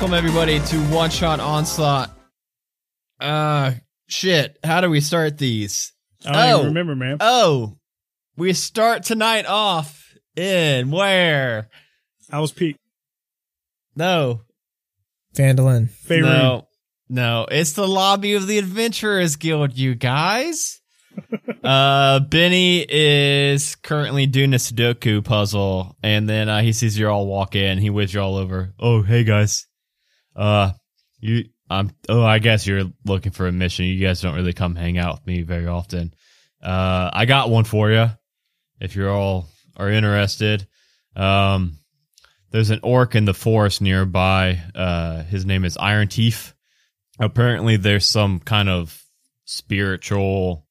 welcome 0.00 0.14
everybody 0.14 0.60
to 0.60 0.76
One 0.94 1.10
Shot 1.10 1.40
Onslaught. 1.40 2.16
Uh, 3.18 3.72
shit. 4.06 4.56
How 4.62 4.80
do 4.80 4.88
we 4.88 5.00
start 5.00 5.38
these? 5.38 5.92
I 6.24 6.30
don't 6.30 6.36
Oh. 6.52 6.54
even 6.60 6.66
remember, 6.68 6.94
man. 6.94 7.16
Oh, 7.18 7.78
we 8.36 8.52
start 8.52 9.02
tonight 9.02 9.44
off 9.46 10.14
in 10.36 10.92
where? 10.92 11.68
I 12.30 12.38
was 12.38 12.52
Pete. 12.52 12.76
No, 13.96 14.42
Vandalin. 15.34 15.88
Faerun. 16.06 16.22
no, 16.22 16.68
no. 17.08 17.46
It's 17.50 17.72
the 17.72 17.88
lobby 17.88 18.34
of 18.34 18.46
the 18.46 18.58
Adventurers 18.58 19.34
Guild, 19.34 19.76
you 19.76 19.96
guys. 19.96 20.80
uh, 21.64 22.20
Benny 22.20 22.86
is 22.88 23.74
currently 23.74 24.26
doing 24.26 24.54
a 24.54 24.58
Sudoku 24.58 25.24
puzzle, 25.24 25.96
and 26.04 26.28
then 26.28 26.48
uh, 26.48 26.60
he 26.60 26.72
sees 26.72 26.96
you 26.96 27.08
all 27.08 27.26
walk 27.26 27.56
in. 27.56 27.78
He 27.78 27.90
waves 27.90 28.14
you 28.14 28.20
all 28.20 28.36
over. 28.36 28.74
Oh, 28.78 29.02
hey 29.02 29.24
guys. 29.24 29.64
Uh, 30.38 30.72
you. 31.20 31.44
Um. 31.70 31.90
Oh, 32.08 32.22
I 32.24 32.38
guess 32.38 32.66
you're 32.66 32.84
looking 33.04 33.32
for 33.32 33.46
a 33.46 33.52
mission. 33.52 33.84
You 33.84 34.00
guys 34.06 34.22
don't 34.22 34.34
really 34.34 34.54
come 34.54 34.74
hang 34.74 34.96
out 34.96 35.16
with 35.16 35.26
me 35.26 35.42
very 35.42 35.66
often. 35.66 36.14
Uh, 36.62 37.10
I 37.12 37.26
got 37.26 37.50
one 37.50 37.64
for 37.64 37.90
you 37.90 38.06
if 38.80 38.96
you're 38.96 39.10
all 39.10 39.48
are 39.76 39.90
interested. 39.90 40.66
Um, 41.14 41.78
there's 42.50 42.70
an 42.70 42.80
orc 42.82 43.14
in 43.14 43.24
the 43.26 43.34
forest 43.34 43.82
nearby. 43.82 44.62
Uh, 44.74 45.22
his 45.24 45.44
name 45.44 45.64
is 45.64 45.76
Iron 45.76 46.08
Teeth. 46.08 46.54
Apparently, 47.20 47.76
there's 47.76 48.06
some 48.06 48.40
kind 48.40 48.68
of 48.68 49.02
spiritual. 49.44 50.64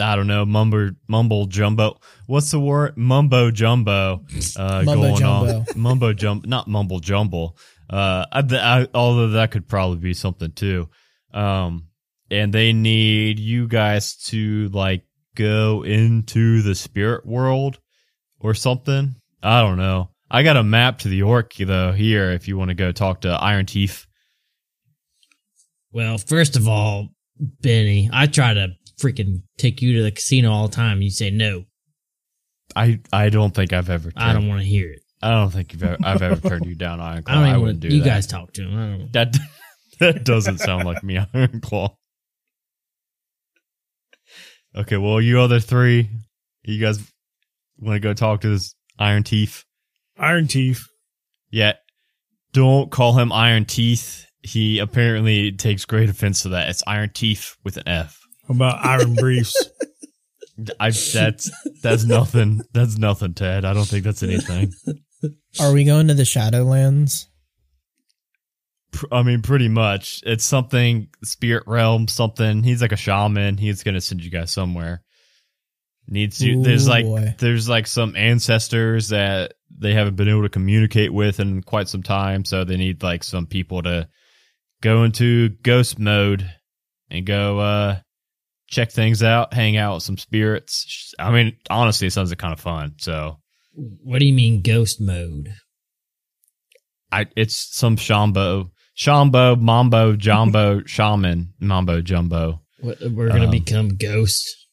I 0.00 0.14
don't 0.14 0.28
know, 0.28 0.44
mumbo 0.44 0.90
mumble 1.08 1.46
jumbo. 1.46 1.98
What's 2.26 2.52
the 2.52 2.60
word? 2.60 2.96
Mumbo 2.96 3.50
jumbo. 3.50 4.24
Uh, 4.56 4.82
Mumbo 4.84 4.94
going 4.94 5.16
jumbo. 5.16 5.56
on. 5.58 5.66
Mumbo 5.76 6.12
jump, 6.12 6.46
not 6.46 6.68
mumble 6.68 7.00
jumble. 7.00 7.56
Uh, 7.88 8.26
I, 8.30 8.42
I, 8.50 8.88
although 8.94 9.28
that 9.28 9.50
could 9.50 9.68
probably 9.68 9.98
be 9.98 10.14
something 10.14 10.52
too. 10.52 10.88
Um, 11.32 11.88
and 12.30 12.52
they 12.52 12.72
need 12.72 13.38
you 13.38 13.66
guys 13.66 14.16
to 14.26 14.68
like 14.68 15.04
go 15.34 15.82
into 15.84 16.62
the 16.62 16.74
spirit 16.74 17.24
world 17.24 17.80
or 18.40 18.54
something. 18.54 19.16
I 19.42 19.62
don't 19.62 19.78
know. 19.78 20.10
I 20.30 20.42
got 20.42 20.56
a 20.56 20.62
map 20.62 20.98
to 21.00 21.08
the 21.08 21.22
orc 21.22 21.54
though 21.54 21.92
here 21.92 22.30
if 22.32 22.48
you 22.48 22.58
want 22.58 22.68
to 22.68 22.74
go 22.74 22.92
talk 22.92 23.22
to 23.22 23.30
Iron 23.30 23.66
Teeth. 23.66 24.06
Well, 25.92 26.18
first 26.18 26.56
of 26.56 26.68
all, 26.68 27.08
Benny, 27.38 28.10
I 28.12 28.26
try 28.26 28.52
to 28.52 28.74
freaking 29.00 29.42
take 29.56 29.80
you 29.80 29.96
to 29.96 30.02
the 30.02 30.10
casino 30.10 30.52
all 30.52 30.68
the 30.68 30.74
time. 30.74 31.00
You 31.00 31.10
say 31.10 31.30
no. 31.30 31.64
I 32.76 33.00
I 33.12 33.30
don't 33.30 33.54
think 33.54 33.72
I've 33.72 33.88
ever. 33.88 34.12
I 34.16 34.34
don't 34.34 34.48
want 34.48 34.60
to 34.60 34.66
hear 34.66 34.90
it. 34.90 35.00
I 35.20 35.30
don't 35.30 35.50
think 35.50 35.72
you've 35.72 35.82
ever, 35.82 35.96
I've 36.04 36.22
ever 36.22 36.48
turned 36.48 36.66
you 36.66 36.74
down, 36.74 37.00
Iron 37.00 37.22
Claw. 37.24 37.34
I 37.34 37.46
don't 37.46 37.54
I, 37.54 37.58
wouldn't 37.58 37.80
do 37.80 37.88
you 37.88 38.02
that. 38.02 38.08
guys 38.08 38.26
talk 38.26 38.52
to 38.52 38.62
him. 38.62 38.78
I 38.78 38.96
don't. 38.98 39.12
That 39.12 39.36
that 40.00 40.24
doesn't 40.24 40.58
sound 40.58 40.84
like 40.84 41.02
me, 41.02 41.18
Iron 41.34 41.60
Claw. 41.60 41.96
Okay, 44.76 44.96
well, 44.96 45.20
you 45.20 45.40
other 45.40 45.60
three, 45.60 46.08
you 46.62 46.80
guys 46.80 47.00
want 47.78 47.96
to 47.96 48.00
go 48.00 48.14
talk 48.14 48.42
to 48.42 48.48
this 48.50 48.74
Iron 48.98 49.24
Teeth? 49.24 49.64
Iron 50.18 50.46
Teeth. 50.46 50.84
Yeah, 51.50 51.72
don't 52.52 52.90
call 52.90 53.14
him 53.18 53.32
Iron 53.32 53.64
Teeth. 53.64 54.26
He 54.42 54.78
apparently 54.78 55.50
takes 55.52 55.84
great 55.84 56.08
offense 56.08 56.42
to 56.42 56.50
that. 56.50 56.68
It's 56.68 56.82
Iron 56.86 57.10
Teeth 57.12 57.56
with 57.64 57.76
an 57.76 57.88
F. 57.88 58.20
What 58.46 58.56
about 58.56 58.86
Iron 58.86 59.14
Briefs? 59.14 59.68
I 60.80 60.90
that's 60.90 61.50
that's 61.82 62.04
nothing. 62.04 62.62
That's 62.72 62.98
nothing, 62.98 63.34
Ted. 63.34 63.64
I 63.64 63.72
don't 63.74 63.84
think 63.84 64.04
that's 64.04 64.22
anything. 64.22 64.72
Are 65.60 65.72
we 65.72 65.84
going 65.84 66.08
to 66.08 66.14
the 66.14 66.22
Shadowlands? 66.22 67.26
I 69.12 69.22
mean, 69.22 69.42
pretty 69.42 69.68
much. 69.68 70.22
It's 70.24 70.44
something 70.44 71.08
spirit 71.22 71.64
realm, 71.66 72.08
something. 72.08 72.62
He's 72.62 72.82
like 72.82 72.92
a 72.92 72.96
shaman. 72.96 73.58
He's 73.58 73.82
gonna 73.82 74.00
send 74.00 74.24
you 74.24 74.30
guys 74.30 74.50
somewhere. 74.50 75.02
Needs 76.06 76.40
you. 76.40 76.62
There's 76.62 76.88
like 76.88 77.04
boy. 77.04 77.34
there's 77.38 77.68
like 77.68 77.86
some 77.86 78.16
ancestors 78.16 79.10
that 79.10 79.54
they 79.70 79.92
haven't 79.92 80.16
been 80.16 80.28
able 80.28 80.42
to 80.42 80.48
communicate 80.48 81.12
with 81.12 81.38
in 81.38 81.62
quite 81.62 81.88
some 81.88 82.02
time, 82.02 82.44
so 82.44 82.64
they 82.64 82.76
need 82.76 83.02
like 83.02 83.22
some 83.22 83.46
people 83.46 83.82
to 83.82 84.08
go 84.80 85.04
into 85.04 85.50
ghost 85.62 85.98
mode 85.98 86.50
and 87.10 87.26
go 87.26 87.58
uh 87.58 88.00
check 88.68 88.90
things 88.90 89.22
out, 89.22 89.52
hang 89.52 89.76
out 89.76 89.96
with 89.96 90.02
some 90.02 90.18
spirits. 90.18 91.14
I 91.18 91.30
mean, 91.30 91.56
honestly, 91.68 92.06
it 92.06 92.12
sounds 92.12 92.30
like 92.30 92.38
kind 92.38 92.52
of 92.52 92.60
fun. 92.60 92.94
So 92.98 93.38
What 93.80 94.18
do 94.18 94.26
you 94.26 94.32
mean 94.34 94.62
ghost 94.62 95.00
mode? 95.00 95.50
I 97.12 97.26
it's 97.36 97.68
some 97.76 97.96
Shambo, 97.96 98.70
Shambo, 98.96 99.58
Mambo, 99.60 100.16
Jumbo, 100.16 100.82
Shaman, 100.86 101.54
Mambo, 101.60 102.00
Jumbo, 102.00 102.62
What, 102.80 102.98
we're 103.12 103.28
gonna 103.28 103.44
Um, 103.44 103.50
become 103.50 103.96
ghosts. 103.96 104.66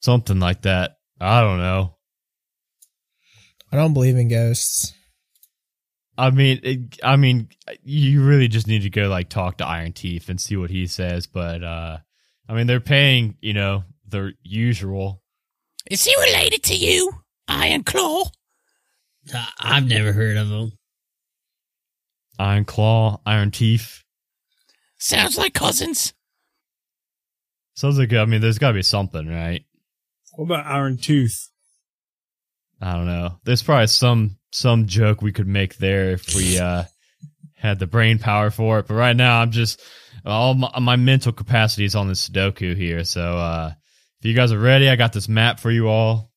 something 0.00 0.40
like 0.40 0.62
that. 0.62 0.92
I 1.20 1.42
don't 1.42 1.58
know. 1.58 1.96
I 3.72 3.76
don't 3.76 3.92
believe 3.92 4.16
in 4.16 4.28
ghosts. 4.28 4.92
I 6.18 6.30
mean, 6.30 6.60
it, 6.62 6.98
I 7.02 7.16
mean, 7.16 7.48
you 7.82 8.22
really 8.24 8.48
just 8.48 8.66
need 8.66 8.82
to 8.82 8.90
go 8.90 9.08
like 9.08 9.28
talk 9.28 9.58
to 9.58 9.66
Iron 9.66 9.92
Teeth 9.92 10.28
and 10.28 10.40
see 10.40 10.56
what 10.56 10.70
he 10.70 10.86
says. 10.86 11.26
But 11.26 11.62
uh 11.62 11.98
I 12.48 12.54
mean, 12.54 12.66
they're 12.66 12.80
paying, 12.80 13.36
you 13.40 13.52
know, 13.52 13.84
their 14.08 14.32
usual. 14.42 15.22
Is 15.90 16.04
he 16.04 16.14
related 16.20 16.62
to 16.64 16.74
you, 16.74 17.12
Iron 17.50 17.82
Claw? 17.84 18.24
I- 19.34 19.48
I've 19.60 19.86
never 19.86 20.12
heard 20.12 20.36
of 20.36 20.48
them. 20.48 20.72
Iron 22.38 22.64
Claw, 22.64 23.20
Iron 23.26 23.50
Teeth. 23.50 24.02
Sounds 24.98 25.36
like 25.36 25.52
cousins. 25.54 26.14
Sounds 27.74 27.98
like 27.98 28.12
I 28.12 28.24
mean, 28.24 28.40
there's 28.40 28.58
got 28.58 28.68
to 28.68 28.74
be 28.74 28.82
something, 28.82 29.26
right? 29.26 29.64
What 30.34 30.44
about 30.46 30.66
Iron 30.66 30.96
Tooth? 30.96 31.48
I 32.80 32.94
don't 32.94 33.06
know. 33.06 33.38
There's 33.44 33.62
probably 33.62 33.88
some 33.88 34.36
some 34.52 34.86
joke 34.86 35.22
we 35.22 35.32
could 35.32 35.46
make 35.46 35.76
there 35.76 36.10
if 36.12 36.34
we 36.34 36.58
uh 36.60 36.84
had 37.56 37.78
the 37.78 37.86
brain 37.86 38.18
power 38.18 38.50
for 38.50 38.78
it. 38.78 38.86
But 38.86 38.94
right 38.94 39.16
now, 39.16 39.40
I'm 39.40 39.50
just 39.50 39.82
all 40.24 40.54
my, 40.54 40.78
my 40.80 40.96
mental 40.96 41.32
capacity 41.32 41.84
is 41.84 41.94
on 41.94 42.08
the 42.08 42.14
Sudoku 42.14 42.74
here. 42.76 43.04
So 43.04 43.36
uh 43.38 43.72
if 44.20 44.26
you 44.26 44.34
guys 44.34 44.52
are 44.52 44.58
ready, 44.58 44.88
I 44.88 44.96
got 44.96 45.12
this 45.12 45.28
map 45.28 45.60
for 45.60 45.70
you 45.70 45.88
all. 45.88 46.29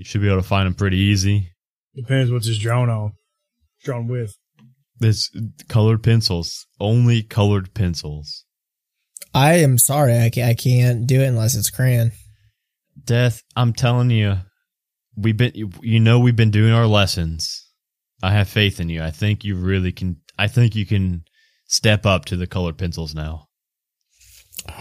You 0.00 0.04
should 0.04 0.22
be 0.22 0.28
able 0.28 0.40
to 0.40 0.48
find 0.48 0.66
them 0.66 0.72
pretty 0.72 0.96
easy. 0.96 1.52
Depends 1.94 2.32
what's 2.32 2.46
his 2.46 2.58
drawn 2.58 2.88
on. 2.88 3.12
Drawn 3.84 4.08
with. 4.08 4.34
This 4.98 5.30
colored 5.68 6.02
pencils, 6.02 6.66
only 6.80 7.22
colored 7.22 7.74
pencils. 7.74 8.46
I 9.34 9.56
am 9.56 9.76
sorry. 9.76 10.18
I 10.18 10.30
can't, 10.30 10.48
I 10.48 10.54
can't 10.54 11.06
do 11.06 11.20
it 11.20 11.26
unless 11.26 11.54
it's 11.54 11.68
crayon. 11.68 12.12
Death, 13.04 13.42
I'm 13.54 13.74
telling 13.74 14.08
you, 14.08 14.38
we've 15.18 15.36
been 15.36 15.52
you, 15.54 15.68
you 15.82 16.00
know 16.00 16.18
we've 16.18 16.34
been 16.34 16.50
doing 16.50 16.72
our 16.72 16.86
lessons. 16.86 17.68
I 18.22 18.32
have 18.32 18.48
faith 18.48 18.80
in 18.80 18.88
you. 18.88 19.02
I 19.02 19.10
think 19.10 19.44
you 19.44 19.54
really 19.54 19.92
can. 19.92 20.16
I 20.38 20.48
think 20.48 20.74
you 20.74 20.86
can 20.86 21.24
step 21.66 22.06
up 22.06 22.24
to 22.26 22.36
the 22.38 22.46
colored 22.46 22.78
pencils 22.78 23.14
now. 23.14 23.48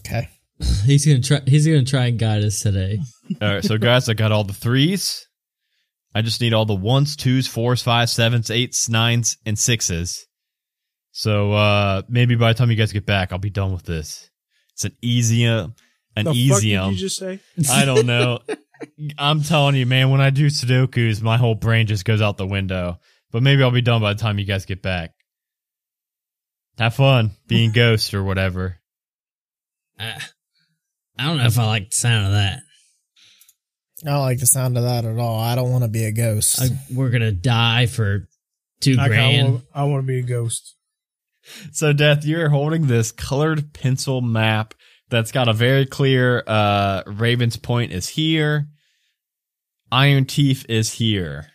Okay. 0.00 0.28
He's 0.84 1.04
gonna 1.04 1.20
try. 1.20 1.40
He's 1.46 1.66
gonna 1.66 1.84
try 1.84 2.06
and 2.06 2.18
guide 2.18 2.42
us 2.42 2.62
today. 2.62 2.98
All 3.42 3.54
right, 3.54 3.64
so 3.64 3.78
guys, 3.78 4.08
I 4.08 4.14
got 4.14 4.32
all 4.32 4.44
the 4.44 4.52
threes. 4.52 5.26
I 6.14 6.22
just 6.22 6.40
need 6.40 6.54
all 6.54 6.64
the 6.64 6.74
ones, 6.74 7.16
twos, 7.16 7.46
fours, 7.46 7.82
fives, 7.82 8.12
sevens, 8.12 8.50
eights, 8.50 8.88
nines, 8.88 9.36
and 9.44 9.58
sixes. 9.58 10.26
So 11.12 11.52
uh 11.52 12.02
maybe 12.08 12.34
by 12.36 12.52
the 12.52 12.58
time 12.58 12.70
you 12.70 12.76
guys 12.76 12.92
get 12.92 13.06
back, 13.06 13.32
I'll 13.32 13.38
be 13.38 13.50
done 13.50 13.72
with 13.72 13.84
this. 13.84 14.30
It's 14.72 14.84
an 14.84 14.96
easy, 15.02 15.46
uh, 15.46 15.68
an 16.16 16.26
The 16.26 16.32
easy. 16.32 16.76
um, 16.76 16.92
you 16.92 16.98
just 16.98 17.16
say? 17.18 17.40
I 17.70 17.84
don't 17.84 18.06
know. 18.14 18.38
I'm 19.18 19.42
telling 19.42 19.74
you, 19.74 19.86
man. 19.86 20.10
When 20.10 20.20
I 20.20 20.30
do 20.30 20.46
Sudoku's, 20.46 21.20
my 21.20 21.36
whole 21.36 21.56
brain 21.56 21.86
just 21.88 22.04
goes 22.04 22.22
out 22.22 22.36
the 22.36 22.46
window. 22.46 23.00
But 23.32 23.42
maybe 23.42 23.62
I'll 23.62 23.72
be 23.72 23.82
done 23.82 24.00
by 24.00 24.14
the 24.14 24.20
time 24.20 24.38
you 24.38 24.44
guys 24.44 24.64
get 24.64 24.80
back. 24.82 25.10
Have 26.78 26.94
fun 26.94 27.32
being 27.48 27.72
ghost 27.72 28.14
or 28.14 28.22
whatever. 28.22 28.78
I, 29.98 30.22
I 31.18 31.24
don't 31.24 31.38
know 31.38 31.46
if 31.46 31.58
I 31.58 31.66
like 31.66 31.90
the 31.90 31.96
sound 31.96 32.26
of 32.26 32.32
that. 32.32 32.60
I 34.04 34.10
don't 34.10 34.20
like 34.20 34.38
the 34.38 34.46
sound 34.46 34.76
of 34.76 34.84
that 34.84 35.04
at 35.04 35.18
all. 35.18 35.40
I 35.40 35.54
don't 35.54 35.70
want 35.70 35.84
to 35.84 35.88
be 35.88 36.04
a 36.04 36.12
ghost. 36.12 36.60
I, 36.60 36.68
we're 36.92 37.10
gonna 37.10 37.32
die 37.32 37.86
for 37.86 38.28
two 38.80 38.96
I, 38.98 39.08
grand. 39.08 39.52
want, 39.52 39.64
I 39.74 39.84
want 39.84 40.02
to 40.02 40.06
be 40.06 40.20
a 40.20 40.22
ghost. 40.22 40.76
So, 41.72 41.92
Death, 41.92 42.24
you're 42.24 42.50
holding 42.50 42.86
this 42.86 43.10
colored 43.10 43.72
pencil 43.72 44.20
map 44.20 44.74
that's 45.08 45.32
got 45.32 45.48
a 45.48 45.52
very 45.52 45.86
clear 45.86 46.44
uh 46.46 47.02
Raven's 47.06 47.56
Point 47.56 47.92
is 47.92 48.08
here. 48.08 48.68
Iron 49.90 50.26
Teeth 50.26 50.66
is 50.68 50.92
here. 50.92 51.48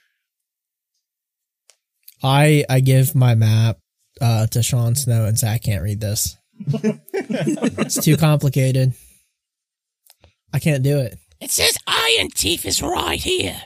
I 2.23 2.65
I 2.69 2.79
give 2.79 3.15
my 3.15 3.35
map 3.35 3.77
uh, 4.21 4.47
to 4.47 4.63
Sean 4.63 4.95
Snow 4.95 5.25
and 5.25 5.37
say 5.37 5.49
I 5.49 5.57
can't 5.57 5.83
read 5.83 5.99
this. 5.99 6.37
it's 6.67 8.03
too 8.03 8.17
complicated. 8.17 8.93
I 10.53 10.59
can't 10.59 10.83
do 10.83 10.99
it. 10.99 11.17
It 11.43 11.51
says 11.51 11.77
Iron 11.85 12.29
Teeth 12.29 12.65
is 12.65 12.81
right 12.81 13.21
here. 13.21 13.63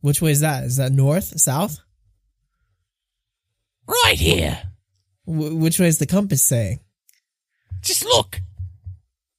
Which 0.00 0.22
way 0.22 0.30
is 0.30 0.40
that? 0.40 0.64
Is 0.64 0.78
that 0.78 0.90
north, 0.90 1.38
south? 1.38 1.78
right 3.86 4.18
here. 4.18 4.58
W- 5.26 5.54
which 5.54 5.78
way 5.78 5.86
is 5.86 5.98
the 5.98 6.06
compass 6.06 6.42
saying? 6.42 6.80
Just 7.82 8.04
look. 8.04 8.40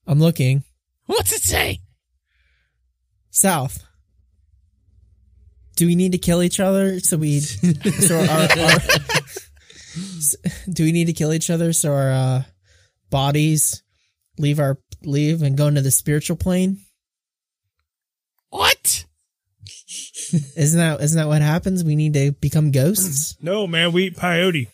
I'm 0.06 0.20
looking 0.20 0.64
What's 1.08 1.32
it 1.34 1.42
say? 1.42 1.80
south. 3.32 3.84
Do 5.76 5.88
we 5.88 5.96
need 5.96 6.12
to 6.12 6.20
kill 6.20 6.44
each 6.44 6.60
other 6.60 7.00
so 7.00 7.18
we 7.18 7.40
so 7.40 8.20
our, 8.20 8.42
our 8.42 8.80
do 10.72 10.84
we 10.84 10.92
need 10.92 11.06
to 11.06 11.14
kill 11.14 11.34
each 11.34 11.50
other 11.50 11.74
so 11.74 11.94
our 11.94 12.12
uh, 12.12 12.44
bodies 13.10 13.82
leave 14.38 14.60
our 14.60 14.78
leave 15.04 15.42
and 15.42 15.58
go 15.58 15.66
into 15.68 15.82
the 15.82 15.90
spiritual 15.90 16.36
plane? 16.36 16.78
What? 18.50 19.06
Isn't 20.34 20.80
that 20.80 21.02
isn't 21.02 21.18
that 21.18 21.28
what 21.28 21.42
happens? 21.42 21.84
We 21.84 21.96
need 21.96 22.14
to 22.16 22.32
become 22.34 22.72
ghosts. 22.72 23.38
No, 23.42 23.68
man, 23.68 23.92
we 23.92 24.06
eat 24.06 24.16
peyote. 24.18 24.68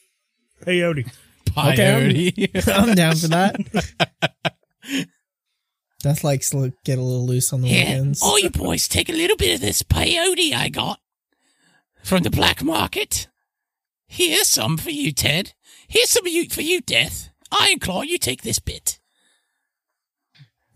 Peyote. 0.66 1.12
Peyote. 1.46 2.68
I'm 2.74 2.96
down 2.96 3.16
for 3.16 3.28
that. 3.30 4.56
Death 6.02 6.24
likes 6.24 6.50
to 6.52 6.72
get 6.86 6.98
a 6.98 7.02
little 7.02 7.26
loose 7.26 7.52
on 7.52 7.62
the 7.62 7.68
Here, 7.68 7.86
weekends. 7.86 8.22
all 8.24 8.40
you 8.40 8.50
boys 8.50 8.88
take 8.88 9.10
a 9.10 9.14
little 9.14 9.36
bit 9.36 9.56
of 9.56 9.62
this 9.62 9.84
peyote 9.84 10.54
I 10.54 10.70
got 10.70 11.00
from 12.04 12.24
the 12.24 12.30
black 12.30 12.64
market. 12.64 13.28
Here's 14.08 14.48
some 14.48 14.78
for 14.78 14.92
you, 14.92 15.12
Ted. 15.12 15.54
Here's 15.88 16.10
some 16.10 16.26
of 16.26 16.32
you 16.32 16.48
for 16.50 16.62
you, 16.62 16.80
Death. 16.82 17.30
Iron 17.52 17.80
Claw, 17.80 18.04
you 18.04 18.18
take 18.18 18.44
this 18.44 18.60
bit. 18.60 19.00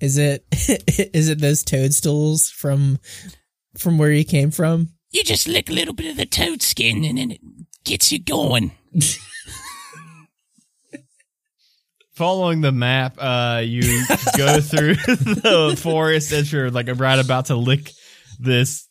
Is 0.02 0.18
it 0.18 0.44
is 0.52 1.30
it 1.30 1.40
those 1.40 1.64
toadstools 1.64 2.50
from 2.50 3.00
from 3.78 3.98
where 3.98 4.12
you 4.12 4.24
came 4.26 4.52
from? 4.52 4.90
You 5.12 5.24
just 5.24 5.48
lick 5.48 5.70
a 5.70 5.74
little 5.74 5.94
bit 5.94 6.10
of 6.10 6.18
the 6.18 6.26
toad 6.26 6.62
skin 6.62 7.06
and 7.06 7.18
then 7.18 7.32
it 7.32 7.42
gets 7.84 8.12
you 8.12 8.20
going. 8.20 8.72
Following 12.14 12.62
the 12.62 12.72
map, 12.72 13.16
uh, 13.18 13.62
you 13.66 14.06
go 14.38 14.62
through 14.62 14.96
the 14.96 15.76
forest 15.80 16.32
as 16.32 16.52
you're 16.52 16.70
like 16.70 16.88
right 16.96 17.18
about 17.18 17.48
to 17.48 17.56
lick 17.56 17.92
this 18.40 18.88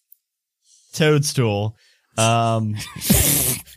toadstool. 0.93 1.77
Um, 2.19 2.75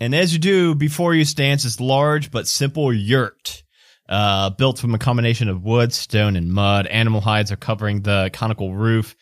and 0.01 0.16
as 0.16 0.34
you 0.34 0.40
do, 0.40 0.75
before 0.75 1.13
you 1.13 1.25
stands 1.25 1.63
this 1.63 1.80
large 1.80 2.31
but 2.31 2.48
simple 2.48 2.92
yurt, 2.92 3.63
uh, 4.10 4.50
built 4.51 4.80
from 4.80 4.94
a 4.94 5.00
combination 5.00 5.50
of 5.50 5.63
wood, 5.63 5.94
stone, 5.94 6.36
and 6.36 6.51
mud. 6.51 6.88
Animal 6.88 7.22
hides 7.22 7.51
are 7.51 7.56
covering 7.58 8.01
the 8.01 8.30
conical 8.34 8.74
roof. 8.74 9.16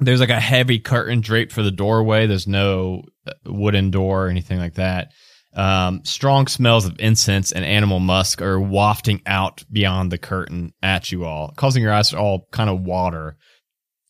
There's 0.00 0.20
like 0.20 0.30
a 0.30 0.40
heavy 0.40 0.78
curtain 0.78 1.20
draped 1.20 1.52
for 1.52 1.62
the 1.62 1.70
doorway. 1.70 2.26
There's 2.26 2.46
no 2.46 3.04
uh, 3.26 3.32
wooden 3.46 3.90
door 3.90 4.26
or 4.26 4.28
anything 4.28 4.58
like 4.58 4.74
that. 4.74 5.12
Um, 5.54 6.02
strong 6.04 6.46
smells 6.46 6.86
of 6.86 6.98
incense 7.00 7.50
and 7.50 7.64
animal 7.64 7.98
musk 7.98 8.40
are 8.40 8.60
wafting 8.60 9.20
out 9.26 9.64
beyond 9.70 10.12
the 10.12 10.18
curtain 10.18 10.72
at 10.82 11.10
you 11.10 11.24
all, 11.24 11.52
causing 11.56 11.82
your 11.82 11.92
eyes 11.92 12.10
to 12.10 12.18
all 12.18 12.46
kind 12.52 12.70
of 12.70 12.82
water. 12.82 13.36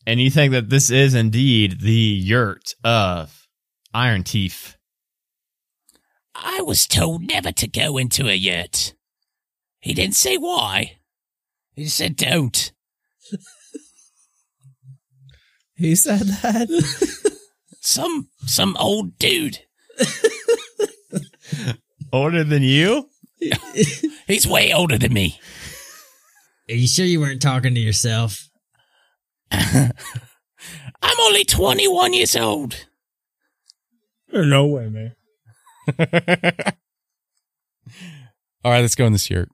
And 0.05 0.21
you 0.21 0.29
think 0.29 0.51
that 0.53 0.69
this 0.69 0.89
is 0.89 1.13
indeed 1.13 1.81
the 1.81 1.91
yurt 1.91 2.73
of 2.83 3.47
Iron 3.93 4.23
Teeth. 4.23 4.77
I 6.35 6.61
was 6.61 6.87
told 6.87 7.23
never 7.23 7.51
to 7.51 7.67
go 7.67 7.97
into 7.97 8.27
a 8.27 8.35
yurt. 8.35 8.93
He 9.79 9.93
didn't 9.93 10.15
say 10.15 10.37
why. 10.37 10.99
He 11.73 11.87
said 11.87 12.15
don't. 12.15 12.71
Who 15.81 15.95
said 15.95 16.19
that? 16.19 16.69
Some 17.81 18.29
some 18.45 18.77
old 18.77 19.17
dude. 19.17 19.57
Older 22.13 22.43
than 22.43 22.61
you? 22.61 23.09
He's 24.27 24.45
way 24.45 24.71
older 24.71 24.99
than 24.99 25.13
me. 25.13 25.39
Are 26.69 26.75
you 26.75 26.87
sure 26.87 27.05
you 27.05 27.19
weren't 27.19 27.41
talking 27.41 27.73
to 27.73 27.79
yourself? 27.79 28.47
I'm 29.51 29.91
only 31.19 31.43
21 31.43 32.13
years 32.13 32.35
old. 32.35 32.85
There's 34.29 34.45
no 34.45 34.67
way, 34.67 34.89
man. 34.89 35.15
All 38.63 38.71
right, 38.71 38.81
let's 38.81 38.95
go 38.95 39.07
in 39.07 39.13
this 39.13 39.29
yurt. 39.29 39.49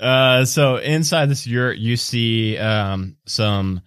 Uh, 0.00 0.46
so 0.46 0.76
inside 0.76 1.28
this 1.28 1.46
yurt, 1.46 1.76
you 1.76 1.98
see 1.98 2.56
um 2.56 3.18
some. 3.26 3.82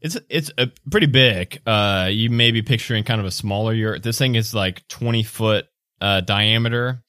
It's 0.00 0.16
it's 0.28 0.50
a 0.56 0.68
pretty 0.90 1.06
big. 1.06 1.60
Uh, 1.66 2.08
you 2.10 2.30
may 2.30 2.50
be 2.52 2.62
picturing 2.62 3.04
kind 3.04 3.20
of 3.20 3.26
a 3.26 3.30
smaller 3.30 3.72
yurt. 3.72 4.02
This 4.02 4.18
thing 4.18 4.34
is 4.34 4.54
like 4.54 4.86
twenty 4.88 5.22
foot 5.22 5.66
uh 6.00 6.22
diameter. 6.22 7.02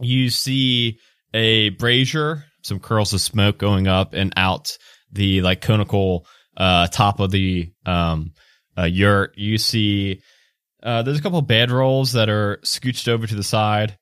You 0.00 0.30
see 0.30 0.98
a 1.32 1.70
brazier, 1.70 2.44
some 2.62 2.80
curls 2.80 3.12
of 3.12 3.20
smoke 3.20 3.58
going 3.58 3.86
up 3.88 4.12
and 4.12 4.32
out 4.36 4.76
the 5.12 5.40
like 5.40 5.60
conical 5.60 6.26
uh 6.56 6.88
top 6.88 7.20
of 7.20 7.30
the 7.30 7.72
um 7.86 8.32
uh, 8.76 8.84
yurt. 8.84 9.38
You 9.38 9.56
see 9.56 10.20
uh 10.82 11.02
there's 11.02 11.18
a 11.18 11.22
couple 11.22 11.38
of 11.38 11.46
bedrolls 11.46 12.12
that 12.12 12.28
are 12.28 12.58
scooched 12.64 13.08
over 13.08 13.26
to 13.26 13.34
the 13.34 13.42
side 13.42 13.96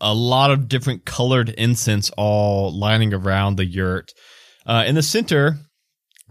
a 0.00 0.14
lot 0.14 0.50
of 0.50 0.68
different 0.68 1.04
colored 1.04 1.48
incense 1.50 2.10
all 2.16 2.76
lining 2.76 3.12
around 3.12 3.56
the 3.56 3.66
yurt. 3.66 4.12
Uh, 4.66 4.84
in 4.86 4.94
the 4.94 5.02
center, 5.02 5.56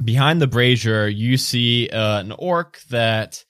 behind 0.03 0.41
the 0.41 0.47
brazier, 0.47 1.07
you 1.07 1.38
see 1.38 1.89
uh, 1.89 2.19
an 2.19 2.31
orc 2.31 2.79
that 2.89 3.44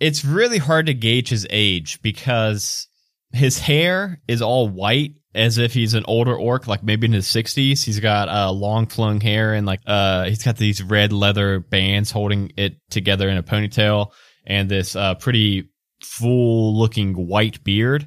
it's 0.00 0.24
really 0.24 0.58
hard 0.58 0.86
to 0.86 0.94
gauge 0.94 1.28
his 1.28 1.46
age 1.50 2.00
because 2.02 2.88
his 3.32 3.58
hair 3.58 4.20
is 4.28 4.42
all 4.42 4.68
white 4.68 5.14
as 5.34 5.58
if 5.58 5.74
he's 5.74 5.94
an 5.94 6.04
older 6.06 6.34
orc, 6.34 6.66
like 6.66 6.82
maybe 6.82 7.06
in 7.06 7.12
his 7.12 7.26
60s. 7.26 7.84
He's 7.84 8.00
got 8.00 8.28
uh, 8.28 8.50
long 8.50 8.86
flowing 8.86 9.20
hair 9.20 9.54
and 9.54 9.66
like 9.66 9.80
uh, 9.86 10.24
he's 10.24 10.42
got 10.42 10.56
these 10.56 10.82
red 10.82 11.12
leather 11.12 11.60
bands 11.60 12.10
holding 12.10 12.52
it 12.56 12.76
together 12.90 13.28
in 13.28 13.36
a 13.36 13.42
ponytail 13.42 14.12
and 14.46 14.70
this 14.70 14.96
uh, 14.96 15.14
pretty 15.14 15.68
full 16.02 16.78
looking 16.78 17.14
white 17.14 17.64
beard 17.64 18.06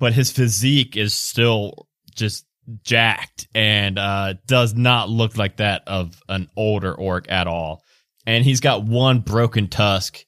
but 0.00 0.14
his 0.14 0.32
physique 0.32 0.96
is 0.96 1.14
still 1.14 1.86
just 2.16 2.44
jacked 2.82 3.46
and 3.54 3.98
uh, 3.98 4.34
does 4.46 4.74
not 4.74 5.08
look 5.08 5.36
like 5.36 5.56
that 5.58 5.82
of 5.86 6.20
an 6.28 6.48
older 6.56 6.94
orc 6.94 7.30
at 7.30 7.46
all. 7.46 7.82
And 8.26 8.44
he's 8.44 8.60
got 8.60 8.84
one 8.84 9.20
broken 9.20 9.68
tusk, 9.68 10.18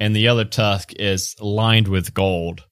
and 0.00 0.14
the 0.14 0.28
other 0.28 0.44
tusk 0.44 0.92
is 0.94 1.34
lined 1.40 1.88
with 1.88 2.14
gold. 2.14 2.62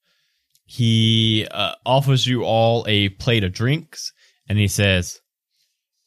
He 0.64 1.46
uh, 1.50 1.74
offers 1.84 2.26
you 2.26 2.44
all 2.44 2.84
a 2.88 3.10
plate 3.10 3.44
of 3.44 3.52
drinks, 3.52 4.12
and 4.48 4.58
he 4.58 4.68
says, 4.68 5.18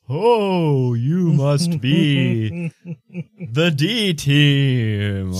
Oh, 0.07 0.93
you 0.93 1.33
must 1.33 1.81
be 1.81 2.71
the 3.51 3.71
D 3.71 4.13
team. 4.13 5.33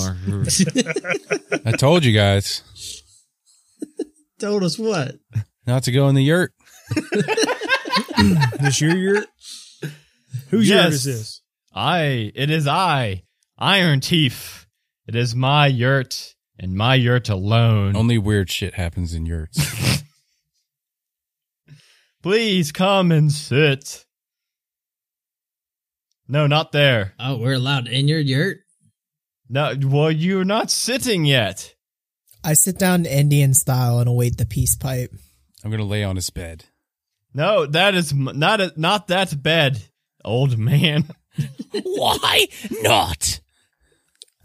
I 1.65 1.71
told 1.73 2.03
you 2.03 2.13
guys 2.13 2.63
Told 4.39 4.63
us 4.63 4.77
what? 4.77 5.15
not 5.67 5.83
to 5.83 5.91
go 5.91 6.07
in 6.09 6.15
the 6.15 6.23
yurt. 6.23 6.51
This 8.59 8.81
your 8.81 8.95
yurt? 8.95 9.27
Whose 10.49 10.67
Yes. 10.69 10.83
yurt 10.83 10.93
is 10.93 11.03
this? 11.03 11.41
I, 11.73 12.31
it 12.35 12.49
is 12.49 12.67
I, 12.67 13.23
Iron 13.57 13.99
Teeth. 13.99 14.65
It 15.07 15.15
is 15.15 15.35
my 15.35 15.67
yurt 15.67 16.35
and 16.57 16.75
my 16.75 16.95
yurt 16.95 17.29
alone. 17.29 17.95
Only 17.95 18.17
weird 18.17 18.49
shit 18.49 18.73
happens 18.75 19.13
in 19.13 19.25
yurts. 19.25 20.03
Please 22.23 22.71
come 22.71 23.11
and 23.11 23.31
sit. 23.31 24.05
No, 26.27 26.47
not 26.47 26.71
there. 26.71 27.13
Oh, 27.19 27.37
we're 27.37 27.53
allowed 27.53 27.87
in 27.87 28.07
your 28.07 28.19
yurt? 28.19 28.59
No, 29.47 29.75
well, 29.83 30.09
you're 30.11 30.43
not 30.45 30.71
sitting 30.71 31.25
yet. 31.25 31.75
I 32.43 32.53
sit 32.53 32.79
down 32.79 33.05
Indian 33.05 33.53
style 33.53 33.99
and 33.99 34.09
await 34.09 34.37
the 34.37 34.45
peace 34.45 34.75
pipe. 34.75 35.11
I'm 35.63 35.69
gonna 35.69 35.83
lay 35.83 36.03
on 36.03 36.15
his 36.15 36.29
bed. 36.31 36.65
No, 37.35 37.65
that 37.65 37.95
is 37.95 38.13
not 38.13 38.61
a, 38.61 38.71
not 38.77 39.09
that 39.09 39.43
bed, 39.43 39.83
old 40.23 40.57
man. 40.57 41.03
Why 41.83 42.47
not? 42.81 43.41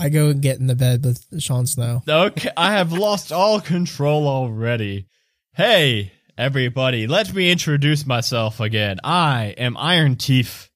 I 0.00 0.08
go 0.08 0.26
and 0.26 0.42
get 0.42 0.58
in 0.58 0.66
the 0.66 0.74
bed 0.74 1.04
with 1.04 1.24
Sean 1.40 1.66
Snow. 1.66 2.02
Okay, 2.08 2.50
I 2.56 2.72
have 2.72 2.92
lost 2.92 3.30
all 3.30 3.60
control 3.60 4.26
already. 4.26 5.06
Hey, 5.54 6.10
everybody, 6.36 7.06
let 7.06 7.32
me 7.32 7.52
introduce 7.52 8.04
myself 8.04 8.58
again. 8.58 8.98
I 9.04 9.54
am 9.56 9.76
Iron 9.76 10.16
Teeth. 10.16 10.68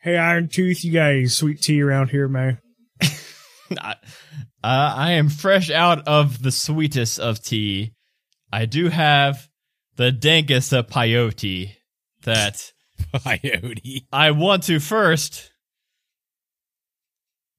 Hey, 0.00 0.16
Iron 0.16 0.48
Tooth, 0.48 0.82
you 0.82 0.94
got 0.94 1.10
any 1.10 1.26
sweet 1.26 1.60
tea 1.60 1.82
around 1.82 2.08
here, 2.08 2.26
man? 2.26 2.58
I, 3.02 3.96
uh, 4.64 4.94
I 4.96 5.10
am 5.12 5.28
fresh 5.28 5.70
out 5.70 6.08
of 6.08 6.42
the 6.42 6.52
sweetest 6.52 7.20
of 7.20 7.42
tea. 7.42 7.92
I 8.50 8.64
do 8.64 8.88
have 8.88 9.46
the 9.96 10.10
dankest 10.12 10.76
of 10.76 10.86
peyote 10.88 11.72
that 12.22 12.72
Coyote. 13.24 14.06
I 14.12 14.30
want 14.30 14.64
to 14.64 14.78
first 14.80 15.50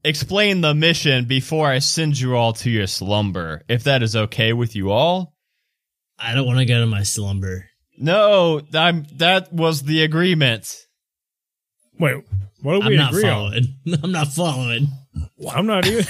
explain 0.04 0.62
the 0.62 0.74
mission 0.74 1.26
before 1.26 1.68
I 1.68 1.80
send 1.80 2.20
you 2.20 2.36
all 2.36 2.54
to 2.54 2.70
your 2.70 2.88
slumber, 2.88 3.64
if 3.68 3.84
that 3.84 4.04
is 4.04 4.16
okay 4.16 4.54
with 4.54 4.76
you 4.76 4.92
all. 4.92 5.34
I 6.20 6.34
don't 6.34 6.48
want 6.48 6.60
to 6.60 6.66
go 6.66 6.80
to 6.80 6.88
my 6.88 7.04
slumber. 7.04 7.66
No, 7.98 8.62
I'm 8.74 9.06
that 9.18 9.52
was 9.52 9.84
the 9.84 10.04
agreement. 10.04 10.76
Wait, 12.00 12.24
what 12.62 12.74
do 12.80 12.82
I'm 12.82 12.90
we 12.90 12.98
not 12.98 13.12
agree 13.12 13.28
on? 13.30 13.52
following. 13.52 14.00
I'm 14.04 14.12
not 14.12 14.28
following. 14.28 14.88
I'm 15.52 15.66
not 15.66 15.86
even. 15.88 16.06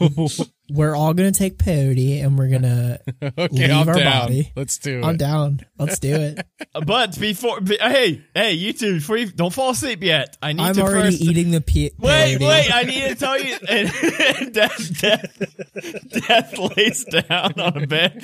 We're 0.70 0.94
all 0.96 1.12
gonna 1.12 1.30
take 1.32 1.58
peyote 1.58 2.24
and 2.24 2.38
we're 2.38 2.48
gonna. 2.48 2.98
okay, 3.22 3.48
Leave 3.50 3.70
I'm 3.70 3.88
our 3.88 3.94
down. 3.94 4.22
body. 4.28 4.52
Let's 4.56 4.78
do 4.78 5.00
it. 5.00 5.04
I'm 5.04 5.16
down. 5.18 5.60
Let's 5.78 5.98
do 5.98 6.14
it. 6.14 6.46
But 6.86 7.18
before, 7.20 7.60
be, 7.60 7.76
hey, 7.80 8.24
hey, 8.34 8.52
you 8.54 8.72
two, 8.72 8.94
before 8.94 9.16
you 9.16 9.26
don't 9.30 9.52
fall 9.52 9.70
asleep 9.70 10.02
yet. 10.02 10.36
I 10.42 10.52
need 10.54 10.62
I'm 10.62 10.74
to 10.74 10.82
already 10.82 11.10
first. 11.12 11.22
eating 11.22 11.50
the 11.52 11.60
pe- 11.60 11.90
Wait, 11.98 12.40
wait! 12.40 12.74
I 12.74 12.82
need 12.82 13.08
to 13.10 13.14
tell 13.14 13.38
you. 13.38 13.56
And 13.68 14.52
death, 14.52 15.00
death, 15.00 16.26
death 16.26 16.58
lays 16.76 17.04
down 17.04 17.60
on 17.60 17.82
a 17.82 17.86
bed, 17.86 18.22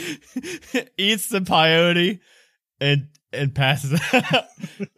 eats 0.98 1.28
the 1.28 1.40
peyote, 1.40 2.20
and 2.80 3.08
and 3.32 3.54
passes 3.54 4.00
out. 4.12 4.44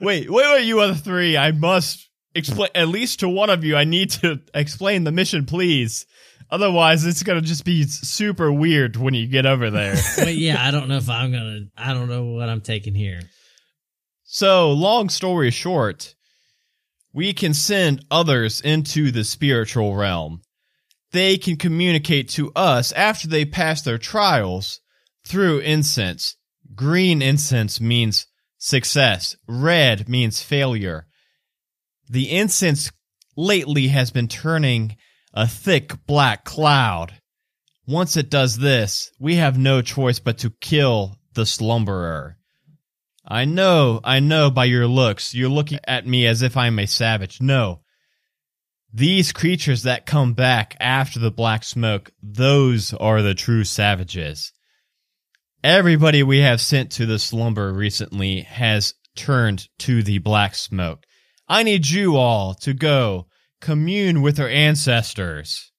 Wait, 0.01 0.31
wait, 0.31 0.31
wait! 0.31 0.65
You 0.65 0.81
other 0.81 0.95
three, 0.95 1.37
I 1.37 1.53
must 1.53 2.09
explain 2.35 2.71
at 2.75 2.89
least 2.89 3.21
to 3.21 3.29
one 3.29 3.51
of 3.51 3.65
you. 3.65 3.77
I 3.77 3.85
need 3.85 4.11
to 4.13 4.41
explain 4.55 5.05
the 5.05 5.13
mission, 5.13 5.45
please. 5.45 6.07
Otherwise, 6.53 7.07
it's 7.07 7.23
gonna 7.23 7.41
just 7.41 7.65
be 7.65 7.85
super 7.85 8.53
weird 8.53 8.95
when 8.97 9.15
you 9.15 9.27
get 9.27 9.47
over 9.47 9.71
there. 9.71 9.97
But 10.19 10.37
yeah, 10.37 10.63
I 10.63 10.71
don't 10.71 10.87
know 10.87 10.99
if 10.99 11.09
I'm 11.09 11.33
gonna. 11.33 11.61
I 11.79 11.95
don't 11.95 12.11
know 12.11 12.27
what 12.27 12.51
I'm 12.51 12.61
taking 12.61 12.95
here. 12.95 13.23
So, 14.25 14.71
long 14.73 15.09
story 15.09 15.51
short, 15.51 16.15
we 17.11 17.33
can 17.33 17.55
send 17.55 18.05
others 18.11 18.61
into 18.61 19.11
the 19.11 19.25
spiritual 19.25 19.97
realm. 19.97 20.43
They 21.13 21.39
can 21.39 21.57
communicate 21.57 22.29
to 22.31 22.53
us 22.55 22.93
after 22.93 23.29
they 23.29 23.47
pass 23.47 23.81
their 23.81 23.99
trials 23.99 24.81
through 25.27 25.61
incense. 25.61 26.37
Green 26.75 27.23
incense 27.23 27.81
means 27.81 28.27
success, 28.59 29.37
red 29.49 30.07
means 30.07 30.43
failure. 30.43 31.07
The 32.11 32.31
incense 32.31 32.93
lately 33.39 33.89
has 33.89 34.11
been 34.11 34.29
turning 34.29 34.97
a 35.35 35.47
thick 35.47 36.07
black 36.07 36.45
cloud. 36.45 37.15
Once 37.87 38.17
it 38.17 38.31
does 38.31 38.59
this, 38.59 39.11
we 39.19 39.37
have 39.37 39.59
no 39.59 39.83
choice 39.83 40.19
but 40.19 40.39
to 40.39 40.51
kill 40.61 41.17
the 41.35 41.43
slumberer. 41.43 42.35
I 43.27 43.45
know, 43.45 44.01
I 44.05 44.21
know 44.21 44.51
by 44.51 44.67
your 44.67 44.87
looks, 44.87 45.35
you're 45.35 45.49
looking 45.49 45.79
at 45.85 46.07
me 46.07 46.27
as 46.27 46.43
if 46.43 46.57
I'm 46.57 46.79
a 46.79 46.87
savage. 46.87 47.41
No. 47.41 47.81
These 48.93 49.33
creatures 49.33 49.85
that 49.85 50.07
come 50.07 50.35
back 50.35 50.77
after 50.79 51.19
the 51.19 51.31
black 51.31 51.65
smoke, 51.65 52.11
those 52.23 52.93
are 52.95 53.23
the 53.23 53.35
true 53.35 53.65
savages. 53.65 54.53
Everybody 55.65 56.23
we 56.23 56.39
have 56.39 56.61
sent 56.61 56.91
to 56.93 57.07
the 57.07 57.19
slumber 57.19 57.73
recently 57.73 58.43
has 58.43 58.95
turned 59.15 59.69
to 59.79 60.03
the 60.03 60.19
black 60.19 60.55
smoke. 60.55 61.05
I 61.49 61.63
need 61.63 61.87
you 61.87 62.17
all 62.17 62.55
to 62.55 62.75
go 62.75 63.29
commune 63.63 64.21
with 64.21 64.39
our 64.39 64.49
ancestors. 64.49 65.73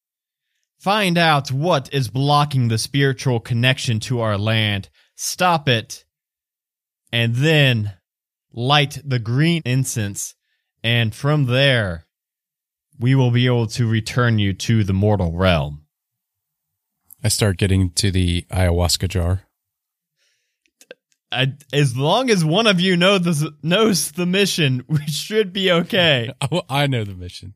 Find 0.80 1.18
out 1.18 1.52
what 1.52 1.94
is 1.94 2.10
blocking 2.10 2.68
the 2.68 2.80
spiritual 2.80 3.40
connection 3.40 4.00
to 4.02 4.22
our 4.22 4.38
land. 4.38 4.90
Stop 5.16 5.70
it 5.70 6.04
and 7.14 7.36
then 7.36 7.94
light 8.52 9.00
the 9.06 9.20
green 9.20 9.62
incense, 9.66 10.34
and 10.84 11.14
from 11.14 11.46
there, 11.46 12.08
we 13.00 13.14
will 13.14 13.30
be 13.30 13.46
able 13.46 13.68
to 13.68 13.88
return 13.88 14.40
you 14.40 14.54
to 14.54 14.84
the 14.84 14.94
mortal 14.94 15.38
realm. 15.38 15.86
I 17.24 17.28
start 17.28 17.58
getting 17.58 17.92
to 17.92 18.10
the 18.10 18.46
ayahuasca 18.52 19.10
jar. 19.10 19.44
I, 21.32 21.54
as 21.72 21.96
long 21.96 22.30
as 22.30 22.44
one 22.44 22.68
of 22.68 22.80
you 22.80 22.98
know 22.98 23.18
the, 23.18 23.52
knows 23.62 24.12
the 24.12 24.26
mission, 24.26 24.84
we 24.88 25.06
should 25.08 25.54
be 25.54 25.72
okay. 25.72 26.32
Oh, 26.52 26.64
I 26.68 26.88
know 26.88 27.04
the 27.04 27.16
mission. 27.16 27.54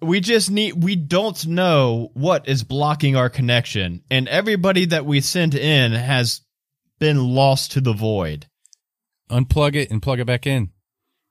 We 0.00 0.20
just 0.20 0.50
need, 0.50 0.82
we 0.82 0.94
don't 0.94 1.46
know 1.46 2.10
what 2.12 2.48
is 2.48 2.64
blocking 2.64 3.16
our 3.16 3.30
connection, 3.30 4.02
and 4.10 4.28
everybody 4.28 4.84
that 4.86 5.06
we 5.06 5.20
sent 5.20 5.54
in 5.54 5.92
has 5.92 6.42
been 6.98 7.34
lost 7.34 7.72
to 7.72 7.80
the 7.80 7.94
void. 7.94 8.46
Unplug 9.30 9.74
it 9.74 9.90
and 9.90 10.02
plug 10.02 10.20
it 10.20 10.26
back 10.26 10.46
in. 10.46 10.70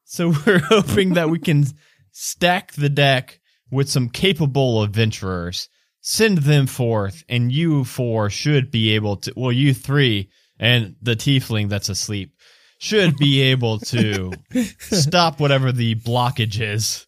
So 0.04 0.34
we're 0.46 0.60
hoping 0.60 1.14
that 1.14 1.30
we 1.30 1.40
can 1.40 1.66
stack 2.12 2.74
the 2.74 2.90
deck 2.90 3.40
with 3.72 3.90
some 3.90 4.10
capable 4.10 4.84
adventurers, 4.84 5.70
send 6.02 6.40
them 6.40 6.68
forth, 6.68 7.24
and 7.30 7.52
you 7.52 7.84
four 7.84 8.30
should 8.30 8.72
be 8.72 8.96
able 8.96 9.18
to, 9.18 9.34
well, 9.36 9.52
you 9.52 9.74
three 9.74 10.30
and 10.60 10.96
the 11.02 11.16
tiefling 11.16 11.70
that's 11.70 11.90
asleep 11.90 12.32
should 12.78 13.18
be 13.18 13.42
able 13.42 13.80
to 13.80 14.32
stop 14.80 15.40
whatever 15.40 15.72
the 15.72 15.96
blockage 15.96 16.60
is 16.60 17.06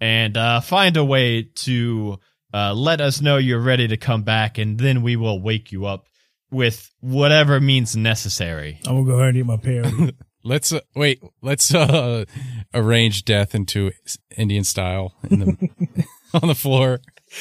and 0.00 0.36
uh, 0.36 0.60
find 0.60 0.96
a 0.96 1.04
way 1.04 1.44
to 1.54 2.18
uh, 2.52 2.74
let 2.74 3.00
us 3.00 3.20
know 3.20 3.36
you're 3.36 3.60
ready 3.60 3.88
to 3.88 3.96
come 3.96 4.22
back, 4.22 4.58
and 4.58 4.78
then 4.78 5.02
we 5.02 5.16
will 5.16 5.40
wake 5.40 5.72
you 5.72 5.86
up 5.86 6.06
with 6.50 6.90
whatever 7.00 7.60
means 7.60 7.96
necessary. 7.96 8.80
I'm 8.86 8.96
gonna 8.96 9.06
go 9.06 9.18
ahead 9.18 9.28
and 9.30 9.38
eat 9.38 9.46
my 9.46 9.56
peyote. 9.56 10.14
Let's 10.44 10.72
uh, 10.72 10.80
wait. 10.94 11.22
Let's 11.40 11.74
uh, 11.74 12.26
arrange 12.74 13.24
death 13.24 13.54
into 13.54 13.92
Indian 14.36 14.62
style 14.62 15.14
in 15.30 15.40
the 15.40 16.04
on 16.34 16.48
the 16.48 16.54
floor. 16.54 17.00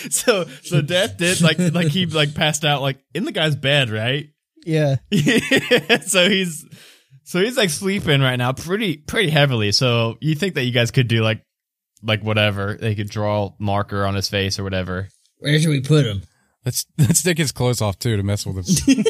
So, 0.10 0.46
so 0.64 0.82
death 0.82 1.18
did 1.18 1.42
like 1.42 1.60
like 1.60 1.88
he 1.88 2.06
like 2.06 2.34
passed 2.34 2.64
out 2.64 2.82
like 2.82 3.04
in 3.14 3.26
the 3.26 3.32
guy's 3.32 3.56
bed, 3.56 3.90
right? 3.90 4.30
Yeah. 4.66 4.96
so 6.06 6.30
he's 6.30 6.66
so 7.24 7.42
he's 7.42 7.58
like 7.58 7.70
sleeping 7.70 8.22
right 8.22 8.38
now, 8.38 8.54
pretty 8.54 8.98
pretty 8.98 9.30
heavily. 9.30 9.72
So 9.74 10.18
you 10.22 10.36
think 10.36 10.56
that 10.56 10.64
you 10.64 10.72
guys 10.72 10.92
could 10.92 11.08
do 11.08 11.22
like 11.22 11.44
like 12.04 12.24
whatever 12.24 12.78
they 12.80 12.96
could 12.96 13.10
draw 13.10 13.54
marker 13.58 14.06
on 14.06 14.16
his 14.16 14.30
face 14.30 14.60
or 14.60 14.64
whatever. 14.64 15.10
Where 15.40 15.60
should 15.60 15.70
we 15.70 15.82
put 15.82 16.06
him? 16.06 16.24
Let's 16.66 16.86
let's 16.98 17.24
take 17.24 17.38
his 17.38 17.52
clothes 17.52 17.82
off 17.82 18.00
too 18.00 18.18
to 18.18 18.24
mess 18.24 18.46
with 18.46 18.68
him. 18.88 19.04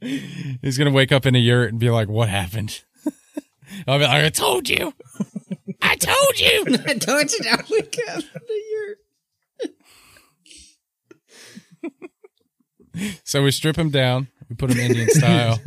He's 0.62 0.78
gonna 0.78 0.92
wake 0.92 1.12
up 1.12 1.26
in 1.26 1.34
a 1.34 1.38
yurt 1.38 1.70
and 1.70 1.80
be 1.80 1.90
like, 1.90 2.08
"What 2.08 2.28
happened?" 2.28 2.82
I'll 3.86 3.98
be 3.98 4.04
like, 4.04 4.24
"I 4.24 4.28
told 4.28 4.68
you." 4.68 4.92
I 5.82 5.96
told 5.96 6.40
you. 6.40 6.64
I 6.86 6.94
told 6.94 7.32
you 7.32 7.38
that 7.44 7.68
we 7.70 7.82
got 7.82 8.24
So 13.24 13.42
we 13.42 13.50
strip 13.50 13.76
him 13.76 13.90
down. 13.90 14.28
We 14.48 14.56
put 14.56 14.70
him 14.70 14.78
Indian 14.78 15.08
style 15.10 15.58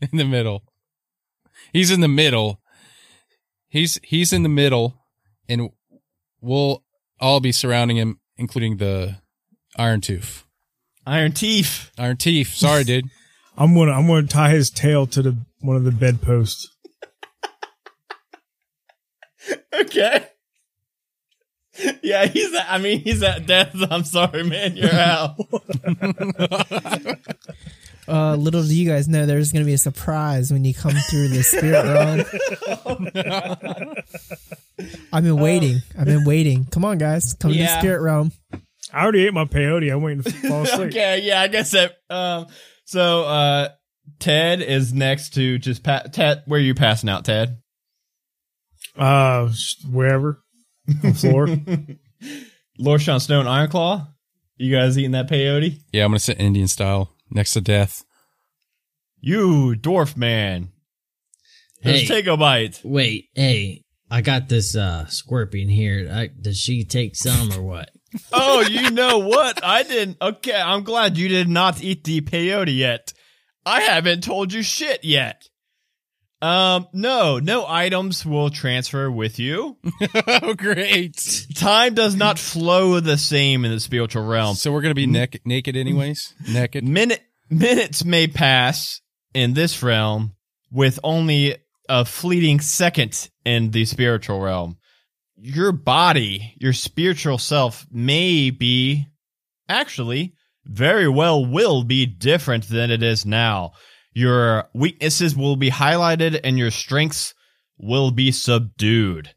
in 0.12 0.18
the 0.18 0.24
middle. 0.24 0.62
He's 1.72 1.90
in 1.90 2.00
the 2.00 2.08
middle. 2.08 2.60
He's 3.68 3.98
he's 4.02 4.32
in 4.32 4.42
the 4.42 4.48
middle, 4.48 4.94
and 5.48 5.70
we'll 6.40 6.82
all 7.20 7.40
be 7.40 7.52
surrounding 7.52 7.96
him, 7.96 8.20
including 8.36 8.76
the 8.76 9.16
Iron 9.76 10.00
Tooth. 10.00 10.44
Iron 11.06 11.32
Teeth. 11.32 11.90
Iron 11.98 12.16
Teeth. 12.16 12.54
Sorry, 12.54 12.84
dude. 12.84 13.10
I'm 13.56 13.74
gonna 13.74 13.92
I'm 13.92 14.06
gonna 14.06 14.26
tie 14.26 14.50
his 14.50 14.70
tail 14.70 15.06
to 15.08 15.22
the 15.22 15.36
one 15.60 15.76
of 15.76 15.84
the 15.84 15.92
bedposts. 15.92 16.68
Okay. 19.72 20.26
Yeah, 22.02 22.26
he's. 22.26 22.52
At, 22.54 22.66
I 22.68 22.78
mean, 22.78 23.00
he's 23.00 23.22
at 23.22 23.46
death. 23.46 23.76
I'm 23.90 24.02
sorry, 24.02 24.42
man. 24.42 24.76
You're 24.76 24.92
out. 24.92 25.36
Uh, 28.08 28.36
little 28.36 28.62
do 28.62 28.74
you 28.74 28.88
guys 28.88 29.08
know, 29.08 29.26
there's 29.26 29.50
going 29.52 29.64
to 29.64 29.66
be 29.66 29.74
a 29.74 29.78
surprise 29.78 30.52
when 30.52 30.64
you 30.64 30.72
come 30.74 30.92
through 30.92 31.28
the 31.28 31.42
spirit 31.42 31.84
realm. 33.16 33.86
I've 35.12 35.24
been 35.24 35.36
waiting. 35.40 35.78
I've 35.98 36.04
been 36.06 36.24
waiting. 36.24 36.64
Come 36.66 36.84
on, 36.84 36.98
guys. 36.98 37.34
Come 37.34 37.52
to 37.52 37.56
the 37.58 37.64
Yeah. 37.64 37.78
spirit 37.78 38.00
realm. 38.02 38.32
I 38.92 39.02
already 39.02 39.26
ate 39.26 39.34
my 39.34 39.44
peyote. 39.44 39.92
I'm 39.92 40.02
waiting 40.02 40.22
to 40.22 40.30
fall 40.30 40.62
asleep. 40.64 40.88
okay, 40.88 41.22
yeah, 41.22 41.40
I 41.40 41.48
guess 41.48 41.72
that. 41.72 41.96
Um, 42.08 42.46
so, 42.84 43.24
uh, 43.24 43.68
Ted 44.20 44.62
is 44.62 44.92
next 44.92 45.34
to 45.34 45.58
just 45.58 45.82
pa- 45.82 46.04
Ted. 46.12 46.42
Where 46.46 46.60
are 46.60 46.62
you 46.62 46.74
passing 46.74 47.08
out, 47.08 47.24
Ted? 47.24 47.58
Uh, 48.96 49.50
sh- 49.52 49.76
wherever. 49.90 50.40
On 50.88 51.10
the 51.10 51.14
floor. 51.14 51.48
Lord 52.78 53.02
Sean 53.02 53.18
Stone, 53.20 53.46
Ironclaw. 53.46 54.06
You 54.58 54.74
guys 54.74 54.96
eating 54.96 55.10
that 55.10 55.28
peyote? 55.28 55.80
Yeah, 55.92 56.04
I'm 56.04 56.10
gonna 56.12 56.20
sit 56.20 56.40
Indian 56.40 56.68
style 56.68 57.10
next 57.30 57.52
to 57.52 57.60
death. 57.60 58.04
You 59.20 59.74
dwarf 59.78 60.16
man. 60.16 60.70
Let's 61.84 62.08
take 62.08 62.26
a 62.26 62.36
bite. 62.36 62.80
Wait, 62.84 63.26
hey, 63.34 63.82
I 64.10 64.20
got 64.20 64.48
this 64.48 64.76
uh 64.76 65.06
scorpion 65.06 65.68
here. 65.68 66.08
I, 66.12 66.28
does 66.28 66.58
she 66.58 66.84
take 66.84 67.16
some 67.16 67.52
or 67.52 67.62
what? 67.62 67.90
Oh, 68.32 68.62
you 68.62 68.90
know 68.92 69.18
what? 69.18 69.62
I 69.62 69.82
didn't. 69.82 70.16
Okay, 70.22 70.58
I'm 70.58 70.84
glad 70.84 71.18
you 71.18 71.28
did 71.28 71.48
not 71.48 71.82
eat 71.82 72.04
the 72.04 72.22
peyote 72.22 72.74
yet. 72.74 73.12
I 73.66 73.82
haven't 73.82 74.24
told 74.24 74.54
you 74.54 74.62
shit 74.62 75.04
yet. 75.04 75.42
Um, 76.42 76.86
no, 76.92 77.38
no 77.38 77.66
items 77.66 78.26
will 78.26 78.50
transfer 78.50 79.10
with 79.10 79.38
you. 79.38 79.78
oh, 80.26 80.54
great. 80.54 81.46
Time 81.54 81.94
does 81.94 82.14
not 82.14 82.38
flow 82.38 83.00
the 83.00 83.16
same 83.16 83.64
in 83.64 83.70
the 83.70 83.80
spiritual 83.80 84.24
realm. 84.24 84.54
So 84.54 84.70
we're 84.70 84.82
gonna 84.82 84.94
be 84.94 85.06
naked, 85.06 85.40
naked 85.44 85.76
anyways. 85.76 86.34
Naked. 86.52 86.84
Minute 86.84 87.22
minutes 87.48 88.04
may 88.04 88.26
pass 88.26 89.00
in 89.32 89.54
this 89.54 89.82
realm 89.82 90.34
with 90.70 90.98
only 91.02 91.56
a 91.88 92.04
fleeting 92.04 92.60
second 92.60 93.30
in 93.44 93.70
the 93.70 93.84
spiritual 93.84 94.40
realm. 94.40 94.76
Your 95.36 95.72
body, 95.72 96.54
your 96.58 96.72
spiritual 96.72 97.38
self 97.38 97.86
may 97.90 98.50
be 98.50 99.06
actually 99.68 100.34
very 100.64 101.08
well 101.08 101.46
will 101.46 101.84
be 101.84 102.06
different 102.06 102.68
than 102.68 102.90
it 102.90 103.02
is 103.02 103.24
now. 103.24 103.72
Your 104.16 104.70
weaknesses 104.72 105.36
will 105.36 105.56
be 105.56 105.70
highlighted 105.70 106.40
and 106.42 106.58
your 106.58 106.70
strengths 106.70 107.34
will 107.76 108.10
be 108.10 108.32
subdued. 108.32 109.34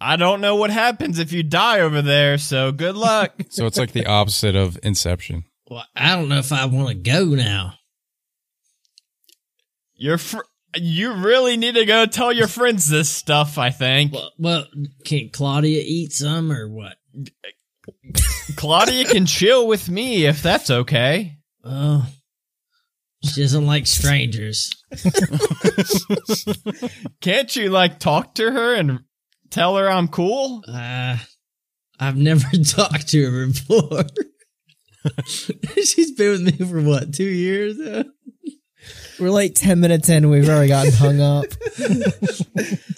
I 0.00 0.16
don't 0.16 0.40
know 0.40 0.56
what 0.56 0.70
happens 0.70 1.18
if 1.18 1.30
you 1.30 1.42
die 1.42 1.80
over 1.80 2.00
there, 2.00 2.38
so 2.38 2.72
good 2.72 2.96
luck. 2.96 3.34
So 3.50 3.66
it's 3.66 3.76
like 3.76 3.92
the 3.92 4.06
opposite 4.06 4.56
of 4.56 4.78
Inception. 4.82 5.44
Well, 5.68 5.84
I 5.94 6.16
don't 6.16 6.30
know 6.30 6.38
if 6.38 6.52
I 6.52 6.64
want 6.64 6.88
to 6.88 6.94
go 6.94 7.26
now. 7.34 7.74
Your 9.94 10.16
fr- 10.16 10.38
you 10.74 11.12
really 11.12 11.58
need 11.58 11.74
to 11.74 11.84
go 11.84 12.06
tell 12.06 12.32
your 12.32 12.48
friends 12.48 12.88
this 12.88 13.10
stuff, 13.10 13.58
I 13.58 13.68
think. 13.68 14.14
Well, 14.14 14.32
well, 14.38 14.66
can 15.04 15.28
Claudia 15.28 15.82
eat 15.84 16.14
some 16.14 16.50
or 16.50 16.66
what? 16.66 16.96
Claudia 18.56 19.04
can 19.04 19.26
chill 19.26 19.66
with 19.66 19.90
me 19.90 20.24
if 20.24 20.42
that's 20.42 20.70
okay. 20.70 21.36
Oh, 21.62 22.06
she 23.24 23.42
doesn't 23.42 23.66
like 23.66 23.86
strangers. 23.86 24.70
Can't 27.20 27.54
you 27.56 27.70
like 27.70 27.98
talk 27.98 28.34
to 28.36 28.50
her 28.50 28.74
and 28.74 29.00
tell 29.50 29.76
her 29.76 29.88
I'm 29.88 30.08
cool? 30.08 30.62
Uh, 30.68 31.16
I've 31.98 32.16
never 32.16 32.46
talked 32.66 33.08
to 33.08 33.30
her 33.30 33.46
before. 33.48 34.04
She's 35.76 36.12
been 36.12 36.44
with 36.44 36.60
me 36.60 36.66
for 36.66 36.80
what, 36.82 37.12
two 37.14 37.24
years? 37.24 37.76
We're 39.18 39.30
like 39.30 39.54
10 39.54 39.80
minutes 39.80 40.08
in. 40.08 40.28
We've 40.30 40.48
already 40.48 40.68
gotten 40.68 40.92
hung 40.92 41.20
up. 41.20 41.46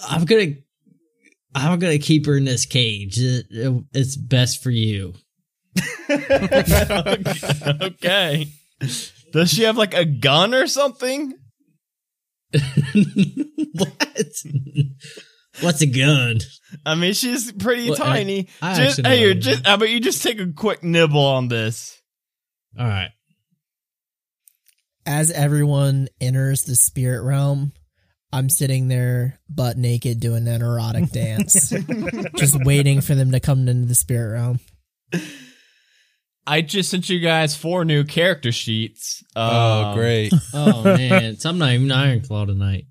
I'm 0.08 0.24
gonna, 0.24 0.54
I'm 1.54 1.78
gonna 1.78 1.98
keep 1.98 2.26
her 2.26 2.36
in 2.36 2.44
this 2.44 2.66
cage. 2.66 3.18
It- 3.18 3.46
it- 3.50 3.84
it's 3.92 4.16
best 4.16 4.62
for 4.62 4.70
you. 4.70 5.14
okay. 7.80 8.46
Does 9.36 9.50
she 9.52 9.64
have 9.64 9.76
like 9.76 9.92
a 9.92 10.06
gun 10.06 10.54
or 10.54 10.66
something? 10.66 11.34
what? 13.74 14.32
What's 15.60 15.82
a 15.82 15.86
gun? 15.86 16.38
I 16.86 16.94
mean, 16.94 17.12
she's 17.12 17.52
pretty 17.52 17.90
Well, 17.90 17.98
tiny. 17.98 18.48
I 18.62 18.76
just 18.76 19.04
hey, 19.04 19.20
you 19.20 19.30
it 19.32 19.40
just 19.40 19.60
is. 19.60 19.66
how 19.66 19.74
about 19.74 19.90
you 19.90 20.00
just 20.00 20.22
take 20.22 20.40
a 20.40 20.50
quick 20.52 20.82
nibble 20.82 21.20
on 21.20 21.48
this? 21.48 22.00
All 22.78 22.86
right. 22.86 23.10
As 25.04 25.30
everyone 25.30 26.08
enters 26.18 26.64
the 26.64 26.74
spirit 26.74 27.22
realm, 27.22 27.72
I'm 28.32 28.48
sitting 28.48 28.88
there 28.88 29.38
butt 29.50 29.76
naked 29.76 30.18
doing 30.18 30.48
an 30.48 30.62
erotic 30.62 31.10
dance, 31.10 31.74
just 32.36 32.56
waiting 32.64 33.02
for 33.02 33.14
them 33.14 33.32
to 33.32 33.40
come 33.40 33.68
into 33.68 33.86
the 33.86 33.94
spirit 33.94 34.32
realm. 34.32 34.60
I 36.46 36.60
just 36.62 36.90
sent 36.90 37.08
you 37.08 37.18
guys 37.18 37.56
four 37.56 37.84
new 37.84 38.04
character 38.04 38.52
sheets. 38.52 39.24
Oh, 39.34 39.84
Um, 39.84 39.94
great. 39.96 40.32
Oh 40.54 40.82
man, 40.84 41.36
so 41.38 41.50
I'm 41.50 41.58
not 41.58 41.72
even 41.72 41.88
Ironclaw 41.88 42.46
tonight. 42.46 42.86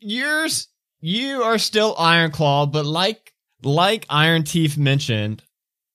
yours 0.00 0.68
you 1.00 1.42
are 1.42 1.58
still 1.58 1.94
Ironclaw, 1.96 2.72
but 2.72 2.86
like 2.86 3.32
like 3.62 4.06
Iron 4.08 4.44
Teeth 4.44 4.76
mentioned, 4.78 5.42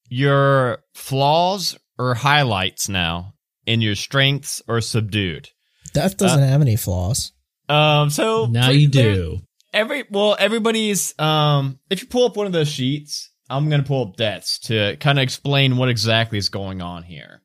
your 0.08 0.84
flaws 0.94 1.78
are 1.98 2.14
highlights 2.14 2.90
now, 2.90 3.34
and 3.68 3.82
your 3.82 3.96
strengths 3.96 4.62
are 4.68 4.82
subdued. 4.82 5.50
Death 5.94 6.18
doesn't 6.18 6.44
have 6.44 6.62
any 6.62 6.76
flaws. 6.76 7.32
Um, 7.68 8.10
so 8.10 8.46
Now 8.46 8.70
you 8.70 8.88
do. 8.88 9.40
Every 9.74 10.04
well, 10.10 10.36
everybody's 10.40 11.18
um. 11.20 11.80
If 11.90 12.02
you 12.02 12.08
pull 12.08 12.26
up 12.26 12.36
one 12.38 12.48
of 12.48 12.54
those 12.54 12.70
sheets, 12.70 13.29
I'm 13.50 13.70
gonna 13.70 13.84
pull 13.84 14.08
up 14.08 14.16
deaths 14.16 14.60
to 14.60 14.96
kind 14.98 15.18
of 15.20 15.24
explain 15.24 15.78
what 15.78 15.90
exactly 15.90 16.38
is 16.38 16.50
going 16.50 16.82
on 16.82 17.04
here. 17.04 17.42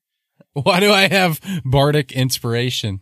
Why 0.52 0.80
do 0.80 0.92
I 0.92 1.08
have 1.08 1.40
bardic 1.64 2.12
inspiration? 2.12 3.00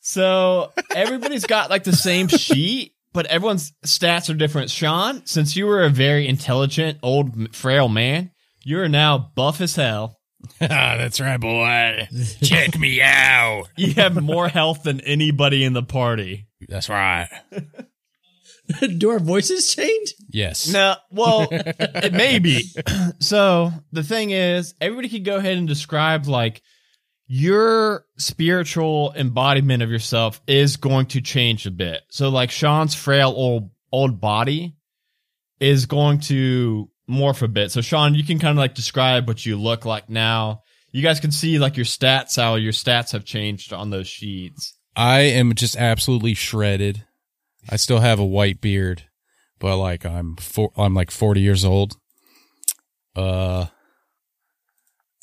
So 0.00 0.72
everybody's 0.94 1.46
got 1.46 1.70
like 1.70 1.84
the 1.84 1.92
same 1.94 2.28
sheet, 2.28 2.94
but 3.12 3.26
everyone's 3.26 3.72
stats 3.86 4.30
are 4.30 4.34
different. 4.34 4.70
Sean, 4.70 5.24
since 5.26 5.56
you 5.56 5.66
were 5.66 5.82
a 5.82 5.90
very 5.90 6.28
intelligent 6.28 6.98
old 7.02 7.54
frail 7.54 7.88
man, 7.88 8.30
you're 8.62 8.88
now 8.88 9.32
buff 9.34 9.60
as 9.60 9.76
hell. 9.76 10.20
Ah, 10.60 10.68
That's 10.98 11.20
right, 11.20 11.40
boy. 11.40 12.08
Check 12.42 12.78
me 12.78 13.00
out. 13.02 13.64
You 13.76 13.94
have 13.94 14.22
more 14.22 14.48
health 14.48 14.82
than 14.82 15.00
anybody 15.00 15.64
in 15.64 15.72
the 15.72 15.82
party. 15.82 16.46
That's 16.68 16.88
right. 16.88 17.28
do 18.98 19.10
our 19.10 19.18
voices 19.18 19.74
change? 19.74 20.14
Yes. 20.28 20.68
No, 20.68 20.96
well, 21.10 21.48
it 21.50 22.12
may 22.12 22.38
be. 22.38 22.70
So 23.20 23.70
the 23.92 24.02
thing 24.02 24.30
is, 24.30 24.74
everybody 24.80 25.08
could 25.08 25.24
go 25.24 25.36
ahead 25.36 25.56
and 25.56 25.66
describe 25.66 26.26
like 26.26 26.62
your 27.26 28.04
spiritual 28.18 29.14
embodiment 29.16 29.82
of 29.82 29.90
yourself 29.90 30.40
is 30.46 30.76
going 30.76 31.06
to 31.06 31.20
change 31.20 31.66
a 31.66 31.70
bit. 31.70 32.02
So 32.10 32.28
like 32.28 32.50
Sean's 32.50 32.94
frail 32.94 33.32
old 33.34 33.70
old 33.92 34.20
body 34.20 34.76
is 35.60 35.86
going 35.86 36.20
to 36.20 36.90
morph 37.08 37.42
a 37.42 37.48
bit. 37.48 37.70
So 37.70 37.80
Sean, 37.80 38.14
you 38.14 38.24
can 38.24 38.38
kind 38.38 38.50
of 38.50 38.60
like 38.60 38.74
describe 38.74 39.26
what 39.26 39.46
you 39.46 39.56
look 39.56 39.84
like 39.84 40.10
now. 40.10 40.62
You 40.92 41.02
guys 41.02 41.20
can 41.20 41.32
see 41.32 41.58
like 41.58 41.76
your 41.76 41.86
stats, 41.86 42.36
how 42.36 42.56
your 42.56 42.72
stats 42.72 43.12
have 43.12 43.24
changed 43.24 43.72
on 43.72 43.90
those 43.90 44.08
sheets. 44.08 44.74
I 44.96 45.20
am 45.20 45.54
just 45.54 45.76
absolutely 45.76 46.34
shredded. 46.34 47.04
I 47.68 47.76
still 47.76 48.00
have 48.00 48.18
a 48.18 48.24
white 48.24 48.60
beard, 48.60 49.04
but 49.58 49.76
like 49.76 50.04
I'm 50.04 50.36
four, 50.36 50.70
I'm 50.76 50.94
like 50.94 51.10
40 51.10 51.40
years 51.40 51.64
old. 51.64 51.96
Uh, 53.16 53.66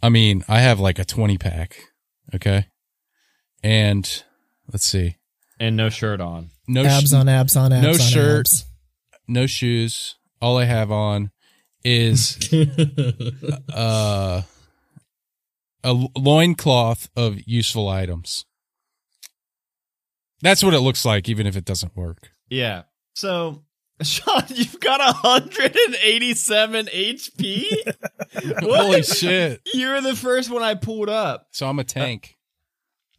I 0.01 0.09
mean, 0.09 0.43
I 0.47 0.59
have 0.59 0.79
like 0.79 0.99
a 0.99 1.05
20 1.05 1.37
pack. 1.37 1.77
Okay. 2.33 2.65
And 3.63 4.23
let's 4.71 4.85
see. 4.85 5.17
And 5.59 5.77
no 5.77 5.89
shirt 5.89 6.19
on. 6.21 6.49
No, 6.67 6.83
abs 6.83 7.11
sh- 7.11 7.13
on 7.13 7.29
abs 7.29 7.55
on 7.55 7.71
abs. 7.71 7.83
no 7.83 7.91
on 7.91 7.99
shirt. 7.99 8.47
abs. 8.47 8.65
no 9.27 9.45
shoes. 9.45 10.15
All 10.41 10.57
I 10.57 10.65
have 10.65 10.91
on 10.91 11.29
is, 11.83 12.51
uh, 13.73 14.41
a 15.83 15.93
loincloth 16.17 17.09
of 17.15 17.39
useful 17.45 17.87
items. 17.89 18.45
That's 20.41 20.63
what 20.63 20.73
it 20.73 20.79
looks 20.79 21.05
like, 21.05 21.29
even 21.29 21.45
if 21.47 21.55
it 21.55 21.65
doesn't 21.65 21.95
work. 21.95 22.31
Yeah. 22.49 22.83
So, 23.13 23.63
Sean, 24.01 24.43
you've 24.49 24.79
got 24.79 24.99
187 25.23 26.85
HP. 26.87 27.63
Holy 28.59 29.03
shit. 29.03 29.61
You're 29.73 30.01
the 30.01 30.15
first 30.15 30.49
one 30.49 30.63
I 30.63 30.75
pulled 30.75 31.09
up. 31.09 31.47
So 31.51 31.67
I'm 31.67 31.79
a 31.79 31.83
tank. 31.83 32.37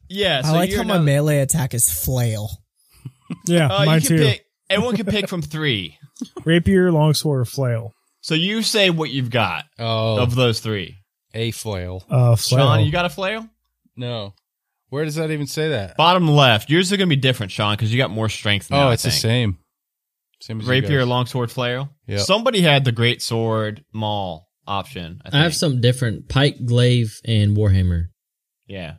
Yeah. 0.09 0.43
So 0.43 0.49
I 0.49 0.53
like 0.53 0.71
you're 0.71 0.83
how 0.83 0.89
my 0.89 0.99
melee 0.99 1.39
attack 1.39 1.75
is 1.75 1.91
flail. 1.93 2.51
Yeah, 3.47 3.67
Uh, 3.67 3.85
mine 3.87 4.01
you 4.03 4.09
can 4.09 4.17
too. 4.19 4.23
pick. 4.25 4.47
Everyone 4.69 4.97
can 4.97 5.07
pick 5.07 5.29
from 5.29 5.43
three. 5.43 5.99
Rapier, 6.45 6.91
longsword, 6.93 7.41
or 7.41 7.45
flail. 7.45 7.93
So 8.21 8.35
you 8.35 8.63
say 8.63 8.91
what 8.91 9.11
you've 9.11 9.31
got 9.31 9.65
Oh, 9.79 10.21
of 10.21 10.35
those 10.35 10.61
three. 10.61 10.99
a 11.35 11.51
flail. 11.51 12.05
Uh, 12.11 12.37
flail. 12.37 12.67
Sean, 12.67 12.85
you 12.85 12.93
got 12.93 13.05
a 13.05 13.09
flail? 13.11 13.49
No. 13.97 14.35
Where 14.93 15.07
does 15.07 15.15
that 15.15 15.31
even 15.31 15.47
say 15.47 15.71
that? 15.71 15.97
Bottom 15.97 16.29
left. 16.29 16.69
Yours 16.69 16.93
are 16.93 16.99
going 16.99 17.09
to 17.09 17.17
be 17.17 17.19
different, 17.19 17.51
Sean, 17.51 17.73
because 17.73 17.91
you 17.91 17.97
got 17.97 18.11
more 18.11 18.29
strength 18.29 18.71
now. 18.71 18.89
oh, 18.89 18.89
I 18.91 18.93
it's 18.93 19.05
the 19.05 19.11
same. 19.11 19.57
Same 20.43 20.61
as 20.61 20.67
you 20.67 20.71
Rapier, 20.71 20.99
guys. 20.99 21.09
longsword, 21.09 21.51
flail. 21.51 21.89
Yeah. 22.07 22.19
Somebody 22.19 22.61
had 22.61 22.85
the 22.85 22.93
great 22.93 23.23
sword 23.23 23.87
maul 23.95 24.51
option. 24.67 25.23
I, 25.25 25.31
think. 25.31 25.41
I 25.41 25.45
have 25.45 25.55
something 25.55 25.81
different: 25.81 26.29
pike, 26.29 26.67
glaive, 26.67 27.23
and 27.25 27.57
warhammer. 27.57 28.09
Yeah. 28.67 28.97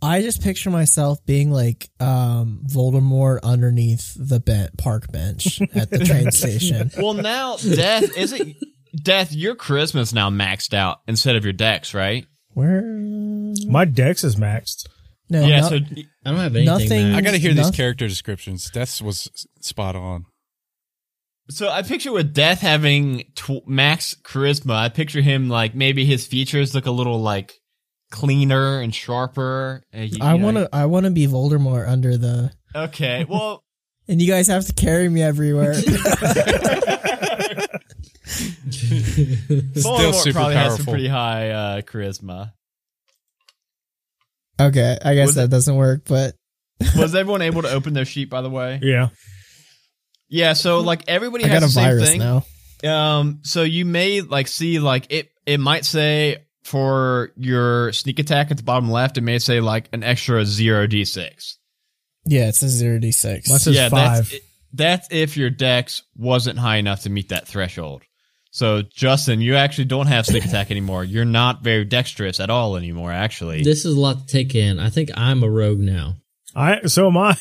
I 0.00 0.22
just 0.22 0.40
picture 0.40 0.70
myself 0.70 1.18
being 1.26 1.50
like 1.50 1.90
um, 1.98 2.62
Voldemort 2.72 3.40
underneath 3.42 4.14
the 4.16 4.38
bent 4.38 4.78
park 4.78 5.10
bench 5.10 5.60
at 5.74 5.90
the 5.90 5.98
train 5.98 6.30
station. 6.30 6.92
Well, 6.96 7.14
now 7.14 7.56
death 7.56 8.16
is 8.16 8.32
it? 8.32 8.56
Death, 8.94 9.32
your 9.32 9.56
charisma's 9.56 10.14
now 10.14 10.30
maxed 10.30 10.74
out 10.74 10.98
instead 11.08 11.34
of 11.34 11.42
your 11.42 11.54
dex, 11.54 11.92
right? 11.92 12.24
Where? 12.54 12.82
My 13.66 13.84
dex 13.84 14.24
is 14.24 14.36
maxed. 14.36 14.86
No, 15.30 15.44
yeah. 15.46 15.60
no- 15.60 15.68
So 15.68 15.76
I 15.76 16.30
don't 16.30 16.36
have 16.40 16.54
anything. 16.56 16.64
Nothing- 16.64 17.14
I 17.14 17.20
got 17.22 17.30
to 17.32 17.38
hear 17.38 17.54
these 17.54 17.70
character 17.70 18.06
descriptions. 18.08 18.68
Death 18.70 19.00
was 19.00 19.28
spot 19.60 19.96
on. 19.96 20.26
So 21.50 21.68
I 21.68 21.82
picture 21.82 22.12
with 22.12 22.32
Death 22.34 22.60
having 22.60 23.24
tw- 23.34 23.66
max 23.66 24.14
charisma, 24.24 24.74
I 24.74 24.88
picture 24.88 25.20
him 25.20 25.48
like 25.48 25.74
maybe 25.74 26.04
his 26.04 26.26
features 26.26 26.74
look 26.74 26.86
a 26.86 26.90
little 26.90 27.20
like 27.20 27.54
cleaner 28.10 28.80
and 28.80 28.94
sharper. 28.94 29.82
and 29.92 30.08
he- 30.10 30.20
I 30.20 30.34
want 30.34 30.56
to. 30.58 30.68
I 30.72 30.86
want 30.86 31.04
to 31.06 31.10
be 31.10 31.26
Voldemort 31.26 31.88
under 31.88 32.16
the 32.16 32.52
Okay, 32.74 33.24
well, 33.28 33.64
and 34.08 34.20
you 34.22 34.28
guys 34.28 34.46
have 34.48 34.66
to 34.66 34.72
carry 34.72 35.08
me 35.08 35.22
everywhere. 35.22 35.74
Voldemort 38.32 40.14
super 40.14 40.32
probably 40.38 40.54
has 40.54 40.72
some 40.72 40.78
powerful. 40.78 40.92
pretty 40.92 41.08
high 41.08 41.50
uh, 41.50 41.80
charisma. 41.82 42.52
okay, 44.60 44.98
I 45.04 45.14
guess 45.14 45.26
Was 45.28 45.34
that 45.36 45.44
it- 45.44 45.50
doesn't 45.50 45.74
work, 45.76 46.02
but 46.06 46.34
Was 46.96 47.14
everyone 47.14 47.42
able 47.42 47.62
to 47.62 47.70
open 47.70 47.92
their 47.94 48.04
sheet? 48.04 48.28
By 48.30 48.42
the 48.42 48.50
way, 48.50 48.80
Yeah. 48.82 49.08
yeah. 50.28 50.52
So 50.54 50.80
like 50.80 51.04
everybody 51.08 51.44
I 51.44 51.48
has 51.48 51.60
got 51.60 51.64
a 51.64 51.66
the 51.66 51.72
same 51.72 51.84
virus 51.84 52.08
thing. 52.10 52.18
now. 52.18 52.44
Um, 52.84 53.40
so 53.44 53.62
you 53.62 53.84
may 53.84 54.20
like 54.20 54.48
see 54.48 54.78
like 54.80 55.06
it. 55.12 55.28
It 55.46 55.60
might 55.60 55.84
say 55.84 56.38
for 56.64 57.30
your 57.36 57.92
sneak 57.92 58.18
attack 58.18 58.50
at 58.50 58.56
the 58.56 58.62
bottom 58.64 58.90
left, 58.90 59.16
it 59.18 59.20
may 59.20 59.38
say 59.38 59.60
like 59.60 59.88
an 59.92 60.02
extra 60.02 60.44
zero 60.44 60.86
d 60.88 61.04
six. 61.04 61.58
Yeah, 62.24 62.48
it's 62.48 62.62
a 62.62 62.68
zero 62.68 62.98
d 62.98 63.12
six. 63.12 63.48
Mine 63.48 63.58
says 63.60 63.74
yeah, 63.76 63.88
five. 63.88 64.28
that's 64.30 64.44
that's 64.72 65.08
if 65.12 65.36
your 65.36 65.50
dex 65.50 66.02
wasn't 66.16 66.58
high 66.58 66.76
enough 66.78 67.02
to 67.02 67.10
meet 67.10 67.28
that 67.28 67.46
threshold. 67.46 68.02
So 68.52 68.82
Justin, 68.82 69.40
you 69.40 69.56
actually 69.56 69.86
don't 69.86 70.08
have 70.08 70.26
sneak 70.26 70.44
attack 70.44 70.70
anymore. 70.70 71.04
You're 71.04 71.24
not 71.24 71.62
very 71.62 71.86
dexterous 71.86 72.38
at 72.38 72.50
all 72.50 72.76
anymore. 72.76 73.10
Actually, 73.10 73.62
This 73.62 73.86
is 73.86 73.96
a 73.96 74.00
lot 74.00 74.20
to 74.20 74.26
take 74.26 74.54
in. 74.54 74.78
I 74.78 74.90
think 74.90 75.10
I'm 75.16 75.42
a 75.42 75.48
rogue 75.50 75.80
now. 75.80 76.16
I 76.54 76.82
so 76.86 77.08
am 77.08 77.16
I. 77.16 77.36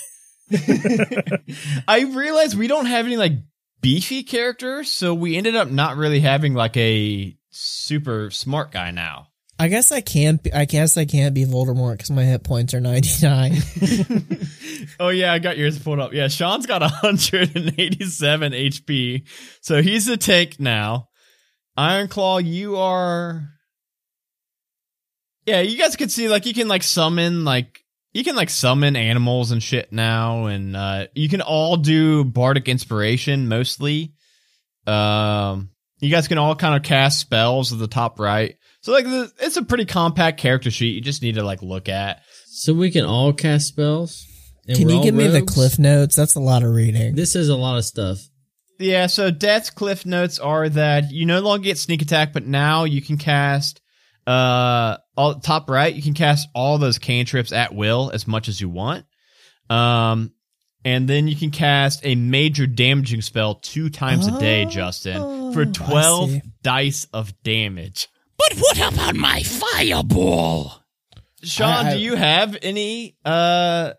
I 1.87 2.01
realized 2.03 2.57
we 2.57 2.67
don't 2.67 2.85
have 2.85 3.05
any 3.05 3.17
like 3.17 3.33
beefy 3.81 4.23
characters, 4.23 4.89
so 4.89 5.13
we 5.13 5.35
ended 5.35 5.53
up 5.53 5.69
not 5.69 5.97
really 5.97 6.21
having 6.21 6.53
like 6.53 6.77
a 6.77 7.35
super 7.49 8.31
smart 8.31 8.71
guy 8.71 8.91
now. 8.91 9.27
I 9.61 9.67
guess 9.67 9.91
I 9.91 10.01
can't. 10.01 10.41
Be, 10.41 10.51
I 10.51 10.65
guess 10.65 10.97
I 10.97 11.05
can't 11.05 11.35
be 11.35 11.45
Voldemort 11.45 11.91
because 11.91 12.09
my 12.09 12.23
hit 12.23 12.43
points 12.43 12.73
are 12.73 12.79
ninety 12.79 13.11
nine. 13.21 13.57
oh 14.99 15.09
yeah, 15.09 15.31
I 15.31 15.37
got 15.37 15.55
yours 15.55 15.77
pulled 15.77 15.99
up. 15.99 16.13
Yeah, 16.13 16.29
Sean's 16.29 16.65
got 16.65 16.81
187 17.03 18.53
HP, 18.53 19.27
so 19.61 19.83
he's 19.83 20.07
a 20.07 20.17
tank 20.17 20.59
now. 20.59 21.09
Iron 21.77 22.07
Claw, 22.07 22.39
you 22.39 22.77
are. 22.77 23.49
Yeah, 25.45 25.61
you 25.61 25.77
guys 25.77 25.95
can 25.95 26.09
see 26.09 26.27
like 26.27 26.47
you 26.47 26.55
can 26.55 26.67
like 26.67 26.81
summon 26.81 27.45
like 27.45 27.83
you 28.13 28.23
can 28.23 28.35
like 28.35 28.49
summon 28.49 28.95
animals 28.95 29.51
and 29.51 29.61
shit 29.61 29.93
now, 29.93 30.47
and 30.47 30.75
uh 30.75 31.05
you 31.13 31.29
can 31.29 31.41
all 31.41 31.77
do 31.77 32.23
bardic 32.23 32.67
inspiration 32.67 33.47
mostly. 33.47 34.15
Um, 34.87 35.69
you 35.99 36.09
guys 36.09 36.27
can 36.27 36.39
all 36.39 36.55
kind 36.55 36.75
of 36.75 36.81
cast 36.81 37.19
spells 37.19 37.71
at 37.71 37.77
the 37.77 37.87
top 37.87 38.19
right. 38.19 38.55
So 38.81 38.91
like 38.91 39.05
the, 39.05 39.31
it's 39.39 39.57
a 39.57 39.63
pretty 39.63 39.85
compact 39.85 40.39
character 40.39 40.71
sheet. 40.71 40.95
You 40.95 41.01
just 41.01 41.21
need 41.21 41.35
to 41.35 41.43
like 41.43 41.61
look 41.61 41.87
at. 41.89 42.21
So 42.47 42.73
we 42.73 42.91
can 42.91 43.05
all 43.05 43.31
cast 43.33 43.67
spells. 43.67 44.25
and 44.67 44.77
Can 44.77 44.89
you 44.89 44.97
all 44.97 45.03
give 45.03 45.15
me 45.15 45.27
the 45.27 45.41
cliff 45.43 45.79
notes? 45.79 46.15
That's 46.15 46.35
a 46.35 46.39
lot 46.39 46.63
of 46.63 46.73
reading. 46.73 47.15
This 47.15 47.35
is 47.35 47.49
a 47.49 47.55
lot 47.55 47.77
of 47.77 47.85
stuff. 47.85 48.19
Yeah, 48.79 49.05
so 49.07 49.29
Death's 49.29 49.69
cliff 49.69 50.07
notes 50.07 50.39
are 50.39 50.67
that 50.69 51.11
you 51.11 51.27
no 51.27 51.39
longer 51.41 51.65
get 51.65 51.77
sneak 51.77 52.01
attack, 52.01 52.33
but 52.33 52.45
now 52.47 52.83
you 52.83 53.01
can 53.01 53.17
cast 53.17 53.79
uh 54.27 54.97
all 55.17 55.39
top 55.39 55.69
right, 55.69 55.93
you 55.93 56.01
can 56.01 56.13
cast 56.13 56.47
all 56.55 56.77
those 56.77 56.97
cantrips 56.99 57.51
at 57.51 57.73
will 57.73 58.11
as 58.13 58.27
much 58.27 58.47
as 58.47 58.59
you 58.61 58.69
want. 58.69 59.05
Um 59.69 60.31
and 60.83 61.07
then 61.07 61.27
you 61.27 61.35
can 61.35 61.51
cast 61.51 62.03
a 62.03 62.15
major 62.15 62.65
damaging 62.65 63.21
spell 63.21 63.55
two 63.55 63.89
times 63.91 64.25
a 64.25 64.39
day, 64.39 64.65
Justin, 64.65 65.53
for 65.53 65.61
Oh, 65.61 65.71
12 65.71 66.31
dice 66.63 67.05
of 67.13 67.33
damage. 67.43 68.07
But 68.49 68.57
what 68.59 68.93
about 68.93 69.15
my 69.15 69.43
fireball? 69.43 70.73
Sean, 71.43 71.85
I- 71.85 71.89
I- 71.91 71.93
do 71.95 71.99
you 71.99 72.15
have 72.15 72.57
any 72.61 73.15
uh 73.25 73.93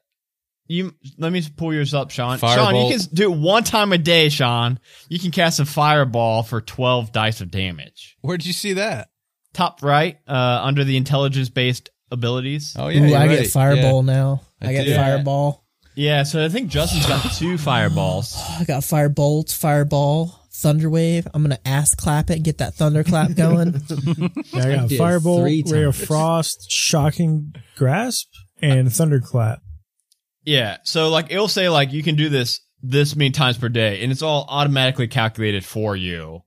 you 0.69 0.95
let 1.19 1.33
me 1.33 1.43
pull 1.57 1.75
yours 1.75 1.93
up, 1.93 2.11
Sean. 2.11 2.39
Sean, 2.39 2.57
Firebolt. 2.75 2.91
you 2.91 2.99
can 2.99 3.07
do 3.15 3.33
it 3.33 3.37
one 3.39 3.63
time 3.65 3.93
a 3.93 3.99
day, 3.99 4.29
Sean. 4.31 4.79
You 5.09 5.19
can 5.19 5.31
cast 5.31 5.61
a 5.61 5.67
fireball 5.67 6.43
for 6.45 6.61
12 6.63 7.13
dice 7.13 7.41
of 7.43 7.51
damage. 7.51 8.17
Where'd 8.23 8.45
you 8.47 8.53
see 8.53 8.75
that? 8.75 9.09
top 9.55 9.83
right 9.83 10.17
uh, 10.27 10.61
under 10.63 10.83
the 10.83 10.97
intelligence 10.97 11.51
based 11.51 11.91
abilities. 12.11 12.75
Oh 12.79 12.89
yeah, 12.89 13.01
Ooh, 13.03 13.07
you're 13.07 13.19
I 13.19 13.27
right. 13.27 13.39
get 13.41 13.51
fireball 13.51 14.03
now. 14.03 14.41
I 14.63 14.69
I, 14.69 14.73
get 14.73 14.85
do. 14.85 14.97
fireball. 14.97 15.67
Yeah, 15.95 16.23
so 16.23 16.43
I 16.43 16.49
think 16.49 16.71
Justin's 16.71 17.07
got 17.07 17.23
two 17.35 17.59
fireballs. 17.59 18.35
I 18.59 18.65
got 18.65 18.83
firebolt, 18.83 19.55
fireball, 19.55 20.42
thunderwave. 20.53 21.27
I'm 21.33 21.43
gonna 21.43 21.59
ass 21.65 21.95
clap 21.95 22.31
it, 22.31 22.37
and 22.37 22.45
get 22.45 22.59
that 22.59 22.75
thunderclap 22.75 23.35
going. 23.37 23.81
Yeah, 23.89 24.29
I 24.55 24.77
got 24.77 24.89
did 24.89 25.01
Firebolt, 25.01 25.71
Ray 25.71 25.83
of. 25.85 25.97
Frost, 25.97 26.71
Shocking 26.71 27.55
Grasp, 27.77 28.29
and 28.61 28.93
Thunderclap. 28.93 29.61
Yeah, 30.45 30.79
so 30.85 31.09
like 31.09 31.31
it'll 31.31 31.49
say 31.49 31.69
like 31.69 31.93
you 31.93 32.03
can 32.03 32.17
do 32.17 32.29
this 32.29 32.61
this 32.83 33.15
many 33.17 33.31
times 33.31 33.59
per 33.59 33.69
day, 33.69 34.03
and 34.03 34.13
it's 34.13 34.23
all 34.23 34.47
automatically 34.49 35.09
calculated 35.09 35.65
for 35.65 35.97
you 35.97 36.41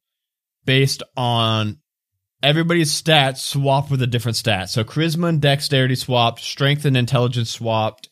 based 0.66 1.04
on 1.16 1.78
everybody's 2.44 2.92
stats 2.92 3.38
swapped 3.38 3.90
with 3.90 4.02
a 4.02 4.08
different 4.08 4.36
stat. 4.36 4.70
So 4.70 4.84
charisma 4.84 5.30
and 5.30 5.42
dexterity 5.42 5.96
swapped, 5.96 6.40
strength 6.40 6.86
and 6.86 6.98
intelligence 6.98 7.50
swapped. 7.50 8.10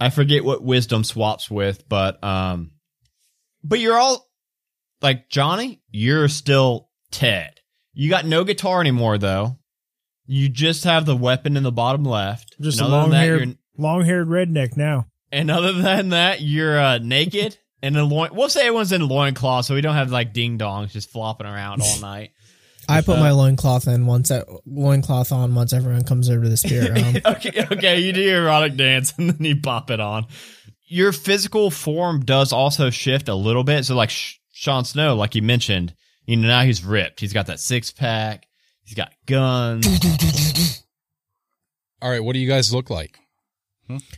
I 0.00 0.10
forget 0.10 0.44
what 0.44 0.62
wisdom 0.64 1.04
swaps 1.04 1.50
with, 1.50 1.88
but 1.88 2.22
um, 2.24 2.72
but 3.62 3.78
you're 3.78 3.98
all 3.98 4.26
like 5.04 5.28
Johnny. 5.28 5.80
You're 5.90 6.26
still 6.28 6.88
Ted. 7.12 7.60
You 7.92 8.10
got 8.10 8.26
no 8.26 8.42
guitar 8.42 8.80
anymore 8.80 9.18
though. 9.18 9.58
You 10.26 10.48
just 10.48 10.82
have 10.84 11.06
the 11.06 11.14
weapon 11.16 11.56
in 11.56 11.62
the 11.62 11.70
bottom 11.70 12.02
left. 12.04 12.56
Just 12.60 12.80
And 12.80 12.88
a 12.88 12.90
long 12.90 13.12
haired, 13.12 13.40
you're- 13.40 13.58
long 13.78 14.04
haired 14.04 14.26
redneck 14.28 14.76
now. 14.76 15.06
and 15.30 15.50
other 15.50 15.72
than 15.72 16.08
that, 16.08 16.40
you're 16.40 16.78
uh, 16.80 16.98
naked 16.98 17.56
and 17.82 17.96
in 17.96 18.08
loin. 18.08 18.30
We'll 18.32 18.48
say 18.48 18.62
everyone's 18.62 18.90
in 18.92 19.06
loincloth, 19.06 19.66
so 19.66 19.74
we 19.74 19.80
don't 19.82 19.94
have 19.94 20.10
like 20.10 20.32
ding 20.32 20.58
dongs 20.58 20.90
just 20.92 21.10
flopping 21.10 21.46
around 21.46 21.82
all 21.82 22.00
night. 22.00 22.30
I 22.88 23.00
put 23.00 23.18
my 23.18 23.30
loincloth 23.30 23.86
in 23.88 24.04
once 24.06 24.30
I, 24.30 24.42
loincloth 24.66 25.32
on 25.32 25.54
once 25.54 25.72
everyone 25.72 26.04
comes 26.04 26.28
over 26.28 26.42
to 26.42 26.48
the 26.50 26.56
spirit 26.56 26.90
realm. 26.92 27.16
okay, 27.36 27.66
okay, 27.72 28.00
you 28.00 28.12
do 28.12 28.20
your 28.20 28.42
erotic 28.44 28.76
dance 28.76 29.14
and 29.16 29.30
then 29.30 29.42
you 29.44 29.60
pop 29.60 29.90
it 29.90 30.00
on. 30.00 30.26
Your 30.86 31.12
physical 31.12 31.70
form 31.70 32.20
does 32.24 32.52
also 32.52 32.90
shift 32.90 33.28
a 33.28 33.34
little 33.34 33.64
bit. 33.64 33.84
So, 33.86 33.94
like 33.94 34.10
Sh- 34.10 34.36
Sean 34.56 34.84
Snow, 34.84 35.16
like 35.16 35.34
you 35.34 35.42
mentioned, 35.42 35.94
you 36.26 36.36
know 36.36 36.46
now 36.46 36.62
he's 36.62 36.84
ripped. 36.84 37.18
He's 37.20 37.32
got 37.32 37.46
that 37.46 37.58
six 37.58 37.90
pack. 37.90 38.46
He's 38.84 38.94
got 38.94 39.12
guns. 39.26 39.86
All 42.00 42.08
right, 42.08 42.22
what 42.22 42.34
do 42.34 42.38
you 42.38 42.46
guys 42.48 42.72
look 42.72 42.88
like? 42.88 43.18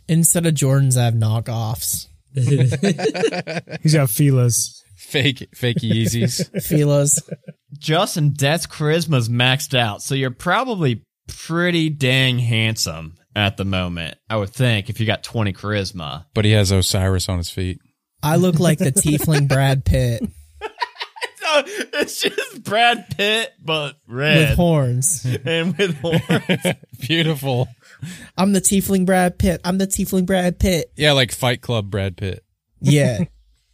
Instead 0.06 0.44
of 0.46 0.54
Jordans, 0.54 0.96
I 0.98 1.04
have 1.04 1.14
knockoffs. 1.14 2.06
He's 2.34 3.94
got 3.94 4.10
Fila's. 4.10 4.84
Fake, 4.96 5.48
fake 5.54 5.78
Yeezys. 5.78 6.50
Filas. 6.56 7.18
Justin, 7.78 8.34
that's 8.38 8.66
charisma's 8.66 9.28
maxed 9.28 9.76
out, 9.76 10.02
so 10.02 10.14
you're 10.14 10.30
probably 10.30 11.02
pretty 11.28 11.88
dang 11.88 12.38
handsome 12.38 13.16
at 13.34 13.56
the 13.56 13.64
moment. 13.64 14.16
I 14.28 14.36
would 14.36 14.50
think 14.50 14.90
if 14.90 15.00
you 15.00 15.06
got 15.06 15.22
twenty 15.24 15.52
charisma. 15.52 16.26
but 16.34 16.44
he 16.44 16.52
has 16.52 16.70
Osiris 16.70 17.28
on 17.28 17.38
his 17.38 17.50
feet. 17.50 17.80
I 18.22 18.36
look 18.36 18.58
like 18.58 18.78
the 18.78 18.92
tiefling 18.92 19.48
Brad 19.48 19.84
Pitt 19.84 20.22
No, 21.46 21.62
it's 21.66 22.20
just 22.22 22.64
Brad 22.64 23.06
Pitt, 23.16 23.52
but 23.64 23.96
red. 24.08 24.50
with 24.50 24.56
horns. 24.56 25.24
and 25.44 25.78
with 25.78 25.96
horns. 26.00 26.76
Beautiful. 27.00 27.68
I'm 28.36 28.52
the 28.52 28.60
tiefling 28.60 29.06
Brad 29.06 29.38
Pitt. 29.38 29.60
I'm 29.64 29.78
the 29.78 29.86
tiefling 29.86 30.26
Brad 30.26 30.58
Pitt. 30.58 30.90
Yeah, 30.96 31.12
like 31.12 31.30
Fight 31.30 31.62
Club 31.62 31.88
Brad 31.88 32.16
Pitt. 32.16 32.44
Yeah. 32.80 33.24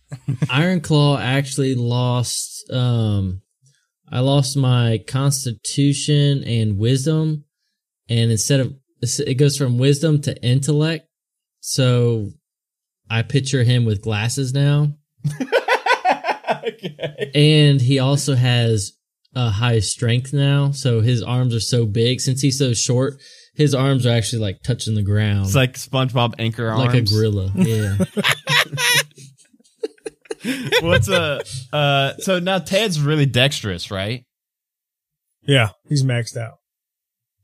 Iron 0.50 0.82
Claw 0.82 1.18
actually 1.18 1.74
lost. 1.74 2.70
Um, 2.70 3.40
I 4.10 4.20
lost 4.20 4.54
my 4.56 5.00
Constitution 5.08 6.44
and 6.44 6.76
Wisdom, 6.76 7.44
and 8.08 8.30
instead 8.30 8.60
of 8.60 8.74
it 9.00 9.34
goes 9.38 9.56
from 9.56 9.78
Wisdom 9.78 10.20
to 10.22 10.40
Intellect. 10.42 11.06
So 11.60 12.28
I 13.12 13.22
picture 13.22 13.62
him 13.62 13.84
with 13.84 14.00
glasses 14.02 14.52
now, 14.54 14.94
okay. 16.64 17.30
and 17.34 17.80
he 17.80 17.98
also 17.98 18.34
has 18.34 18.92
a 19.34 19.50
high 19.50 19.80
strength 19.80 20.32
now. 20.32 20.70
So 20.72 21.00
his 21.00 21.22
arms 21.22 21.54
are 21.54 21.60
so 21.60 21.84
big. 21.86 22.20
Since 22.20 22.40
he's 22.42 22.58
so 22.58 22.72
short, 22.72 23.20
his 23.54 23.74
arms 23.74 24.06
are 24.06 24.10
actually 24.16 24.40
like 24.40 24.62
touching 24.62 24.94
the 24.94 25.02
ground, 25.02 25.44
It's 25.46 25.54
like 25.54 25.74
SpongeBob 25.74 26.34
anchor 26.38 26.68
arms. 26.68 26.86
like 26.86 26.94
a 26.94 27.02
gorilla. 27.02 27.52
Yeah. 27.54 27.98
What's 30.80 31.08
a 31.08 31.42
uh? 31.72 32.14
So 32.18 32.38
now 32.40 32.58
Ted's 32.58 33.00
really 33.00 33.26
dexterous, 33.26 33.90
right? 33.90 34.24
Yeah, 35.46 35.70
he's 35.88 36.02
maxed 36.02 36.36
out. 36.36 36.54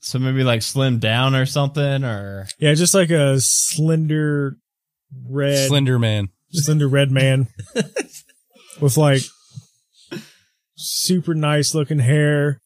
So 0.00 0.18
maybe 0.18 0.44
like 0.44 0.62
slim 0.62 0.98
down 0.98 1.34
or 1.34 1.46
something, 1.46 2.04
or 2.04 2.46
Yeah, 2.58 2.74
just 2.74 2.94
like 2.94 3.10
a 3.10 3.36
slender 3.40 4.56
red, 5.28 5.68
Slender 5.68 5.98
Man. 5.98 6.28
slender 6.50 6.88
red 6.88 7.10
man 7.10 7.48
with 8.80 8.96
like 8.96 9.22
super 10.76 11.34
nice 11.34 11.74
looking 11.74 11.98
hair. 11.98 12.60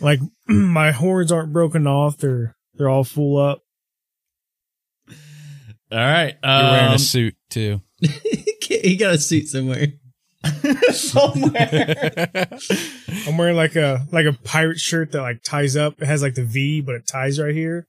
Like 0.00 0.20
my 0.48 0.92
horns 0.92 1.32
aren't 1.32 1.52
broken 1.52 1.86
off; 1.86 2.18
they're 2.18 2.56
they're 2.74 2.88
all 2.88 3.04
full 3.04 3.38
up. 3.38 3.60
All 5.92 5.98
right. 5.98 6.34
You're 6.42 6.52
wearing 6.52 6.88
um, 6.88 6.94
a 6.94 6.98
suit 6.98 7.36
too. 7.50 7.80
he 8.00 8.96
got 8.96 9.14
a 9.14 9.18
suit 9.18 9.48
somewhere. 9.48 9.86
Somewhere. 10.90 12.48
I'm 13.26 13.38
wearing 13.38 13.56
like 13.56 13.76
a 13.76 14.06
like 14.12 14.26
a 14.26 14.32
pirate 14.32 14.78
shirt 14.78 15.12
that 15.12 15.22
like 15.22 15.42
ties 15.42 15.74
up. 15.76 16.02
It 16.02 16.06
has 16.06 16.20
like 16.20 16.34
the 16.34 16.44
V, 16.44 16.82
but 16.82 16.96
it 16.96 17.06
ties 17.06 17.40
right 17.40 17.54
here. 17.54 17.86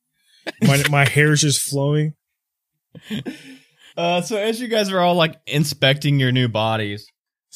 My 0.61 0.81
my 0.89 1.05
hair 1.05 1.33
is 1.33 1.41
just 1.41 1.63
flowing. 1.63 2.13
Uh, 3.97 4.21
so 4.21 4.35
as 4.35 4.59
you 4.59 4.67
guys 4.67 4.91
are 4.91 4.99
all 4.99 5.15
like 5.15 5.39
inspecting 5.47 6.19
your 6.19 6.33
new 6.33 6.49
bodies, 6.49 7.07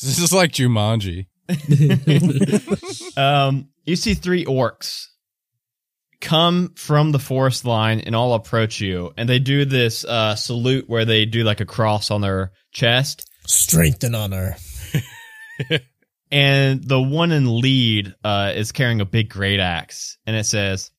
This 0.01 0.19
is 0.19 0.31
like 0.31 0.53
Jumanji. 0.53 1.25
um, 3.17 3.67
you 3.83 3.97
see 3.97 4.13
three 4.13 4.45
orcs 4.45 5.07
come 6.21 6.71
from 6.77 7.11
the 7.11 7.19
forest 7.19 7.65
line 7.65 7.99
and 7.99 8.15
all 8.15 8.33
approach 8.35 8.79
you, 8.79 9.11
and 9.17 9.27
they 9.27 9.39
do 9.39 9.65
this 9.65 10.05
uh, 10.05 10.35
salute 10.35 10.85
where 10.87 11.03
they 11.03 11.25
do 11.25 11.43
like 11.43 11.59
a 11.59 11.65
cross 11.65 12.09
on 12.09 12.21
their 12.21 12.53
chest. 12.71 13.29
Strength 13.45 14.05
and 14.05 14.15
honor. 14.15 14.55
And 16.31 16.83
the 16.83 17.01
one 17.01 17.31
in 17.31 17.59
lead 17.59 18.13
uh, 18.23 18.53
is 18.55 18.71
carrying 18.71 19.01
a 19.01 19.05
big 19.05 19.29
great 19.29 19.59
axe, 19.59 20.17
and 20.25 20.35
it 20.35 20.45
says, 20.45 20.91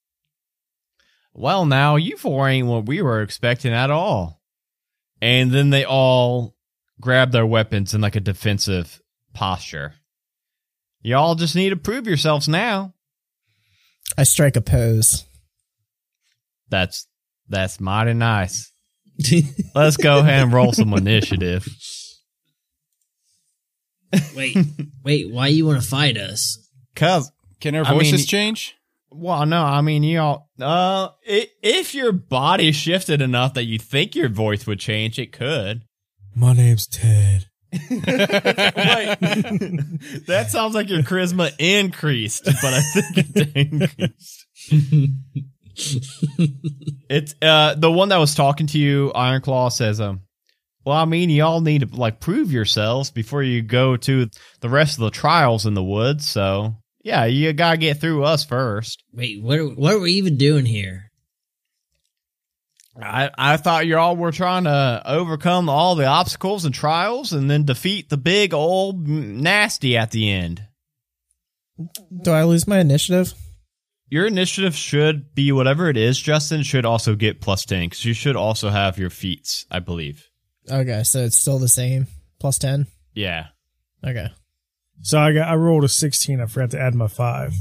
"Well, 1.33 1.65
now 1.67 1.97
you 1.97 2.17
four 2.17 2.49
ain't 2.49 2.67
what 2.69 2.87
we 2.87 3.03
were 3.03 3.23
expecting 3.23 3.73
at 3.73 3.91
all." 3.91 4.41
And 5.23 5.51
then 5.53 5.71
they 5.71 5.85
all 5.85 6.57
grab 7.01 7.33
their 7.33 7.47
weapons 7.47 7.95
in 7.95 8.01
like 8.01 8.17
a 8.17 8.21
defensive 8.21 9.01
posture. 9.35 9.95
Y'all 11.03 11.35
just 11.35 11.55
need 11.57 11.71
to 11.71 11.77
prove 11.77 12.07
yourselves 12.07 12.49
now. 12.49 12.95
I 14.19 14.25
strike 14.25 14.57
a 14.57 14.61
pose. 14.61 15.25
That's 16.69 17.07
that's 17.49 17.81
mighty 17.81 18.15
nice. 18.15 18.73
Let's 19.75 19.97
go 19.97 20.19
ahead 20.21 20.45
and 20.45 20.53
roll 20.53 20.73
some 20.73 20.93
initiative. 20.95 21.67
wait, 24.35 24.57
wait. 25.05 25.31
Why 25.33 25.49
you 25.49 25.67
want 25.67 25.83
to 25.83 25.87
fight 25.89 26.17
us? 26.17 26.59
Cause 26.97 27.31
Can 27.61 27.75
our 27.75 27.85
I 27.85 27.91
mean- 27.91 27.99
voices 28.01 28.27
change? 28.27 28.75
Well, 29.13 29.45
no, 29.47 29.63
I 29.63 29.81
mean, 29.81 30.03
y'all. 30.05 30.49
Uh, 30.61 31.09
i 31.29 31.49
if 31.63 31.95
your 31.95 32.13
body 32.13 32.73
shifted 32.73 33.21
enough 33.21 33.55
that 33.55 33.65
you 33.65 33.79
think 33.79 34.15
your 34.15 34.29
voice 34.29 34.67
would 34.67 34.79
change, 34.81 35.19
it 35.19 35.33
could. 35.33 35.83
My 36.35 36.53
name's 36.53 36.87
Ted. 36.87 37.47
Wait, 37.73 37.99
that 40.27 40.47
sounds 40.49 40.75
like 40.75 40.89
your 40.89 41.03
charisma 41.03 41.53
increased, 41.59 42.45
but 42.45 42.65
I 42.65 42.81
think 42.81 43.37
it 43.37 43.57
increased. 43.73 44.47
It's 47.09 47.35
uh 47.43 47.75
the 47.75 47.91
one 47.91 48.11
that 48.11 48.19
was 48.19 48.35
talking 48.35 48.67
to 48.69 48.79
you, 48.79 49.13
Ironclaw 49.15 49.73
says, 49.73 50.01
um, 50.01 50.21
well, 50.85 50.97
I 50.97 51.05
mean, 51.05 51.31
y'all 51.31 51.61
need 51.61 51.83
to 51.83 51.97
like 51.97 52.21
prove 52.21 52.53
yourselves 52.53 53.11
before 53.11 53.43
you 53.43 53.63
go 53.63 53.97
to 53.99 54.29
the 54.61 54.69
rest 54.69 54.99
of 54.99 55.05
the 55.05 55.11
trials 55.11 55.67
in 55.67 55.75
the 55.75 55.83
woods. 55.85 56.29
So 56.29 56.75
yeah, 57.03 57.25
you 57.25 57.53
gotta 57.53 57.77
get 57.77 58.01
through 58.01 58.25
us 58.25 58.45
first. 58.45 59.05
Wait, 59.13 59.43
what? 59.43 59.59
Are, 59.59 59.67
what 59.67 59.95
are 59.95 60.01
we 60.01 60.13
even 60.13 60.37
doing 60.37 60.67
here? 60.67 61.11
I, 63.01 63.31
I 63.37 63.57
thought 63.57 63.87
you 63.87 63.97
all 63.97 64.17
were 64.17 64.33
trying 64.33 64.65
to 64.65 65.03
overcome 65.07 65.69
all 65.69 65.95
the 65.95 66.07
obstacles 66.07 66.65
and 66.65 66.75
trials 66.75 67.33
and 67.33 67.51
then 67.51 67.65
defeat 67.65 68.09
the 68.09 68.17
big 68.17 68.53
old 68.53 69.07
nasty 69.09 69.97
at 69.97 70.11
the 70.11 70.31
end. 70.31 70.67
Do 72.23 72.33
I 72.33 72.45
lose 72.45 72.67
my 72.67 72.79
initiative? 72.79 73.33
Your 74.09 74.27
initiative 74.27 74.75
should 74.75 75.35
be 75.35 75.53
whatever 75.53 75.89
it 75.89 75.97
is, 75.97 76.19
Justin, 76.19 76.63
should 76.63 76.85
also 76.85 77.15
get 77.15 77.41
plus 77.41 77.65
10 77.65 77.87
because 77.87 78.05
you 78.05 78.13
should 78.13 78.37
also 78.37 78.69
have 78.69 78.99
your 78.99 79.09
feats, 79.09 79.67
I 79.71 79.79
believe. 79.79 80.29
Okay, 80.69 81.05
so 81.05 81.21
it's 81.21 81.39
still 81.39 81.59
the 81.59 81.69
same. 81.69 82.09
Plus 82.41 82.59
10? 82.59 82.87
Yeah. 83.15 83.47
Okay. 84.05 84.29
So 85.03 85.19
I 85.19 85.33
got 85.33 85.49
I 85.49 85.55
rolled 85.55 85.85
a 85.85 85.89
16. 85.89 86.41
I 86.41 86.47
forgot 86.47 86.71
to 86.73 86.81
add 86.81 86.95
my 86.95 87.09
five. 87.09 87.55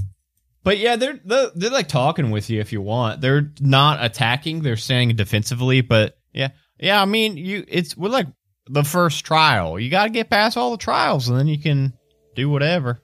But 0.63 0.77
yeah, 0.77 0.97
they're, 0.97 1.19
they're 1.23 1.51
they're 1.55 1.71
like 1.71 1.87
talking 1.87 2.31
with 2.31 2.49
you 2.49 2.59
if 2.59 2.73
you 2.73 2.81
want. 2.81 3.21
They're 3.21 3.51
not 3.59 4.03
attacking; 4.03 4.61
they're 4.61 4.75
staying 4.75 5.15
defensively. 5.15 5.81
But 5.81 6.17
yeah, 6.33 6.49
yeah. 6.79 7.01
I 7.01 7.05
mean, 7.05 7.37
you 7.37 7.63
it's 7.67 7.95
we're 7.95 8.09
like 8.09 8.27
the 8.67 8.83
first 8.83 9.25
trial. 9.25 9.79
You 9.79 9.89
got 9.89 10.03
to 10.03 10.09
get 10.09 10.29
past 10.29 10.57
all 10.57 10.71
the 10.71 10.77
trials, 10.77 11.29
and 11.29 11.39
then 11.39 11.47
you 11.47 11.59
can 11.59 11.93
do 12.35 12.49
whatever. 12.49 13.01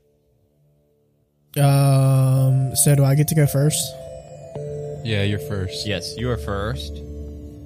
Um. 1.58 2.76
So 2.76 2.94
do 2.96 3.06
I 3.06 3.16
get 3.16 3.30
to 3.30 3.36
go 3.36 3.48
first? 3.48 3.82
Yeah, 5.06 5.24
you're 5.24 5.40
first. 5.40 5.88
Yes, 5.88 6.16
you 6.18 6.30
are 6.30 6.38
first. 6.38 7.02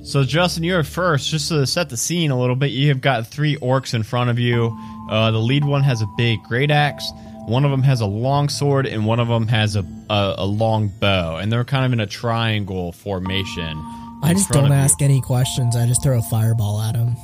So 0.03 0.23
Justin, 0.23 0.63
you're 0.63 0.83
first. 0.83 1.29
Just 1.29 1.49
to 1.49 1.65
set 1.65 1.89
the 1.89 1.97
scene 1.97 2.31
a 2.31 2.39
little 2.39 2.55
bit, 2.55 2.71
you 2.71 2.89
have 2.89 3.01
got 3.01 3.27
three 3.27 3.57
orcs 3.57 3.93
in 3.93 4.03
front 4.03 4.29
of 4.29 4.37
you. 4.37 4.77
Uh, 5.09 5.31
the 5.31 5.39
lead 5.39 5.65
one 5.65 5.83
has 5.83 6.01
a 6.01 6.07
big 6.17 6.41
great 6.43 6.71
axe. 6.71 7.11
One 7.47 7.65
of 7.65 7.71
them 7.71 7.81
has 7.83 7.99
a 8.01 8.05
long 8.05 8.47
sword, 8.47 8.85
and 8.85 9.05
one 9.07 9.19
of 9.19 9.27
them 9.27 9.47
has 9.47 9.75
a 9.75 9.83
a, 10.09 10.35
a 10.39 10.45
long 10.45 10.87
bow, 10.99 11.37
and 11.37 11.51
they're 11.51 11.63
kind 11.65 11.85
of 11.85 11.93
in 11.93 11.99
a 11.99 12.05
triangle 12.07 12.91
formation. 12.91 13.77
I 14.21 14.33
just 14.33 14.49
don't 14.51 14.65
of 14.65 14.69
you. 14.69 14.75
ask 14.75 15.01
any 15.01 15.21
questions. 15.21 15.75
I 15.75 15.87
just 15.87 16.03
throw 16.03 16.19
a 16.19 16.21
fireball 16.21 16.79
at 16.81 16.95
him. 16.95 17.15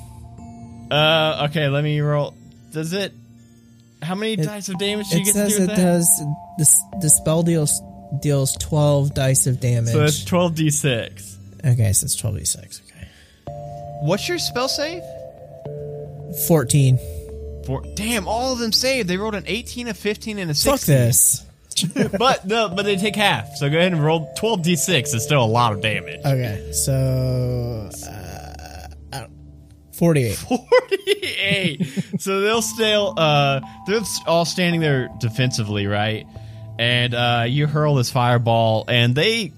Uh, 0.89 1.47
okay, 1.49 1.67
let 1.67 1.83
me 1.83 1.99
roll. 1.99 2.33
Does 2.71 2.93
it? 2.93 3.13
How 4.01 4.15
many 4.15 4.33
It- 4.33 4.43
dice 4.43 4.69
of 4.69 4.77
damage 4.79 5.09
do 5.09 5.15
you 5.17 5.21
It 5.21 5.25
get 5.25 5.33
to 5.33 5.37
says 5.49 5.55
do 5.55 5.61
with 5.61 5.69
it 5.71 5.75
does. 5.75 6.21
This 6.57 6.81
the 7.01 7.09
spell 7.09 7.43
deals 7.43 7.81
deals 8.21 8.53
twelve 8.57 9.13
dice 9.13 9.45
of 9.47 9.59
damage. 9.59 9.93
So 9.93 10.03
it's 10.03 10.23
twelve 10.23 10.55
d 10.55 10.69
six. 10.69 11.37
okay, 11.63 11.91
so 11.93 12.05
it's 12.05 12.15
twelve 12.15 12.37
d 12.37 12.45
six. 12.45 12.81
Okay, 12.89 13.07
What's 14.01 14.27
your 14.29 14.37
spell 14.39 14.67
save? 14.69 15.03
fourteen. 16.47 16.97
For 17.65 17.81
damn, 17.95 18.27
all 18.27 18.53
of 18.53 18.59
them 18.59 18.71
saved. 18.71 19.09
They 19.09 19.17
rolled 19.17 19.35
an 19.35 19.45
eighteen, 19.47 19.87
a 19.87 19.93
fifteen, 19.93 20.39
and 20.39 20.51
a 20.51 20.53
Fuck 20.53 20.81
this. 20.81 21.45
but 22.17 22.45
no, 22.45 22.69
but 22.69 22.83
they 22.83 22.95
take 22.95 23.15
half. 23.15 23.55
So 23.55 23.69
go 23.69 23.77
ahead 23.77 23.91
and 23.91 24.03
roll 24.03 24.31
twelve 24.37 24.61
d 24.61 24.75
six. 24.75 25.13
It's 25.13 25.25
still 25.25 25.43
a 25.43 25.45
lot 25.45 25.73
of 25.73 25.81
damage. 25.81 26.21
Okay, 26.25 26.71
so 26.71 27.89
uh, 28.07 29.27
forty-eight. 29.93 30.35
48. 30.35 32.19
so 32.19 32.41
they'll 32.41 32.61
still 32.61 33.13
uh 33.17 33.61
they're 33.87 34.01
all 34.27 34.45
standing 34.45 34.81
there 34.81 35.09
defensively, 35.19 35.87
right? 35.87 36.25
And 36.79 37.13
uh 37.13 37.45
you 37.47 37.67
hurl 37.67 37.95
this 37.95 38.11
fireball 38.11 38.85
and 38.87 39.15
they 39.15 39.51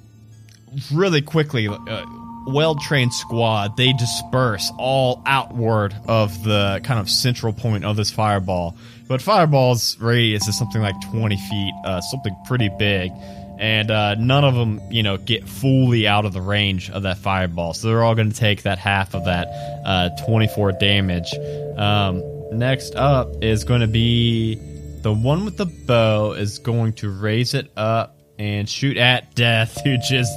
really 0.91 1.21
quickly 1.21 1.67
uh, 1.67 2.05
well-trained 2.47 3.13
squad, 3.13 3.77
they 3.77 3.93
disperse 3.93 4.71
all 4.77 5.21
outward 5.25 5.95
of 6.07 6.43
the 6.43 6.81
kind 6.83 6.99
of 6.99 7.09
central 7.09 7.53
point 7.53 7.85
of 7.85 7.95
this 7.95 8.11
fireball. 8.11 8.75
But 9.07 9.21
fireball's 9.21 9.97
radius 9.99 10.47
is 10.47 10.57
something 10.57 10.81
like 10.81 10.95
20 11.11 11.37
feet, 11.37 11.73
uh 11.85 12.01
something 12.01 12.35
pretty 12.45 12.69
big. 12.77 13.11
And 13.59 13.89
uh, 13.89 14.13
none 14.15 14.43
of 14.43 14.53
them, 14.53 14.79
you 14.91 15.01
know, 15.01 15.17
get 15.17 15.49
fully 15.49 16.07
out 16.07 16.25
of 16.25 16.33
the 16.33 16.41
range 16.41 16.91
of 16.91 17.01
that 17.03 17.17
fireball. 17.17 17.73
So 17.73 17.87
they're 17.87 18.03
all 18.03 18.13
going 18.13 18.31
to 18.31 18.37
take 18.37 18.63
that 18.63 18.77
half 18.77 19.15
of 19.15 19.25
that 19.25 19.47
uh, 19.83 20.09
24 20.27 20.73
damage. 20.73 21.33
Um, 21.75 22.21
next 22.51 22.95
up 22.95 23.43
is 23.43 23.63
going 23.63 23.81
to 23.81 23.87
be 23.87 24.59
the 25.01 25.13
one 25.13 25.45
with 25.45 25.57
the 25.57 25.65
bow 25.65 26.33
is 26.33 26.59
going 26.59 26.93
to 26.93 27.09
raise 27.09 27.53
it 27.53 27.71
up 27.75 28.15
and 28.37 28.67
shoot 28.69 28.97
at 28.97 29.33
Death, 29.35 29.81
who 29.83 29.97
just 29.97 30.33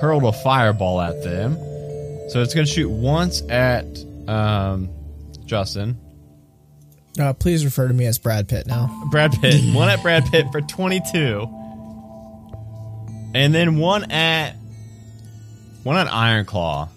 hurled 0.00 0.24
a 0.24 0.32
fireball 0.32 1.00
at 1.00 1.22
them. 1.22 1.56
So 2.30 2.42
it's 2.42 2.54
going 2.54 2.66
to 2.66 2.72
shoot 2.72 2.88
once 2.88 3.42
at 3.48 3.84
um, 4.28 4.88
Justin. 5.44 5.98
Uh, 7.18 7.32
please 7.32 7.64
refer 7.64 7.88
to 7.88 7.94
me 7.94 8.06
as 8.06 8.18
Brad 8.18 8.48
Pitt 8.48 8.66
now. 8.66 9.04
Brad 9.10 9.32
Pitt. 9.32 9.60
one 9.74 9.88
at 9.88 10.00
Brad 10.02 10.24
Pitt 10.26 10.46
for 10.52 10.60
22. 10.60 11.48
And 13.34 13.54
then 13.54 13.78
one 13.78 14.10
at 14.10 14.54
one 15.82 15.96
at 15.96 16.12
Iron 16.12 16.44
Claw. 16.44 16.88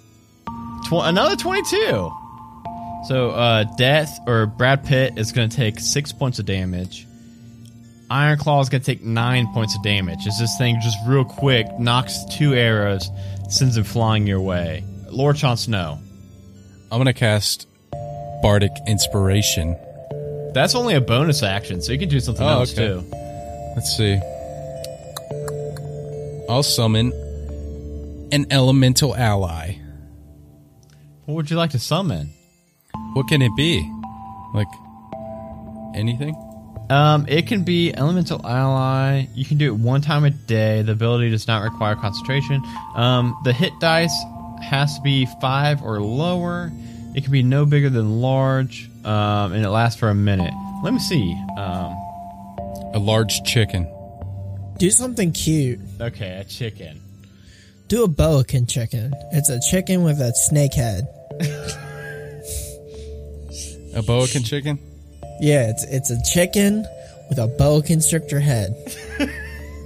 Tw- 0.86 1.04
another 1.04 1.36
22. 1.36 2.12
So 3.08 3.32
uh 3.32 3.64
Death 3.78 4.20
or 4.28 4.46
Brad 4.46 4.86
Pitt 4.86 5.18
is 5.18 5.32
going 5.32 5.50
to 5.50 5.56
take 5.56 5.80
6 5.80 6.12
points 6.14 6.40
of 6.40 6.46
damage. 6.46 7.08
Iron 8.10 8.38
Claw 8.38 8.62
is 8.62 8.70
going 8.70 8.82
to 8.82 8.86
take 8.86 9.04
9 9.04 9.48
points 9.54 9.76
of 9.76 9.84
damage. 9.84 10.28
As 10.28 10.38
this 10.40 10.56
thing 10.58 10.80
just 10.82 10.98
real 11.08 11.26
quick 11.26 11.68
knocks 11.80 12.24
two 12.26 12.54
arrows, 12.54 13.10
sends 13.50 13.76
them 13.76 13.84
flying 13.84 14.28
your 14.28 14.42
way. 14.42 14.84
Lord 15.10 15.36
Jon 15.38 15.58
Snow. 15.58 16.00
I'm 16.92 17.00
gonna 17.00 17.14
cast 17.14 17.68
Bardic 18.44 18.72
Inspiration. 18.88 19.76
That's 20.54 20.76
only 20.76 20.94
a 20.96 21.02
bonus 21.02 21.42
action, 21.42 21.82
so 21.82 21.92
you 21.92 21.98
can 22.00 22.10
do 22.10 22.20
something 22.20 22.46
Oh, 22.46 22.60
else 22.60 22.74
okay. 22.74 22.88
too. 22.88 23.04
Let's 23.76 23.96
see. 23.98 24.20
I'll 26.50 26.62
summon 26.64 27.12
an 28.32 28.46
elemental 28.52 29.16
ally. 29.16 29.78
What 31.26 31.36
would 31.36 31.50
you 31.50 31.58
like 31.58 31.72
to 31.72 31.80
summon? 31.80 32.32
What 33.14 33.28
can 33.28 33.42
it 33.42 33.56
be? 33.56 33.82
Like 34.54 34.68
anything? 35.96 36.36
Um, 36.90 37.26
it 37.28 37.48
can 37.48 37.64
be 37.64 37.94
elemental 37.96 38.46
ally. 38.46 39.28
You 39.34 39.46
can 39.46 39.58
do 39.58 39.74
it 39.74 39.78
one 39.80 40.02
time 40.02 40.26
a 40.26 40.30
day. 40.30 40.82
The 40.82 40.92
ability 40.92 41.30
does 41.32 41.48
not 41.48 41.64
require 41.64 41.96
concentration. 41.96 42.62
Um, 42.96 43.36
the 43.46 43.54
hit 43.54 43.72
dice 43.80 44.14
has 44.62 44.96
to 44.98 45.02
be 45.02 45.26
five 45.42 45.82
or 45.82 46.02
lower. 46.02 46.72
It 47.16 47.24
can 47.24 47.32
be 47.32 47.44
no 47.44 47.66
bigger 47.66 47.90
than 47.90 48.22
large, 48.22 48.90
um, 49.06 49.54
and 49.54 49.64
it 49.66 49.70
lasts 49.70 50.00
for 50.00 50.10
a 50.10 50.16
minute. 50.16 50.54
Let 50.84 50.94
me 50.94 51.00
see. 51.00 51.34
Um, 51.58 51.96
A 52.94 53.00
large 53.00 53.44
chicken. 53.44 53.88
Do 54.78 54.90
something 54.92 55.32
cute. 55.32 55.80
okay, 56.02 56.38
a 56.40 56.44
chicken. 56.44 57.00
Do 57.88 58.04
a 58.04 58.08
boakin 58.08 58.66
chicken. 58.68 59.14
It's 59.32 59.50
a 59.50 59.60
chicken 59.72 60.04
with 60.04 60.20
a 60.20 60.34
snake 60.34 60.74
head. 60.74 61.08
A 63.96 64.02
boakin 64.02 64.44
chicken. 64.44 64.80
Yeah, 65.44 65.70
it's 65.70 65.84
it's 65.84 66.10
a 66.10 66.18
chicken 66.24 66.86
with 67.30 67.38
a 67.38 67.48
boa 67.48 67.82
constrictor 67.84 68.40
head. 68.40 68.74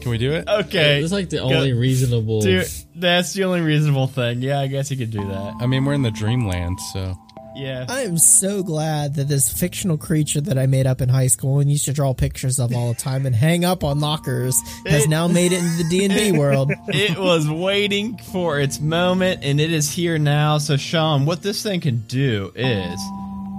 Can 0.01 0.11
we 0.11 0.17
do 0.19 0.31
it? 0.33 0.47
Okay, 0.47 1.01
It's 1.01 1.11
like 1.11 1.29
the 1.29 1.39
only 1.39 1.73
reasonable. 1.73 2.39
Dude, 2.41 2.67
that's 2.95 3.33
the 3.33 3.43
only 3.45 3.61
reasonable 3.61 4.07
thing. 4.07 4.41
Yeah, 4.41 4.59
I 4.59 4.67
guess 4.67 4.89
you 4.91 4.97
could 4.97 5.11
do 5.11 5.25
that. 5.27 5.55
I 5.59 5.65
mean, 5.65 5.83
we're 5.83 5.93
in 5.93 6.03
the 6.03 6.11
dreamland, 6.11 6.79
so 6.93 7.15
Yeah. 7.55 7.85
I 7.89 8.01
am 8.03 8.17
so 8.19 8.61
glad 8.63 9.15
that 9.15 9.27
this 9.27 9.51
fictional 9.51 9.97
creature 9.97 10.39
that 10.41 10.57
I 10.57 10.67
made 10.67 10.85
up 10.85 11.01
in 11.01 11.09
high 11.09 11.27
school 11.27 11.59
and 11.59 11.69
used 11.69 11.85
to 11.85 11.93
draw 11.93 12.13
pictures 12.13 12.59
of 12.59 12.73
all 12.75 12.89
the 12.93 12.99
time 12.99 13.25
and 13.25 13.35
hang 13.35 13.65
up 13.65 13.83
on 13.83 13.99
lockers 13.99 14.55
has 14.85 15.07
now 15.07 15.27
made 15.27 15.51
it 15.51 15.59
into 15.63 15.83
the 15.83 15.89
D 15.89 16.05
and 16.05 16.13
D 16.13 16.31
world. 16.39 16.71
it 16.89 17.17
was 17.17 17.49
waiting 17.49 18.17
for 18.17 18.59
its 18.59 18.79
moment 18.79 19.39
and 19.43 19.59
it 19.59 19.73
is 19.73 19.89
here 19.91 20.19
now. 20.19 20.59
So 20.59 20.77
Sean, 20.77 21.25
what 21.25 21.41
this 21.41 21.63
thing 21.63 21.81
can 21.81 22.03
do 22.07 22.51
is 22.55 22.99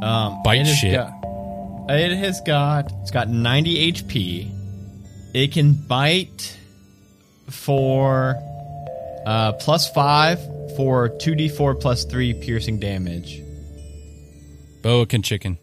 um 0.03 0.41
Bite 0.45 0.65
shit. 0.65 0.95
got- 0.95 1.18
it 1.89 2.17
has 2.17 2.41
got 2.43 2.91
it's 3.03 3.11
got 3.11 3.29
90 3.29 3.93
HP. 3.93 4.55
It 5.35 5.53
can 5.53 5.73
bite 5.75 6.57
for 7.51 8.37
uh 9.27 9.53
plus 9.53 9.91
5 9.91 10.39
for 10.77 11.09
2d4 11.09 11.81
plus 11.81 12.05
3 12.05 12.35
piercing 12.35 12.79
damage. 12.79 13.41
boakin 14.83 15.23
chicken. 15.23 15.59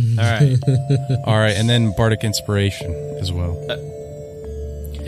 All 0.00 0.16
right. 0.24 0.56
All 1.26 1.36
right, 1.38 1.56
and 1.56 1.68
then 1.68 1.92
bardic 1.96 2.22
inspiration 2.22 2.92
as 3.18 3.32
well. 3.32 3.54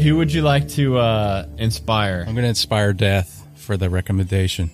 Who 0.02 0.16
would 0.16 0.32
you 0.32 0.42
like 0.42 0.68
to 0.70 0.98
uh 0.98 1.46
inspire? 1.58 2.24
I'm 2.26 2.34
gonna 2.34 2.48
inspire 2.48 2.92
death 2.92 3.46
for 3.56 3.76
the 3.76 3.88
recommendation. 3.90 4.70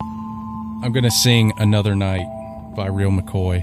I'm 0.00 0.92
gonna 0.92 1.10
sing 1.10 1.52
"Another 1.58 1.94
Night" 1.94 2.26
by 2.76 2.86
Real 2.88 3.10
McCoy. 3.10 3.62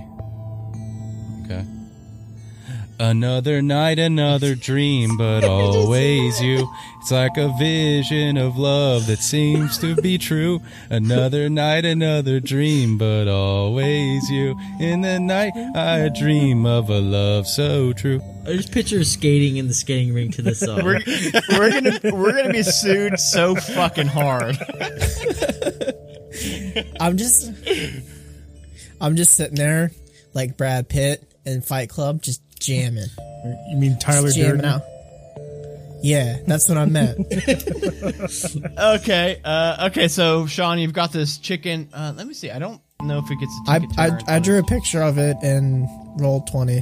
Okay. 3.02 3.10
Another 3.10 3.62
night, 3.62 3.98
another 4.00 4.54
dream, 4.56 5.18
but 5.18 5.44
always 5.48 6.40
you. 6.42 6.72
It's 7.00 7.12
like 7.12 7.36
a 7.38 7.52
vision 7.58 8.38
of 8.38 8.58
love 8.58 9.08
that 9.08 9.20
seems 9.20 9.78
to 9.80 9.96
be 9.96 10.18
true. 10.18 10.62
Another 10.90 11.50
night, 11.50 11.84
another 11.84 12.40
dream, 12.40 12.98
but 12.98 13.28
always 13.28 14.30
you. 14.30 14.56
In 14.80 15.02
the 15.02 15.20
night, 15.20 15.54
I 15.76 16.10
dream 16.10 16.66
of 16.66 16.90
a 16.90 17.00
love 17.00 17.48
so 17.48 17.92
true. 17.94 18.22
I 18.46 18.54
just 18.54 18.72
picture 18.72 19.04
skating 19.04 19.58
in 19.58 19.68
the 19.68 19.74
skating 19.74 20.14
rink 20.14 20.36
to 20.36 20.42
this 20.44 20.60
song. 20.66 20.84
We're, 20.84 21.02
we're 21.50 21.72
gonna 21.72 22.00
we're 22.16 22.34
gonna 22.34 22.54
be 22.54 22.64
sued 22.64 23.20
so 23.20 23.56
fucking 23.56 24.08
hard. 24.08 24.58
I'm 27.00 27.18
just 27.18 27.52
I'm 29.00 29.16
just 29.16 29.34
sitting 29.34 29.56
there 29.56 29.92
like 30.34 30.56
Brad 30.56 30.88
Pitt 30.88 31.28
in 31.46 31.62
Fight 31.62 31.90
Club, 31.90 32.22
just 32.22 32.42
jamming, 32.62 33.08
You 33.70 33.78
mean 33.78 33.98
Tyler 34.00 34.28
just 34.28 34.38
jamming 34.38 34.62
Durden? 34.62 34.66
out. 34.66 34.82
Yeah, 36.04 36.38
that's 36.48 36.68
what 36.68 36.78
I 36.78 36.86
meant. 36.86 37.28
Okay, 38.78 39.40
uh, 39.44 39.88
okay. 39.90 40.08
So 40.08 40.48
Sean, 40.48 40.80
you've 40.80 40.94
got 40.94 41.12
this 41.12 41.38
chicken. 41.38 41.90
Uh, 41.94 42.14
let 42.16 42.26
me 42.28 42.34
see. 42.34 42.50
I 42.50 42.58
don't 42.60 42.82
know 43.02 43.20
if 43.20 43.30
it 43.30 43.40
gets. 43.40 43.54
To 43.66 43.72
I, 43.72 43.80
take 43.80 43.98
a 43.98 44.32
I. 44.32 44.36
I 44.36 44.40
drew 44.40 44.60
a 44.60 44.64
picture 44.64 45.02
of 45.02 45.18
it 45.18 45.38
and 45.44 45.88
rolled 46.20 46.48
twenty. 46.48 46.82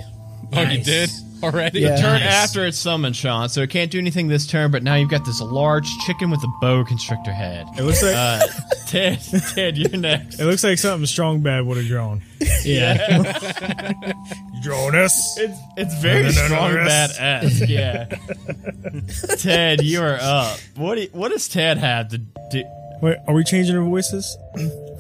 Oh, 0.54 0.62
you 0.62 0.82
did 0.82 1.10
already? 1.44 1.80
Yeah. 1.82 1.96
turn 1.98 2.22
after 2.22 2.66
it's 2.66 2.78
summoned, 2.78 3.16
Sean. 3.16 3.50
So 3.50 3.62
it 3.62 3.70
can't 3.70 3.90
do 3.92 3.98
anything 4.00 4.28
this 4.28 4.46
turn. 4.48 4.72
But 4.72 4.84
now 4.84 4.96
you've 4.96 5.10
got 5.10 5.26
this 5.26 5.42
large 5.42 5.90
chicken 6.06 6.30
with 6.30 6.44
a 6.44 6.52
boa 6.62 6.84
constrictor 6.86 7.32
head. 7.32 7.68
It 7.78 7.84
looks 7.84 8.02
like 8.04 8.16
Uh, 8.16 8.40
Ted, 8.88 9.20
Ted, 9.54 9.78
you're 9.78 9.90
next. 10.00 10.40
it 10.40 10.46
looks 10.46 10.64
like 10.64 10.78
something 10.78 11.06
Strong 11.06 11.42
Bad 11.42 11.66
would 11.66 11.78
have 11.78 11.88
drawn. 11.88 12.22
yeah. 12.64 14.14
You 14.60 14.64
drawing 14.64 14.96
us? 14.96 15.38
It's 15.38 15.58
it's 15.78 16.02
very 16.02 16.24
No, 16.24 16.30
no, 16.30 16.36
no, 16.36 16.42
no, 16.42 16.46
strong 16.48 16.74
Bad 16.86 17.10
badass. 17.12 17.70
Yeah. 17.70 19.36
Ted, 19.38 19.82
you 19.84 20.02
are 20.02 20.18
up. 20.20 20.60
What 20.76 20.96
do, 20.96 21.08
what 21.14 21.30
does 21.32 21.48
Ted 21.48 21.78
have 21.78 22.10
to 22.10 22.18
do? 22.18 22.64
Wait, 23.02 23.16
are 23.28 23.34
we 23.34 23.44
changing 23.46 23.78
our 23.78 23.84
voices? 23.86 24.38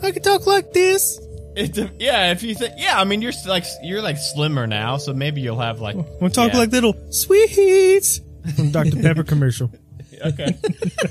I 0.01 0.11
can 0.11 0.21
talk 0.21 0.47
like 0.47 0.71
this. 0.71 1.19
It, 1.59 1.77
yeah, 1.99 2.31
if 2.31 2.41
you 2.41 2.55
think, 2.55 2.75
yeah, 2.77 2.99
I 2.99 3.03
mean, 3.03 3.21
you're 3.21 3.33
like 3.45 3.65
you're 3.83 4.01
like 4.01 4.17
slimmer 4.17 4.65
now, 4.65 4.95
so 4.97 5.13
maybe 5.13 5.41
you'll 5.41 5.59
have 5.59 5.81
like. 5.81 5.97
We'll 6.21 6.29
talk 6.29 6.53
yeah. 6.53 6.59
like 6.59 6.71
little 6.71 6.95
sweets 7.11 8.21
from 8.55 8.71
Dr. 8.71 9.01
Pepper 9.01 9.23
commercial. 9.25 9.71
Okay, 10.25 10.57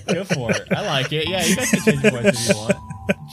go 0.07 0.25
for 0.25 0.51
it. 0.51 0.69
I 0.71 0.85
like 0.87 1.13
it. 1.13 1.29
Yeah, 1.29 1.45
you 1.45 1.57
guys 1.57 1.71
can 1.71 1.81
change 1.81 2.03
your 2.03 2.13
voice 2.13 2.49
if 2.49 2.49
you 2.49 2.55
want. 2.57 2.77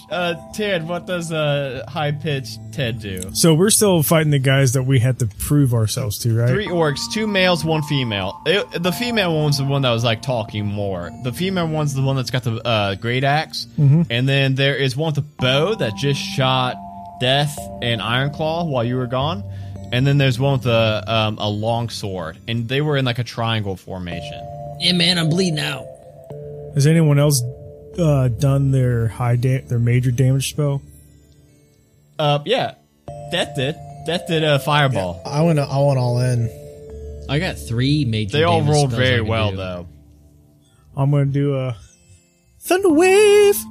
Uh, 0.09 0.35
Ted, 0.53 0.87
what 0.87 1.05
does 1.05 1.31
uh 1.31 1.83
high 1.87 2.11
pitched 2.11 2.59
Ted 2.71 2.99
do? 2.99 3.33
So 3.33 3.53
we're 3.53 3.69
still 3.69 4.03
fighting 4.03 4.31
the 4.31 4.39
guys 4.39 4.73
that 4.73 4.83
we 4.83 4.99
had 4.99 5.19
to 5.19 5.27
prove 5.27 5.73
ourselves 5.73 6.19
to, 6.19 6.37
right? 6.37 6.49
Three 6.49 6.67
orcs, 6.67 7.11
two 7.11 7.27
males, 7.27 7.65
one 7.65 7.81
female. 7.83 8.41
It- 8.45 8.83
the 8.83 8.91
female 8.91 9.35
one's 9.35 9.57
the 9.57 9.65
one 9.65 9.81
that 9.81 9.91
was 9.91 10.03
like 10.03 10.21
talking 10.21 10.65
more. 10.65 11.11
The 11.23 11.33
female 11.33 11.67
one's 11.67 11.93
the 11.93 12.03
one 12.03 12.15
that's 12.15 12.31
got 12.31 12.43
the 12.43 12.65
uh, 12.65 12.95
great 12.95 13.23
axe, 13.23 13.67
and 13.77 14.29
then 14.29 14.55
there 14.55 14.75
is 14.75 14.95
one 14.95 15.13
with 15.13 15.17
a 15.17 15.27
bow 15.41 15.75
that 15.75 15.95
just 15.95 16.21
shot 16.21 16.77
Death 17.19 17.57
and 17.81 18.01
Ironclaw 18.01 18.67
while 18.69 18.83
you 18.83 18.97
were 18.97 19.07
gone, 19.07 19.43
and 19.91 20.05
then 20.05 20.17
there's 20.17 20.39
one 20.39 20.53
with 20.59 20.65
a 20.67 21.03
um, 21.07 21.37
a 21.37 21.49
long 21.49 21.89
sword, 21.89 22.37
and 22.47 22.67
they 22.67 22.81
were 22.81 22.97
in 22.97 23.05
like 23.05 23.19
a 23.19 23.23
triangle 23.23 23.75
formation. 23.75 24.41
yeah, 24.79 24.93
man, 24.93 25.17
I'm 25.17 25.29
bleeding 25.29 25.59
out. 25.59 25.85
Has 26.73 26.85
anyone 26.87 27.17
else 27.19 27.41
uh, 27.97 28.27
done 28.27 28.71
their 28.71 29.07
high 29.07 29.35
da- 29.37 29.61
their 29.61 29.79
major 29.79 30.11
damage 30.11 30.49
spell? 30.49 30.81
Uh, 32.19 32.39
yeah, 32.45 32.75
Death 33.31 33.55
did. 33.55 33.75
Death 34.05 34.27
did 34.27 34.43
a 34.43 34.59
fireball. 34.59 35.21
I 35.25 35.41
want 35.41 35.57
to 35.57 35.63
I 35.63 35.77
want 35.79 35.97
all 35.99 36.19
in. 36.19 36.49
I 37.29 37.39
got 37.39 37.57
three 37.57 38.05
major. 38.05 38.37
They 38.37 38.43
all 38.43 38.61
rolled 38.61 38.91
spells 38.91 38.93
very 39.07 39.21
well 39.21 39.51
do. 39.51 39.57
though. 39.57 39.87
I'm 40.97 41.11
gonna 41.11 41.25
do 41.25 41.55
a 41.55 41.75
thunder 42.61 42.89
wave. 42.89 43.55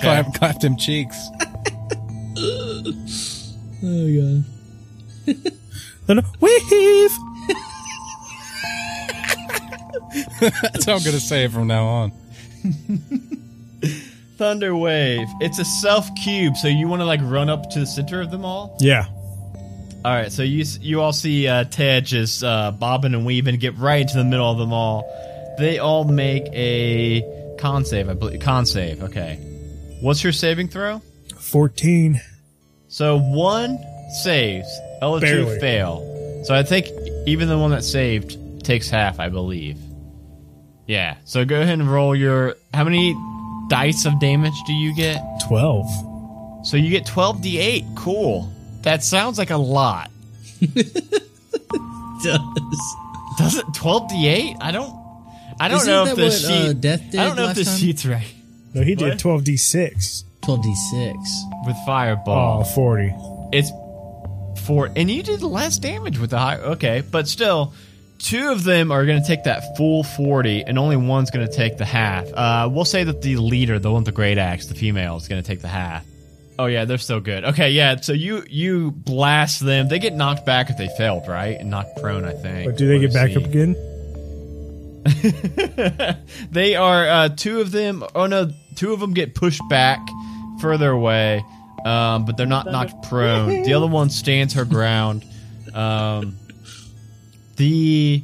Clap, 0.00 0.34
clap 0.34 0.58
them 0.58 0.76
cheeks. 0.76 1.16
Oh 3.80 4.06
god. 4.16 4.44
Thunder 6.06 6.22
wave. 6.40 7.12
That's 10.62 10.84
how 10.86 10.94
I'm 10.94 11.04
gonna 11.04 11.20
say 11.20 11.44
it 11.44 11.52
from 11.52 11.66
now 11.66 11.84
on. 11.84 12.12
Thunder 14.36 14.74
wave. 14.76 15.26
It's 15.40 15.58
a 15.58 15.64
self 15.64 16.08
cube, 16.14 16.56
so 16.56 16.68
you 16.68 16.86
want 16.88 17.00
to 17.00 17.06
like 17.06 17.20
run 17.22 17.48
up 17.48 17.70
to 17.70 17.80
the 17.80 17.86
center 17.86 18.20
of 18.20 18.30
them 18.30 18.44
all. 18.44 18.76
Yeah. 18.80 19.06
All 20.04 20.14
right, 20.14 20.30
so 20.30 20.44
you 20.44 20.64
you 20.80 21.00
all 21.00 21.12
see 21.12 21.48
uh, 21.48 21.64
Ted 21.64 22.06
just 22.06 22.44
uh, 22.44 22.70
bobbing 22.70 23.14
and 23.14 23.26
weaving, 23.26 23.58
get 23.58 23.76
right 23.76 24.00
into 24.00 24.16
the 24.16 24.24
middle 24.24 24.50
of 24.50 24.56
them 24.58 24.72
all. 24.72 25.02
They 25.58 25.78
all 25.80 26.04
make 26.04 26.44
a 26.52 27.56
con 27.58 27.84
save, 27.84 28.08
I 28.08 28.14
believe. 28.14 28.40
Con 28.40 28.64
save, 28.64 29.02
okay. 29.02 29.36
What's 30.00 30.22
your 30.22 30.32
saving 30.32 30.68
throw? 30.68 31.02
Fourteen. 31.50 32.20
So 32.88 33.18
one 33.18 33.78
saves, 34.22 34.68
other 35.02 35.20
two 35.20 35.44
Barely. 35.44 35.60
fail. 35.60 36.42
So 36.44 36.54
I 36.54 36.62
think 36.62 36.88
even 37.26 37.48
the 37.48 37.58
one 37.58 37.70
that 37.72 37.84
saved 37.84 38.64
takes 38.64 38.88
half, 38.88 39.20
I 39.20 39.28
believe. 39.28 39.78
Yeah. 40.86 41.16
So 41.24 41.44
go 41.44 41.60
ahead 41.60 41.78
and 41.78 41.90
roll 41.90 42.14
your. 42.16 42.56
How 42.72 42.84
many 42.84 43.14
dice 43.68 44.06
of 44.06 44.18
damage 44.20 44.54
do 44.66 44.72
you 44.72 44.94
get? 44.94 45.20
Twelve. 45.46 45.86
So 46.64 46.76
you 46.76 46.90
get 46.90 47.06
12d8. 47.06 47.96
Cool. 47.96 48.50
That 48.82 49.02
sounds 49.04 49.38
like 49.38 49.50
a 49.50 49.56
lot. 49.56 50.10
Does. 52.22 52.40
Does 53.38 53.56
it 53.58 53.66
12d8? 53.66 54.56
I 54.60 54.70
don't. 54.72 54.92
I 55.60 55.68
don't 55.68 55.78
Isn't 55.80 55.90
know 55.92 56.04
that 56.04 56.10
if 56.12 56.16
the 56.16 56.24
what, 56.24 56.32
sheet. 56.32 56.68
uh, 56.68 56.72
Death 56.72 57.10
did 57.10 57.20
I 57.20 57.26
don't 57.26 57.36
know 57.36 57.42
if 57.42 57.48
last 57.48 57.56
the 57.58 57.64
time? 57.64 57.78
sheet's 57.78 58.06
right 58.06 58.34
No, 58.74 58.82
he 58.82 58.92
What? 58.94 58.98
did 58.98 59.18
twelve 59.18 59.42
d 60.56 60.74
six. 60.74 60.84
Twelve 60.90 61.12
d 61.12 61.22
six. 61.24 61.44
with 61.66 61.76
Oh, 61.80 61.86
fireball. 61.86 62.64
40. 62.64 63.14
It's 63.52 63.70
four, 64.66 64.90
and 64.96 65.10
you 65.10 65.22
did 65.22 65.42
less 65.42 65.78
damage 65.78 66.18
with 66.18 66.30
the 66.30 66.38
high. 66.38 66.56
Okay, 66.56 67.02
but 67.10 67.28
still, 67.28 67.72
two 68.18 68.50
of 68.50 68.64
them 68.64 68.90
are 68.92 69.06
going 69.06 69.20
to 69.20 69.26
take 69.26 69.44
that 69.44 69.76
full 69.76 70.02
forty, 70.04 70.62
and 70.62 70.78
only 70.78 70.96
one's 70.96 71.30
going 71.30 71.46
to 71.46 71.52
take 71.52 71.78
the 71.78 71.84
half. 71.84 72.26
Uh, 72.34 72.68
we'll 72.70 72.84
say 72.84 73.04
that 73.04 73.22
the 73.22 73.36
leader, 73.36 73.78
the 73.78 73.90
one 73.90 74.00
with 74.00 74.06
the 74.06 74.12
great 74.12 74.38
axe, 74.38 74.66
the 74.66 74.74
female, 74.74 75.16
is 75.16 75.28
going 75.28 75.42
to 75.42 75.46
take 75.46 75.60
the 75.62 75.68
half. 75.68 76.04
Oh 76.58 76.66
yeah, 76.66 76.84
they're 76.86 76.98
still 76.98 77.20
good. 77.20 77.44
Okay, 77.44 77.70
yeah. 77.70 77.96
So 78.00 78.12
you 78.12 78.42
you 78.50 78.90
blast 78.90 79.60
them. 79.64 79.88
They 79.88 79.98
get 80.00 80.14
knocked 80.14 80.44
back 80.44 80.70
if 80.70 80.76
they 80.76 80.88
failed, 80.98 81.28
right? 81.28 81.56
And 81.60 81.70
knocked 81.70 82.00
prone, 82.02 82.24
I 82.24 82.32
think. 82.32 82.66
But 82.70 82.76
do 82.76 82.88
they 82.88 82.98
Let's 82.98 83.14
get 83.14 83.20
back 83.20 83.30
see. 83.30 83.36
up 83.36 83.44
again? 83.44 83.76
they 86.50 86.74
are 86.74 87.06
uh, 87.08 87.28
two 87.30 87.60
of 87.60 87.70
them. 87.70 88.02
Oh 88.14 88.26
no, 88.26 88.50
two 88.74 88.92
of 88.92 89.00
them 89.00 89.14
get 89.14 89.34
pushed 89.34 89.62
back 89.70 90.00
further 90.60 90.90
away, 90.90 91.44
um, 91.84 92.24
but 92.24 92.36
they're 92.36 92.46
not 92.46 92.66
knocked 92.66 93.08
prone. 93.08 93.62
The 93.62 93.74
other 93.74 93.86
one 93.86 94.10
stands 94.10 94.54
her 94.54 94.64
ground. 94.64 95.24
Um, 95.74 96.36
the 97.56 98.22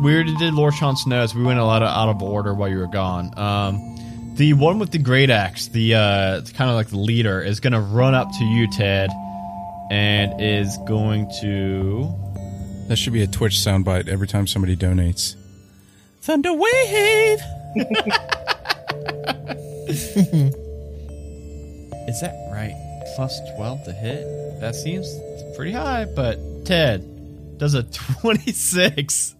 we 0.00 0.14
already 0.14 0.36
did 0.36 0.54
Lord 0.54 0.74
Sean 0.74 0.96
Snow's. 0.96 1.34
We 1.34 1.42
went 1.42 1.58
a 1.58 1.64
lot 1.64 1.82
of 1.82 1.88
out 1.88 2.08
of 2.08 2.22
order 2.22 2.54
while 2.54 2.68
you 2.68 2.78
were 2.78 2.86
gone. 2.86 3.36
Um, 3.38 4.34
the 4.34 4.54
one 4.54 4.78
with 4.78 4.90
the 4.90 4.98
great 4.98 5.30
axe, 5.30 5.68
the 5.68 5.94
uh, 5.94 6.40
kind 6.54 6.70
of 6.70 6.76
like 6.76 6.88
the 6.88 6.98
leader, 6.98 7.40
is 7.40 7.60
going 7.60 7.74
to 7.74 7.80
run 7.80 8.14
up 8.14 8.28
to 8.38 8.44
you, 8.44 8.70
Ted, 8.70 9.10
and 9.90 10.40
is 10.40 10.78
going 10.86 11.30
to. 11.42 12.14
That 12.88 12.96
should 12.96 13.12
be 13.12 13.22
a 13.22 13.26
Twitch 13.26 13.54
soundbite 13.54 14.08
every 14.08 14.26
time 14.26 14.46
somebody 14.46 14.76
donates. 14.76 15.36
Thunder 16.20 16.52
wave. 16.52 17.40
Is 22.08 22.20
that 22.20 22.34
right? 22.52 22.74
Plus 23.16 23.40
12 23.56 23.84
to 23.84 23.92
hit? 23.92 24.60
That 24.60 24.74
seems 24.74 25.08
pretty 25.56 25.72
high, 25.72 26.04
but 26.04 26.38
Ted, 26.64 27.58
does 27.58 27.74
a 27.74 27.82
26 28.20 29.34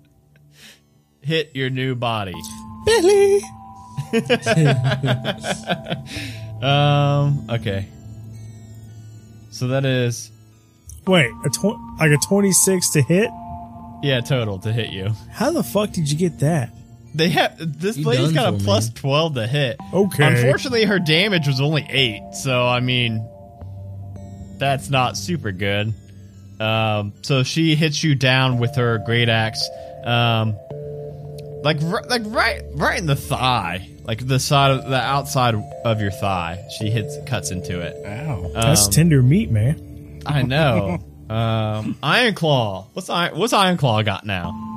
hit 1.23 1.51
your 1.55 1.71
new 1.71 1.95
body? 1.95 2.35
Billy. 2.85 3.41
Um, 6.63 7.45
okay. 7.51 7.89
So 9.51 9.67
that 9.69 9.85
is, 9.85 10.31
Wait, 11.09 11.29
a 11.45 11.49
tw- 11.51 11.77
like 11.99 12.13
a 12.13 12.17
26 12.19 12.91
to 12.91 13.03
hit? 13.03 13.31
yeah, 14.03 14.21
total 14.21 14.61
to 14.61 14.73
hit 14.73 14.91
you. 14.91 15.11
How 15.33 15.51
the 15.51 15.65
fuck 15.65 15.91
did 15.91 16.09
you 16.11 16.17
get 16.17 16.39
that? 16.39 16.73
They 17.15 17.29
have, 17.31 17.57
this 17.81 17.97
You 17.99 18.07
lady's 18.07 18.33
done 18.33 18.55
got 18.55 18.61
a 18.61 18.65
plus 18.65 18.89
me. 18.89 18.95
12 18.97 19.35
to 19.35 19.47
hit. 19.47 19.77
Okay. 19.93 20.25
Unfortunately, 20.27 20.85
her 20.85 20.99
damage 20.99 21.47
was 21.47 21.61
only 21.61 21.87
8, 21.89 22.35
so 22.35 22.67
I 22.67 22.81
mean, 22.81 23.29
that's 24.59 24.89
not 24.91 25.17
super 25.17 25.53
good. 25.53 25.93
Um, 26.61 27.13
so 27.23 27.43
she 27.43 27.75
hits 27.75 28.03
you 28.05 28.15
down 28.15 28.59
with 28.59 28.77
her 28.77 28.99
great 29.05 29.29
axe, 29.29 29.69
um, 30.05 30.57
like 31.65 31.83
r- 31.83 32.05
like 32.09 32.23
right 32.27 32.63
right 32.75 32.99
in 32.99 33.07
the 33.07 33.17
thigh, 33.17 33.89
like 34.05 34.27
the 34.27 34.39
side 34.39 34.71
of 34.71 34.89
the 34.89 34.97
outside 35.01 35.55
of 35.85 36.01
your 36.01 36.13
thigh. 36.13 36.65
She 36.79 36.89
hits 36.91 37.17
cuts 37.27 37.51
into 37.51 37.81
it. 37.81 37.97
Ow. 38.07 38.51
That's 38.55 38.87
Um, 38.87 38.93
tender 38.93 39.23
meat, 39.23 39.51
man. 39.51 40.21
I 40.25 40.43
know. 40.43 40.99
um, 41.31 41.97
Iron 42.03 42.35
Claw. 42.35 42.87
What's 42.93 43.11
Iron, 43.11 43.37
what's 43.37 43.53
Iron 43.53 43.77
Claw 43.77 44.03
got 44.03 44.25
now? 44.25 44.72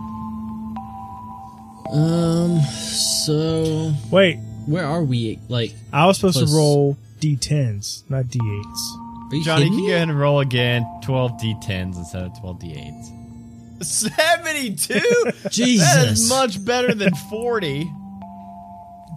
Um. 1.92 2.60
So 2.62 3.94
Wait, 4.12 4.38
where 4.66 4.86
are 4.86 5.04
we? 5.04 5.40
Like, 5.50 5.74
I 5.94 6.06
was 6.08 6.18
supposed 6.18 6.38
Plus- 6.40 6.50
to 6.52 6.56
roll 6.56 6.98
d10s, 7.20 8.10
not 8.10 8.26
d8s. 8.26 9.32
are 9.32 9.36
you 9.36 9.44
Johnny, 9.44 9.66
can 9.66 9.74
you 9.74 9.82
me? 9.84 9.88
go 9.90 9.96
ahead 9.96 10.10
and 10.10 10.20
roll 10.20 10.40
again? 10.40 10.86
Twelve 11.04 11.32
d10s 11.34 11.96
instead 11.98 12.24
of 12.24 12.40
twelve 12.40 12.60
d8s. 12.60 13.84
Seventy-two. 13.84 15.00
Jesus, 15.50 15.94
That 15.94 16.08
is 16.08 16.20
Jesus. 16.20 16.30
much 16.30 16.64
better 16.64 16.94
than 16.94 17.14
40. 17.14 17.92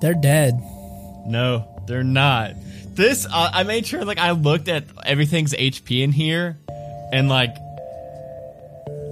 They're 0.01 0.14
dead. 0.14 0.61
No, 1.27 1.66
they're 1.87 2.03
not. 2.03 2.53
This, 2.95 3.25
uh, 3.27 3.51
I 3.53 3.62
made 3.62 3.87
sure, 3.87 4.05
like, 4.05 4.19
I 4.19 4.33
looked 4.33 4.66
at 4.69 4.85
everything's 5.07 5.55
HP 5.55 6.03
in 6.03 6.11
here, 6.11 6.59
and, 7.12 7.29
like, 7.29 7.55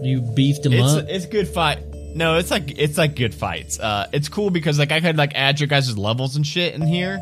You 0.02 0.20
beefed 0.34 0.64
them 0.64 0.72
it's, 0.72 0.92
up. 0.94 1.04
it's 1.08 1.26
good 1.26 1.46
fight. 1.46 1.78
No, 2.16 2.38
it's 2.38 2.50
like, 2.50 2.78
it's 2.78 2.96
like 2.96 3.14
good 3.14 3.34
fights. 3.34 3.78
Uh, 3.78 4.08
it's 4.10 4.30
cool 4.30 4.48
because, 4.48 4.78
like, 4.78 4.90
I 4.90 5.00
could, 5.00 5.18
like, 5.18 5.34
add 5.34 5.60
your 5.60 5.66
guys' 5.66 5.98
levels 5.98 6.34
and 6.34 6.46
shit 6.46 6.74
in 6.74 6.80
here, 6.80 7.20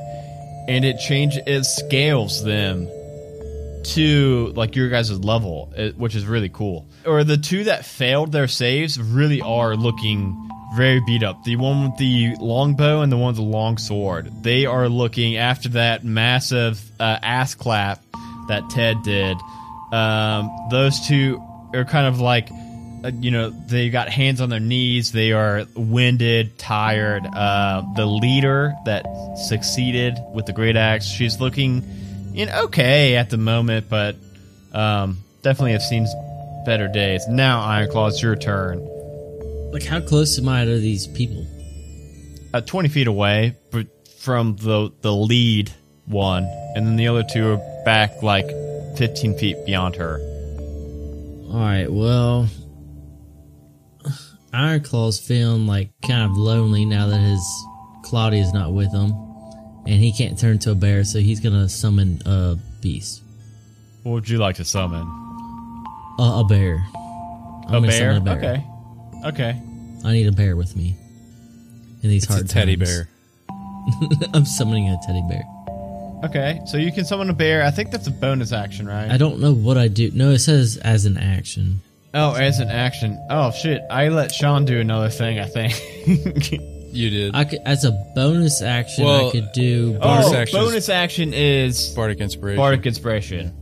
and 0.68 0.84
it 0.84 0.98
change, 1.00 1.36
it 1.36 1.64
scales 1.64 2.44
them 2.44 2.88
to, 3.94 4.52
like, 4.54 4.76
your 4.76 4.90
guys' 4.90 5.18
level, 5.18 5.72
which 5.96 6.14
is 6.14 6.24
really 6.26 6.48
cool. 6.48 6.86
Or 7.04 7.24
the 7.24 7.36
two 7.36 7.64
that 7.64 7.84
failed 7.84 8.30
their 8.30 8.46
saves 8.46 9.00
really 9.00 9.40
are 9.40 9.74
looking 9.74 10.48
very 10.76 11.00
beat 11.00 11.24
up. 11.24 11.42
The 11.42 11.56
one 11.56 11.90
with 11.90 11.98
the 11.98 12.36
longbow 12.38 13.02
and 13.02 13.10
the 13.10 13.16
one 13.16 13.28
with 13.28 13.36
the 13.36 13.42
long 13.42 13.78
sword. 13.78 14.44
They 14.44 14.64
are 14.64 14.88
looking 14.88 15.36
after 15.36 15.70
that 15.70 16.04
massive 16.04 16.80
uh, 17.00 17.18
ass 17.20 17.56
clap 17.56 18.00
that 18.46 18.70
Ted 18.70 19.02
did. 19.02 19.36
Um, 19.92 20.50
those 20.70 21.04
two 21.06 21.42
are 21.74 21.84
kind 21.84 22.06
of 22.06 22.20
like, 22.20 22.48
uh, 23.04 23.10
you 23.20 23.30
know, 23.30 23.50
they've 23.50 23.92
got 23.92 24.08
hands 24.08 24.40
on 24.40 24.48
their 24.48 24.60
knees. 24.60 25.12
They 25.12 25.32
are 25.32 25.64
winded, 25.76 26.58
tired. 26.58 27.24
Uh, 27.26 27.82
the 27.96 28.06
leader 28.06 28.72
that 28.86 29.04
succeeded 29.46 30.14
with 30.32 30.46
the 30.46 30.52
great 30.52 30.76
axe, 30.76 31.04
she's 31.06 31.38
looking, 31.40 31.84
you 32.32 32.46
know, 32.46 32.64
okay 32.64 33.16
at 33.16 33.28
the 33.30 33.36
moment, 33.36 33.88
but 33.90 34.16
um, 34.72 35.18
definitely 35.42 35.72
have 35.72 35.82
seen 35.82 36.06
better 36.64 36.88
days. 36.88 37.28
Now, 37.28 37.60
Ironclaw, 37.60 38.08
it's 38.08 38.22
your 38.22 38.36
turn. 38.36 38.80
like, 39.72 39.84
how 39.84 40.00
close 40.00 40.38
am 40.38 40.48
I 40.48 40.64
to 40.64 40.78
these 40.78 41.06
people? 41.06 41.46
uh, 42.54 42.60
20 42.60 42.88
feet 42.88 43.08
away 43.08 43.56
but 43.72 43.88
from 44.20 44.54
the 44.56 44.88
the 45.00 45.12
lead 45.12 45.72
one 46.06 46.44
and 46.76 46.86
then 46.86 46.94
the 46.94 47.08
other 47.08 47.24
two 47.28 47.44
are 47.54 47.82
back 47.84 48.22
like 48.22 48.46
15 48.96 49.36
feet 49.36 49.56
beyond 49.66 49.96
her 49.96 50.18
All 51.50 51.58
right. 51.58 51.88
Well, 51.90 52.48
Ironclaw's 54.54 55.18
feeling 55.18 55.66
like 55.66 55.90
kind 56.06 56.22
of 56.30 56.36
lonely 56.36 56.84
now 56.84 57.08
that 57.08 57.18
his 57.18 57.44
Claudia's 58.02 58.52
not 58.52 58.72
with 58.72 58.92
him, 58.92 59.10
and 59.86 60.00
he 60.00 60.12
can't 60.12 60.38
turn 60.38 60.58
to 60.60 60.70
a 60.70 60.74
bear, 60.74 61.04
so 61.04 61.18
he's 61.18 61.40
gonna 61.40 61.68
summon 61.68 62.20
a 62.26 62.56
beast, 62.80 63.22
what 64.04 64.12
would 64.12 64.28
you 64.28 64.38
like 64.38 64.56
to 64.56 64.64
summon 64.64 65.02
uh, 66.18 66.40
a 66.40 66.44
bear. 66.48 66.86
I'm 67.68 67.82
a 67.84 67.88
bear? 67.88 68.12
okay 68.12 68.64
okay 69.26 69.60
I 70.04 70.12
need 70.12 70.26
a 70.26 70.32
bear 70.32 70.54
with 70.54 70.76
me 70.76 70.94
in 72.02 72.10
these 72.10 72.24
It's 72.24 72.32
hard 72.32 72.44
a 72.44 72.48
teddy 72.48 72.76
times. 72.76 72.90
bear. 72.90 73.08
I'm 74.34 74.44
summoning 74.44 74.88
a 74.90 74.98
teddy 75.06 75.22
bear. 75.28 75.42
okay 76.24 76.60
so 76.66 76.76
you 76.76 76.92
can 76.92 77.04
summon 77.06 77.30
a 77.30 77.32
bear 77.32 77.64
i 77.64 77.70
think 77.70 77.90
that's 77.90 78.06
a 78.06 78.10
bonus 78.10 78.52
action 78.52 78.86
right 78.86 79.10
I 79.10 79.16
don't 79.16 79.40
know 79.40 79.52
what 79.54 79.76
I 79.78 79.88
do. 79.88 80.10
No, 80.12 80.30
it 80.30 80.38
says 80.40 80.76
as 80.76 81.04
an 81.06 81.16
action. 81.18 81.80
Oh 82.14 82.34
as 82.34 82.60
an 82.60 82.68
action 82.70 83.18
oh 83.30 83.50
shit 83.50 83.82
i 83.90 84.08
let 84.08 84.32
sean 84.32 84.64
do 84.64 84.78
another 84.80 85.08
thing 85.10 85.38
i 85.38 85.46
think 85.46 85.72
You 86.94 87.10
did. 87.10 87.34
I 87.34 87.42
could, 87.44 87.58
as 87.66 87.84
a 87.84 87.90
bonus 88.14 88.62
action, 88.62 89.04
I 89.04 89.28
could 89.32 89.50
do. 89.52 89.94
Bonus 89.98 90.26
oh 90.28 90.34
action 90.36 90.58
is- 90.60 90.64
bonus 90.64 90.88
action 90.88 91.32
is 91.34 91.88
Bardic 91.88 92.20
inspiration. 92.20 92.56
bardic 92.56 92.86
inspiration 92.86 93.52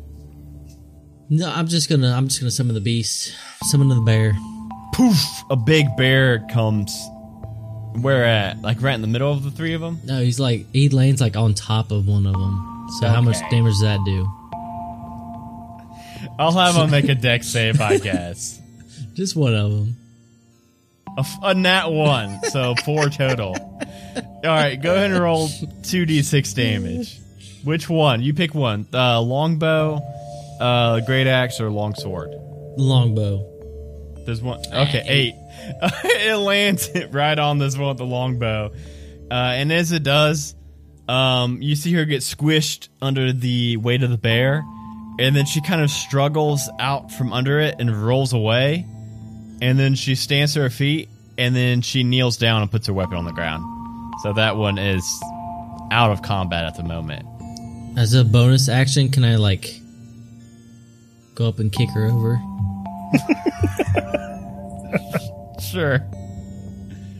No, 1.30 1.50
I'm 1.50 1.66
just 1.66 1.88
gonna. 1.88 2.12
I'm 2.12 2.28
just 2.28 2.40
gonna 2.40 2.50
summon 2.50 2.74
the 2.74 2.82
beast. 2.82 3.34
Summon 3.62 3.88
the 3.88 3.98
bear. 4.02 4.34
poof 4.92 5.16
a 5.48 5.56
big 5.56 5.86
bear 5.96 6.40
comes 6.52 6.94
where 8.02 8.26
at 8.26 8.60
like 8.60 8.82
right 8.82 8.94
in 8.94 9.00
the 9.00 9.06
middle 9.08 9.32
of 9.32 9.42
the 9.44 9.50
three 9.50 9.72
of 9.72 9.80
them 9.80 9.98
No, 10.04 10.20
he's 10.20 10.38
like 10.38 10.66
he 10.74 10.90
lands 10.90 11.22
like 11.22 11.34
on 11.34 11.54
top 11.54 11.90
of 11.90 12.06
one 12.06 12.26
of 12.26 12.34
them. 12.34 12.86
So 13.00 13.08
how 13.08 13.22
much 13.22 13.38
damage 13.50 13.72
does 13.72 13.80
that 13.80 14.00
do? 14.04 14.30
I'll 16.38 16.52
have 16.52 16.74
him 16.76 16.90
make 16.90 17.08
a 17.08 17.14
dex 17.14 17.46
save 17.52 17.80
i 17.80 17.98
guess 17.98 18.60
Just 19.14 19.36
one 19.36 19.54
of 19.54 19.70
them. 19.70 19.96
A 21.42 21.52
nat 21.52 21.88
one, 21.88 22.42
so 22.44 22.74
four 22.86 23.10
total. 23.10 23.54
All 24.16 24.40
right, 24.44 24.80
go 24.80 24.94
ahead 24.94 25.10
and 25.10 25.20
roll 25.20 25.50
two 25.82 26.06
d 26.06 26.22
six 26.22 26.54
damage. 26.54 27.20
Which 27.64 27.88
one? 27.88 28.22
You 28.22 28.32
pick 28.32 28.54
one. 28.54 28.86
Uh, 28.92 29.20
longbow, 29.20 30.00
uh, 30.58 31.00
great 31.00 31.26
axe, 31.26 31.60
or 31.60 31.70
longsword. 31.70 32.30
Longbow. 32.78 33.46
There's 34.24 34.40
one. 34.40 34.60
Okay, 34.72 35.04
eight. 35.06 35.34
it 36.04 36.36
lands 36.36 36.90
right 37.10 37.38
on 37.38 37.58
this 37.58 37.76
one 37.76 37.88
with 37.88 37.98
the 37.98 38.06
longbow, 38.06 38.72
uh, 39.30 39.34
and 39.34 39.70
as 39.70 39.92
it 39.92 40.02
does, 40.02 40.54
um, 41.08 41.60
you 41.60 41.76
see 41.76 41.92
her 41.92 42.04
get 42.06 42.22
squished 42.22 42.88
under 43.02 43.32
the 43.32 43.76
weight 43.76 44.02
of 44.02 44.10
the 44.10 44.18
bear, 44.18 44.64
and 45.18 45.34
then 45.36 45.44
she 45.46 45.60
kind 45.60 45.80
of 45.82 45.90
struggles 45.90 46.68
out 46.78 47.10
from 47.10 47.32
under 47.32 47.60
it 47.60 47.76
and 47.78 47.90
rolls 48.06 48.32
away, 48.32 48.86
and 49.60 49.78
then 49.78 49.94
she 49.94 50.14
stands 50.14 50.54
to 50.54 50.60
her 50.60 50.70
feet, 50.70 51.08
and 51.38 51.54
then 51.54 51.82
she 51.82 52.02
kneels 52.02 52.36
down 52.36 52.62
and 52.62 52.70
puts 52.70 52.86
her 52.86 52.92
weapon 52.92 53.16
on 53.16 53.24
the 53.24 53.32
ground. 53.32 53.64
So 54.22 54.32
that 54.34 54.56
one 54.56 54.78
is 54.78 55.04
out 55.90 56.10
of 56.10 56.22
combat 56.22 56.64
at 56.64 56.76
the 56.76 56.84
moment. 56.84 57.26
As 57.98 58.14
a 58.14 58.24
bonus 58.24 58.68
action, 58.68 59.10
can 59.10 59.24
I 59.24 59.36
like 59.36 59.80
go 61.34 61.48
up 61.48 61.58
and 61.58 61.72
kick 61.72 61.90
her 61.90 62.06
over? 62.06 62.40
Sure. 65.72 66.00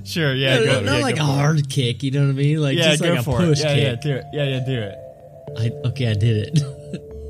Sure, 0.04 0.34
yeah, 0.34 0.58
go. 0.64 0.80
not 0.80 0.96
yeah, 0.98 1.02
like 1.02 1.14
a 1.14 1.18
for 1.18 1.22
it. 1.22 1.26
hard 1.26 1.70
kick. 1.70 2.02
You 2.02 2.10
know 2.10 2.20
what 2.22 2.30
I 2.30 2.32
mean? 2.32 2.60
Like 2.60 2.76
Yeah, 2.76 2.90
just 2.90 3.02
go 3.02 3.10
like 3.10 3.20
a 3.20 3.22
for 3.22 3.36
push 3.38 3.60
it. 3.60 3.64
Yeah, 3.64 3.74
yeah, 3.74 3.94
do 3.94 4.12
it. 4.12 4.24
Yeah, 4.32 4.44
yeah, 4.44 4.60
do 4.66 4.80
it. 4.80 4.98
I, 5.58 5.88
okay, 5.88 6.10
I 6.10 6.14
did 6.14 6.36
it. 6.48 6.62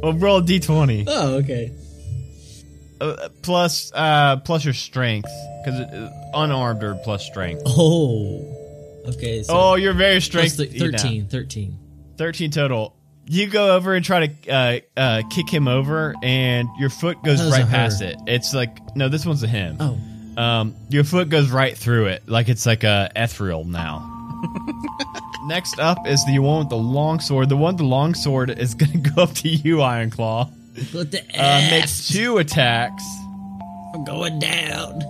Well, 0.03 0.13
roll 0.15 0.39
a 0.39 0.43
d20. 0.43 1.05
oh, 1.07 1.35
okay. 1.37 1.73
uh, 3.01 3.29
plus 3.43 3.93
uh 3.95 4.37
plus 4.39 4.65
your 4.65 4.75
strength 4.75 5.31
because 5.65 6.11
unarmed 6.35 6.83
or 6.83 6.95
plus 6.97 7.25
strength. 7.25 7.63
Oh. 7.67 8.59
Okay. 9.09 9.43
So 9.43 9.55
oh, 9.55 9.75
you're 9.75 9.93
very 9.95 10.21
strength. 10.21 10.57
the, 10.57 10.67
you 10.67 10.91
know. 10.91 10.99
13. 10.99 11.29
13. 11.29 11.79
13 12.17 12.51
total. 12.51 12.97
You 13.27 13.47
go 13.47 13.77
over 13.77 13.95
and 13.95 14.05
try 14.05 14.27
to 14.27 14.51
uh, 14.51 14.81
uh, 14.97 15.23
kick 15.31 15.49
him 15.49 15.69
over, 15.69 16.15
and 16.23 16.69
your 16.79 16.91
foot 16.91 17.23
goes 17.23 17.41
right 17.51 17.63
a 17.63 17.65
her. 17.65 17.71
past 17.71 18.03
it. 18.03 18.17
It's 18.27 18.53
like 18.53 18.97
no, 18.97 19.09
this 19.09 19.25
one's 19.25 19.43
a 19.45 19.47
him. 19.47 19.77
Oh. 19.79 19.99
Um, 20.37 20.75
your 20.89 21.05
foot 21.05 21.29
goes 21.29 21.51
right 21.51 21.77
through 21.77 22.07
it, 22.07 22.29
like 22.29 22.49
it's 22.49 22.67
like 22.67 22.83
a 22.83 23.11
ethereal 23.15 23.65
now. 23.65 24.12
Next 25.47 25.79
up 25.79 26.07
is 26.07 26.25
the 26.27 26.39
one 26.39 26.61
with 26.61 26.69
the 26.69 26.77
long 26.77 27.21
sword. 27.21 27.49
The 27.49 27.57
one 27.57 27.75
with 27.75 27.79
the 27.79 27.85
long 27.85 28.15
sword 28.15 28.51
is 28.51 28.75
gonna 28.75 28.99
go 28.99 29.23
up 29.23 29.33
to 29.37 29.49
you, 29.49 29.83
Iron 29.83 30.11
Claw. 30.11 30.51
Uh, 31.37 31.69
makes 31.71 32.09
two 32.09 32.39
attacks. 32.39 33.05
I'm 33.95 34.05
going 34.05 34.39
down. 34.39 35.03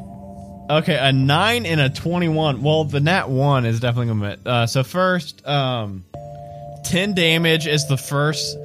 Okay, 0.70 0.96
a 0.98 1.12
nine 1.12 1.66
and 1.66 1.80
a 1.80 1.90
twenty-one. 1.90 2.62
Well, 2.62 2.84
the 2.84 3.00
nat 3.00 3.28
one 3.28 3.66
is 3.66 3.80
definitely 3.80 4.14
gonna. 4.14 4.30
Hit. 4.30 4.46
Uh, 4.46 4.66
so 4.66 4.82
first, 4.82 5.46
um, 5.46 6.04
ten 6.84 7.14
damage 7.14 7.66
is 7.66 7.86
the 7.88 7.98
first 7.98 8.56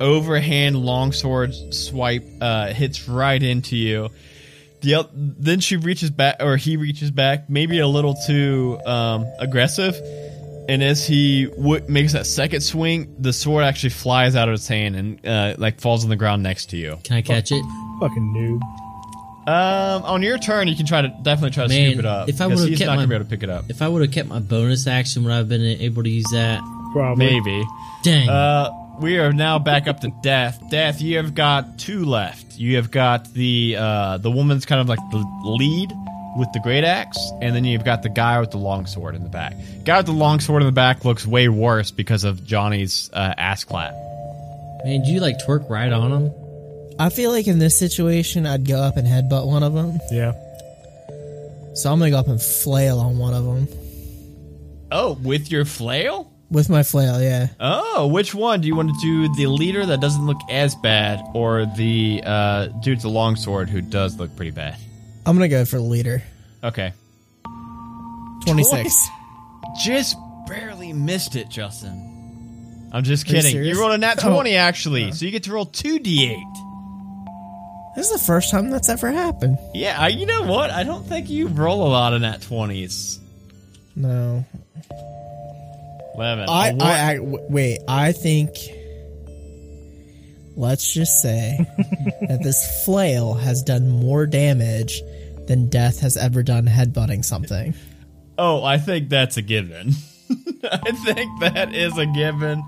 overhand 0.00 0.76
longsword 0.76 1.54
swipe. 1.74 2.24
Uh, 2.40 2.68
hits 2.68 3.08
right 3.08 3.42
into 3.42 3.76
you. 3.76 4.10
The 4.86 4.94
oth- 4.94 5.10
then 5.12 5.58
she 5.58 5.76
reaches 5.76 6.10
back, 6.10 6.36
or 6.40 6.56
he 6.56 6.76
reaches 6.76 7.10
back, 7.10 7.50
maybe 7.50 7.80
a 7.80 7.88
little 7.88 8.14
too 8.26 8.78
um, 8.86 9.26
aggressive. 9.40 9.96
And 10.68 10.82
as 10.82 11.04
he 11.06 11.46
w- 11.46 11.84
makes 11.88 12.12
that 12.12 12.24
second 12.26 12.60
swing, 12.60 13.14
the 13.18 13.32
sword 13.32 13.64
actually 13.64 13.90
flies 13.90 14.36
out 14.36 14.48
of 14.48 14.52
his 14.52 14.68
hand 14.68 14.94
and 14.96 15.26
uh, 15.26 15.54
like 15.58 15.80
falls 15.80 16.04
on 16.04 16.10
the 16.10 16.16
ground 16.16 16.42
next 16.44 16.70
to 16.70 16.76
you. 16.76 16.98
Can 17.04 17.16
I 17.16 17.22
catch 17.22 17.50
it? 17.50 17.62
Fucking 18.00 18.32
noob. 18.34 18.62
Um, 19.48 20.02
on 20.04 20.22
your 20.22 20.38
turn, 20.38 20.66
you 20.68 20.74
can 20.76 20.86
try 20.86 21.02
to 21.02 21.08
definitely 21.22 21.50
try 21.50 21.64
to 21.64 21.68
Man, 21.68 21.90
scoop 21.90 21.98
it 22.00 22.06
up. 22.06 22.28
if 22.28 22.40
I 22.40 22.48
'cause 22.48 22.60
would've 22.62 22.78
kept 22.78 22.86
not 22.88 22.94
my- 22.94 23.02
gonna 23.02 23.08
be 23.08 23.14
able 23.16 23.24
to 23.24 23.30
pick 23.30 23.42
it 23.44 23.50
up. 23.50 23.64
If 23.68 23.82
I 23.82 23.88
would 23.88 24.02
have 24.02 24.10
kept 24.12 24.28
my 24.28 24.40
bonus 24.40 24.86
action, 24.86 25.22
would 25.24 25.32
I 25.32 25.36
have 25.36 25.48
been 25.48 25.62
able 25.62 26.02
to 26.02 26.10
use 26.10 26.26
that? 26.32 26.60
Probably. 26.92 27.26
Maybe. 27.26 27.64
Dang. 28.02 28.28
Uh, 28.28 28.70
we 29.00 29.18
are 29.18 29.32
now 29.32 29.58
back 29.58 29.86
up 29.86 30.00
to 30.00 30.10
death. 30.22 30.60
Death, 30.70 31.00
you 31.00 31.16
have 31.18 31.34
got 31.34 31.78
two 31.78 32.04
left. 32.04 32.56
You 32.58 32.76
have 32.76 32.90
got 32.90 33.32
the 33.32 33.76
uh 33.78 34.18
the 34.18 34.30
woman's 34.30 34.66
kind 34.66 34.80
of 34.80 34.88
like 34.88 34.98
the 35.10 35.18
lead 35.44 35.92
with 36.36 36.52
the 36.52 36.60
great 36.60 36.84
axe, 36.84 37.18
and 37.40 37.54
then 37.56 37.64
you've 37.64 37.84
got 37.84 38.02
the 38.02 38.08
guy 38.10 38.38
with 38.40 38.50
the 38.50 38.58
long 38.58 38.86
sword 38.86 39.14
in 39.14 39.22
the 39.22 39.28
back. 39.30 39.54
Guy 39.84 39.96
with 39.98 40.06
the 40.06 40.12
long 40.12 40.40
sword 40.40 40.62
in 40.62 40.66
the 40.66 40.72
back 40.72 41.04
looks 41.04 41.26
way 41.26 41.48
worse 41.48 41.90
because 41.90 42.24
of 42.24 42.44
Johnny's 42.44 43.08
uh, 43.12 43.34
ass 43.38 43.64
clap. 43.64 43.92
Man, 44.84 45.00
did 45.02 45.08
you 45.08 45.20
like 45.20 45.38
twerk 45.38 45.68
right 45.70 45.92
on 45.92 46.12
him? 46.12 46.32
I 46.98 47.08
feel 47.10 47.30
like 47.30 47.46
in 47.46 47.58
this 47.58 47.78
situation, 47.78 48.46
I'd 48.46 48.66
go 48.66 48.78
up 48.80 48.96
and 48.96 49.06
headbutt 49.06 49.46
one 49.46 49.62
of 49.62 49.72
them. 49.74 49.98
Yeah. 50.10 50.32
So 51.74 51.92
I'm 51.92 51.98
gonna 51.98 52.10
go 52.10 52.18
up 52.18 52.28
and 52.28 52.40
flail 52.40 52.98
on 52.98 53.18
one 53.18 53.34
of 53.34 53.44
them 53.44 53.68
Oh, 54.92 55.18
with 55.22 55.50
your 55.50 55.64
flail? 55.64 56.30
With 56.50 56.68
my 56.68 56.82
flail. 56.82 57.20
Yeah, 57.22 57.48
Oh, 57.60 58.06
which 58.06 58.34
one 58.34 58.60
do 58.60 58.68
you 58.68 58.74
want 58.76 58.90
to 58.90 59.00
do? 59.00 59.34
The 59.34 59.46
leader 59.46 59.84
that 59.86 60.00
doesn't 60.00 60.24
look 60.26 60.38
as 60.50 60.74
bad, 60.74 61.20
or 61.34 61.66
the 61.66 62.22
uh, 62.24 62.66
dude 62.82 62.96
with 62.98 63.02
the 63.02 63.08
long 63.10 63.36
sword 63.36 63.68
who 63.70 63.80
does 63.80 64.16
look 64.18 64.34
pretty 64.36 64.50
bad? 64.52 64.76
I'm 65.24 65.34
gonna 65.36 65.48
go 65.48 65.64
for 65.64 65.76
the 65.76 65.82
leader. 65.82 66.22
Okay. 66.62 66.92
Twenty 68.44 68.62
six. 68.62 69.08
Just 69.84 70.16
barely 70.46 70.92
missed 70.92 71.34
it, 71.36 71.48
Justin. 71.48 72.88
I'm 72.92 73.02
just 73.02 73.24
Are 73.26 73.28
you 73.28 73.34
kidding. 73.42 73.56
You, 73.56 73.62
serious? 73.64 73.78
rolled 73.78 73.92
a 73.92 73.98
nat 73.98 74.24
Oh. 74.24 74.32
20, 74.32 74.54
actually, 74.54 75.10
so 75.12 75.24
you 75.26 75.32
get 75.32 75.42
to 75.44 75.52
roll 75.52 75.66
2d8. 75.66 76.36
This 77.96 78.06
is 78.10 78.12
the 78.20 78.24
first 78.26 78.50
time 78.50 78.70
that's 78.70 78.88
ever 78.88 79.10
happened. 79.10 79.58
Yeah, 79.74 79.96
I, 80.00 80.08
you 80.08 80.24
know 80.24 80.44
what? 80.44 80.70
I 80.70 80.84
don't 80.84 81.04
think 81.04 81.28
you 81.28 81.48
roll 81.48 81.86
a 81.86 81.90
lot 81.90 82.14
of 82.14 82.20
nat 82.20 82.40
20s. 82.42 83.18
No, 83.96 84.44
11. 86.16 86.46
I, 86.48 86.76
I, 86.80 87.14
I 87.14 87.18
wait. 87.20 87.80
I 87.88 88.12
think. 88.12 88.50
Let's 90.58 90.90
just 90.94 91.20
say 91.20 91.58
that 92.28 92.40
this 92.42 92.84
flail 92.84 93.34
has 93.34 93.62
done 93.62 93.90
more 93.90 94.26
damage 94.26 95.02
than 95.46 95.68
Death 95.68 96.00
has 96.00 96.16
ever 96.16 96.42
done 96.42 96.64
headbutting 96.64 97.24
something. 97.24 97.74
oh, 98.38 98.64
I 98.64 98.78
think 98.78 99.10
that's 99.10 99.36
a 99.36 99.42
given. 99.42 99.92
I 100.64 100.92
think 100.92 101.40
that 101.40 101.74
is 101.74 101.98
a 101.98 102.06
given. 102.06 102.64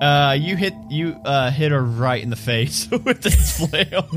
Uh, 0.00 0.36
you 0.38 0.56
hit 0.56 0.74
you 0.90 1.16
uh, 1.24 1.50
hit 1.50 1.72
her 1.72 1.82
right 1.82 2.22
in 2.22 2.30
the 2.30 2.36
face 2.36 2.88
with 3.04 3.22
this 3.22 3.58
flail. 3.58 4.08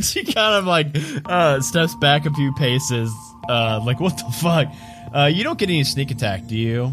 she 0.00 0.24
kind 0.24 0.56
of 0.56 0.64
like 0.66 0.88
uh, 1.26 1.60
steps 1.60 1.94
back 1.96 2.26
a 2.26 2.32
few 2.32 2.52
paces. 2.54 3.12
Uh, 3.48 3.80
like 3.84 4.00
what 4.00 4.16
the 4.18 4.32
fuck? 4.40 4.66
Uh, 5.14 5.26
you 5.32 5.44
don't 5.44 5.58
get 5.58 5.68
any 5.68 5.84
sneak 5.84 6.10
attack, 6.10 6.46
do 6.48 6.56
you? 6.58 6.92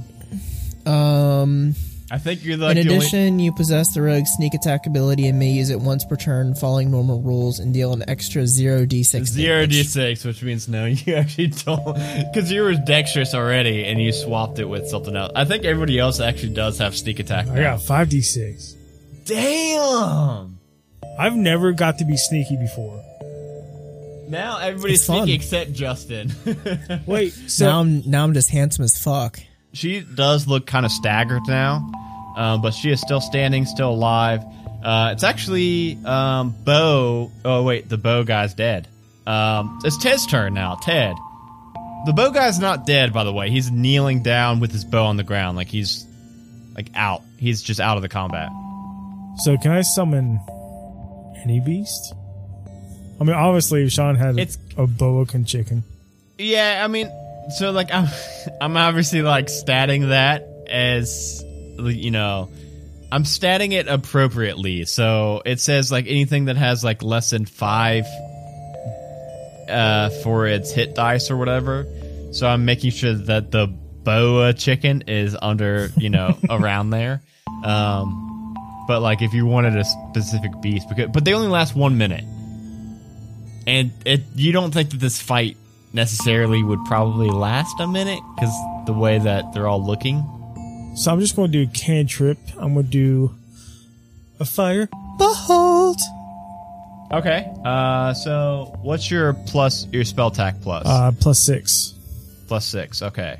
Um. 0.86 1.76
I 2.12 2.20
think 2.20 2.46
you're 2.46 2.58
like 2.58 2.78
In 2.78 2.86
the 2.86 2.94
only- 2.94 3.06
addition, 3.08 3.40
you 3.40 3.52
possess 3.54 3.92
the 3.96 4.02
rogue 4.04 4.26
sneak 4.28 4.54
attack 4.54 4.86
ability 4.86 5.26
and 5.28 5.40
may 5.40 5.50
use 5.50 5.72
it 5.72 5.80
once 5.82 6.06
per 6.06 6.16
turn, 6.16 6.54
following 6.54 6.92
normal 6.92 7.22
rules, 7.22 7.58
and 7.58 7.74
deal 7.74 7.92
an 7.92 8.04
extra 8.08 8.46
zero 8.46 8.86
d6. 8.86 9.26
Zero 9.26 9.62
damage. 9.62 9.72
d 9.72 9.84
six, 9.84 10.24
which 10.24 10.44
means 10.44 10.68
no, 10.68 10.86
you 10.86 11.16
actually 11.16 11.48
don't, 11.48 11.96
because 12.32 12.52
you 12.52 12.62
were 12.62 12.76
dexterous 12.76 13.34
already, 13.34 13.86
and 13.86 14.00
you 14.00 14.12
swapped 14.12 14.60
it 14.60 14.66
with 14.66 14.88
something 14.90 15.16
else. 15.16 15.32
I 15.36 15.46
think 15.46 15.64
everybody 15.66 15.98
else 15.98 16.20
actually 16.20 16.54
does 16.54 16.78
have 16.78 16.96
sneak 16.96 17.18
attack. 17.20 17.48
I 17.48 17.62
got 17.62 17.80
5d6. 17.80 18.76
Damn. 19.26 20.60
I've 21.18 21.36
never 21.36 21.72
got 21.72 21.98
to 22.00 22.06
be 22.06 22.18
sneaky 22.18 22.58
before. 22.58 23.02
Now 24.30 24.60
everybody's 24.60 25.00
It's 25.00 25.08
fun. 25.08 25.24
sneaky 25.24 25.34
except 25.34 25.74
Justin. 25.74 26.32
Wait, 27.08 27.32
so 27.48 27.66
Now 27.66 27.80
I'm 27.80 28.04
now 28.10 28.24
I'm 28.24 28.34
just 28.36 28.52
handsome 28.52 28.84
as 28.84 29.02
fuck. 29.02 29.40
She 29.74 30.02
does 30.02 30.48
look 30.48 30.66
kind 30.66 30.86
of 30.86 30.92
staggered 30.92 31.44
now, 31.48 31.92
um, 32.38 32.62
but 32.62 32.74
she 32.74 32.90
is 32.92 33.02
still 33.02 33.22
standing, 33.22 33.66
still 33.66 33.92
alive. 33.92 34.42
Uh, 34.84 35.12
it's 35.14 35.24
actually 35.24 35.98
um, 36.06 36.56
Bo. 36.64 37.32
Oh 37.46 37.64
wait, 37.64 37.88
the 37.90 37.98
Bo 37.98 38.24
guy's 38.24 38.54
dead. 38.54 38.88
Um, 39.26 39.80
it's 39.86 39.98
Ted's 39.98 40.28
turn 40.28 40.54
now. 40.54 40.76
Ted. 40.76 41.16
The 42.06 42.12
bow 42.12 42.32
guy's 42.32 42.60
not 42.60 42.86
dead, 42.86 43.14
by 43.14 43.24
the 43.24 43.32
way. 43.32 43.50
He's 43.50 43.72
kneeling 43.72 44.24
down 44.24 44.60
with 44.60 44.74
his 44.74 44.84
bow 44.84 45.06
on 45.06 45.16
the 45.16 45.24
ground, 45.24 45.56
like 45.56 45.68
he's 45.70 46.06
like 46.76 46.88
out. 46.96 47.22
He's 47.38 47.62
just 47.64 47.80
out 47.80 47.96
of 47.96 48.04
the 48.04 48.10
combat. 48.10 48.50
so 49.38 49.56
can 49.58 49.72
I 49.72 49.82
summon 49.84 50.40
any 51.44 51.62
beast? 51.62 52.14
I 53.22 53.24
mean, 53.24 53.36
obviously, 53.36 53.88
Sean 53.90 54.16
had 54.16 54.38
It's- 54.38 54.58
a 54.78 54.86
boa 54.86 55.26
chicken. 55.46 55.84
Yeah, 56.38 56.82
I 56.84 56.88
mean, 56.88 57.10
so 57.58 57.72
like 57.72 57.94
I'm, 57.94 58.08
I'm 58.62 58.78
obviously 58.78 59.22
like 59.22 59.48
statting 59.48 60.10
that 60.10 60.48
as 60.70 61.44
you 61.78 62.12
know, 62.12 62.50
I'm 63.12 63.24
statting 63.24 63.74
it 63.74 63.88
appropriately. 63.88 64.86
So 64.86 65.42
it 65.46 65.60
says 65.60 65.92
like 65.92 66.06
anything 66.08 66.46
that 66.46 66.58
has 66.58 66.84
like 66.84 67.04
less 67.04 67.30
than 67.30 67.46
five, 67.46 68.06
uh, 69.70 70.10
for 70.10 70.48
its 70.48 70.72
hit 70.72 70.96
dice 70.96 71.32
or 71.32 71.38
whatever. 71.38 71.86
So 72.32 72.48
I'm 72.48 72.66
making 72.66 72.92
sure 72.92 73.14
that 73.14 73.52
the 73.52 73.68
boa 73.68 74.54
chicken 74.54 75.04
is 75.08 75.38
under, 75.42 75.90
you 75.98 76.10
know, 76.10 76.38
around 76.50 76.90
there. 76.90 77.22
Um, 77.64 78.56
but 78.88 79.02
like 79.02 79.22
if 79.22 79.34
you 79.34 79.46
wanted 79.46 79.78
a 79.78 79.86
specific 79.86 80.52
beast, 80.62 80.90
because 80.90 81.10
but 81.12 81.24
they 81.26 81.34
only 81.34 81.48
last 81.48 81.76
one 81.76 81.98
minute, 81.98 82.26
and 83.66 83.92
it 84.06 84.22
you 84.36 84.52
don't 84.52 84.74
think 84.74 84.90
that 84.90 85.00
this 85.00 85.22
fight 85.22 85.56
necessarily 85.94 86.64
would 86.64 86.84
probably 86.86 87.30
last 87.30 87.80
a 87.80 87.88
minute 87.88 88.20
because 88.36 88.52
the 88.86 88.94
way 88.94 89.20
that 89.20 89.54
they're 89.54 89.68
all 89.68 89.86
looking. 89.86 90.24
So 90.96 91.12
I'm 91.12 91.20
just 91.20 91.36
going 91.36 91.52
to 91.52 91.66
do 91.66 91.70
a 91.70 91.74
cantrip. 91.74 92.38
I'm 92.58 92.74
going 92.74 92.86
to 92.86 92.92
do 92.92 93.36
a 94.40 94.46
fire 94.46 94.90
bolt. 95.18 96.02
Okay. 97.12 97.52
Uh, 97.64 98.14
so 98.14 98.78
what's 98.82 99.10
your 99.10 99.34
plus 99.34 99.88
your 99.92 100.04
spell 100.04 100.28
attack 100.28 100.62
plus? 100.62 100.86
Uh, 100.86 101.12
plus 101.20 101.40
six. 101.40 101.94
plus 102.48 102.66
six. 102.66 103.02
Okay. 103.02 103.40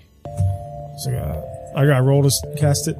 So 1.00 1.10
I 1.10 1.14
got, 1.14 1.44
I 1.76 1.86
got 1.86 1.98
to 1.98 2.04
roll 2.04 2.24
to 2.24 2.56
cast 2.58 2.88
it. 2.88 2.98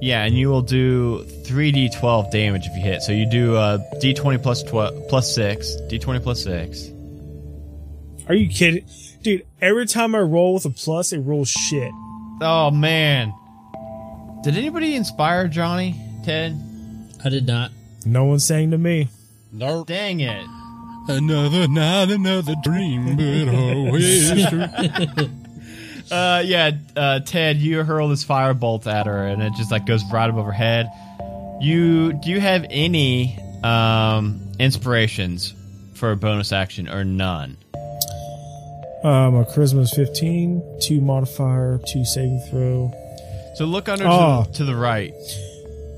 Yeah, 0.00 0.24
and 0.24 0.36
you 0.36 0.48
will 0.48 0.62
do 0.62 1.24
three 1.44 1.70
d 1.70 1.88
twelve 1.88 2.32
damage 2.32 2.66
if 2.66 2.76
you 2.76 2.82
hit. 2.82 3.02
So 3.02 3.12
you 3.12 3.24
do 3.30 3.56
uh, 3.56 3.78
d 4.00 4.14
twenty 4.14 4.38
plus 4.38 4.62
twelve 4.62 5.08
plus 5.08 5.32
six, 5.32 5.74
d 5.88 5.98
twenty 5.98 6.18
plus 6.18 6.42
six. 6.42 6.91
Are 8.32 8.34
you 8.34 8.48
kidding? 8.48 8.86
Dude, 9.20 9.44
every 9.60 9.84
time 9.84 10.14
I 10.14 10.20
roll 10.20 10.54
with 10.54 10.64
a 10.64 10.70
plus, 10.70 11.12
it 11.12 11.18
rolls 11.18 11.50
shit. 11.50 11.92
Oh 12.40 12.70
man. 12.70 13.34
Did 14.42 14.56
anybody 14.56 14.94
inspire 14.94 15.48
Johnny? 15.48 16.00
Ted? 16.24 16.58
I 17.22 17.28
did 17.28 17.46
not. 17.46 17.72
No 18.06 18.24
one 18.24 18.38
sang 18.38 18.70
to 18.70 18.78
me. 18.78 19.08
Nope. 19.52 19.88
Dang 19.88 20.20
it. 20.20 20.46
Another 21.08 21.68
night, 21.68 22.10
another 22.10 22.54
dream, 22.62 23.16
but 23.16 23.54
always 23.54 24.48
true. 24.48 25.28
Uh, 26.10 26.42
yeah, 26.44 26.72
uh, 26.94 27.20
Ted, 27.20 27.56
you 27.56 27.82
hurl 27.84 28.08
this 28.08 28.22
firebolt 28.24 28.86
at 28.86 29.06
her, 29.06 29.26
and 29.26 29.42
it 29.42 29.54
just 29.54 29.70
like 29.70 29.86
goes 29.86 30.02
right 30.12 30.28
above 30.28 30.44
her 30.44 30.52
head. 30.52 30.90
You 31.60 32.12
do 32.14 32.30
you 32.30 32.40
have 32.40 32.66
any 32.68 33.38
um 33.62 34.52
inspirations 34.58 35.54
for 35.94 36.12
a 36.12 36.16
bonus 36.16 36.52
action 36.52 36.88
or 36.88 37.04
none? 37.04 37.56
Um, 39.04 39.34
my 39.34 39.42
charisma 39.44 39.80
is 39.80 39.92
15, 39.94 40.78
two 40.80 41.00
modifier, 41.00 41.80
two 41.88 42.04
saving 42.04 42.40
throw. 42.50 42.92
So 43.56 43.64
look 43.64 43.88
under 43.88 44.04
Oh. 44.06 44.44
to, 44.44 44.50
the, 44.50 44.58
to 44.58 44.64
the 44.64 44.76
right. 44.76 45.12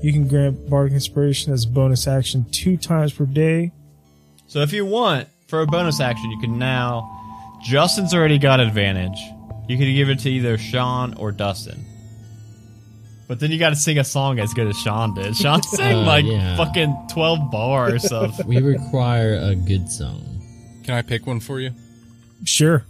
You 0.01 0.11
can 0.11 0.27
grant 0.27 0.69
bardic 0.69 0.93
inspiration 0.93 1.53
as 1.53 1.65
a 1.65 1.67
bonus 1.67 2.07
action 2.07 2.45
two 2.51 2.77
times 2.77 3.13
per 3.13 3.25
day. 3.25 3.71
So 4.47 4.59
if 4.61 4.73
you 4.73 4.85
want 4.85 5.27
for 5.47 5.61
a 5.61 5.67
bonus 5.67 5.99
action, 5.99 6.29
you 6.31 6.39
can 6.39 6.57
now. 6.59 7.11
Justin's 7.63 8.13
already 8.13 8.37
got 8.37 8.59
advantage. 8.59 9.17
You 9.67 9.77
could 9.77 9.91
give 9.93 10.09
it 10.09 10.19
to 10.19 10.29
either 10.29 10.57
Sean 10.57 11.13
or 11.15 11.31
Dustin. 11.31 11.83
But 13.27 13.39
then 13.39 13.49
you 13.49 13.57
got 13.57 13.69
to 13.69 13.75
sing 13.75 13.97
a 13.97 14.03
song 14.03 14.37
as 14.39 14.53
good 14.53 14.67
as 14.67 14.77
Sean 14.79 15.15
did. 15.15 15.35
Sean 15.37 15.63
sang 15.63 15.95
Uh, 15.95 16.01
like 16.05 16.25
yeah. 16.25 16.55
fucking 16.57 17.07
twelve 17.11 17.49
bars 17.51 18.11
of. 18.11 18.45
We 18.45 18.59
require 18.61 19.33
a 19.35 19.55
good 19.55 19.89
song. 19.89 20.23
Can 20.83 20.93
I 20.93 21.01
pick 21.01 21.25
one 21.25 21.39
for 21.39 21.59
you? 21.59 21.71
Sure. 22.43 22.85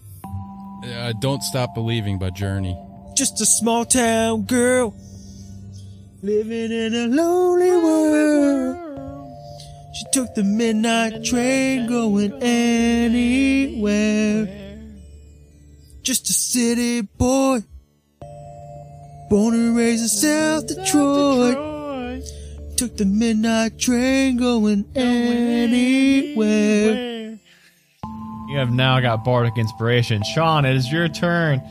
Uh, 0.86 1.14
Don't 1.20 1.42
Stop 1.42 1.74
Believing 1.74 2.20
by 2.20 2.30
Journey. 2.30 2.78
Just 3.16 3.42
a 3.42 3.46
small 3.46 3.86
town 3.86 4.44
girl 4.44 4.94
living 6.22 6.72
in 6.72 6.94
a 6.94 7.08
lonely 7.08 7.72
world. 7.72 8.78
She 9.96 10.06
took 10.12 10.36
the 10.36 10.44
midnight 10.44 11.24
train 11.24 11.88
going 11.88 12.34
anywhere. 12.44 13.88
Just 16.04 16.30
a 16.30 16.34
city 16.34 17.02
boy, 17.02 17.64
born 19.30 19.56
and 19.56 19.76
raised 19.76 20.04
in 20.04 20.10
South 20.10 20.68
Detroit. 20.68 21.58
Took 22.78 22.98
the 22.98 23.06
midnight 23.06 23.80
train 23.80 24.38
going 24.38 24.86
anywhere. 24.96 26.46
You 28.48 28.58
have 28.58 28.72
now 28.72 29.00
got 29.00 29.24
bardic 29.24 29.58
inspiration. 29.58 30.24
Sean, 30.24 30.66
it 30.66 30.76
is 30.76 30.91
your 30.91 31.08
turn. 31.08 31.62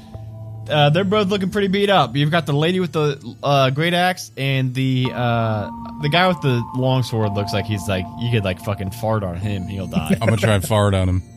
Uh, 0.69 0.91
they're 0.91 1.05
both 1.05 1.29
looking 1.29 1.51
pretty 1.51 1.69
beat 1.69 1.91
up. 1.91 2.17
You've 2.17 2.31
got 2.31 2.47
the 2.47 2.53
lady 2.55 2.81
with 2.81 2.93
the 2.93 3.37
uh, 3.43 3.71
great 3.71 3.95
axe 3.95 4.31
and 4.37 4.75
the 4.75 5.11
uh, 5.13 5.71
the 6.01 6.09
guy 6.09 6.27
with 6.27 6.41
the 6.41 6.65
long 6.75 7.03
sword. 7.03 7.33
Looks 7.35 7.53
like 7.53 7.67
he's 7.67 7.87
like 7.87 8.07
you 8.19 8.31
could 8.31 8.45
like 8.45 8.61
fucking 8.61 8.91
fart 8.93 9.23
on 9.23 9.37
him, 9.37 9.65
he'll 9.69 9.87
die. 9.87 10.17
I'm 10.21 10.29
gonna 10.29 10.37
try 10.37 10.55
and 10.55 10.67
fart 10.67 10.95
on 10.95 11.09
him. 11.09 11.23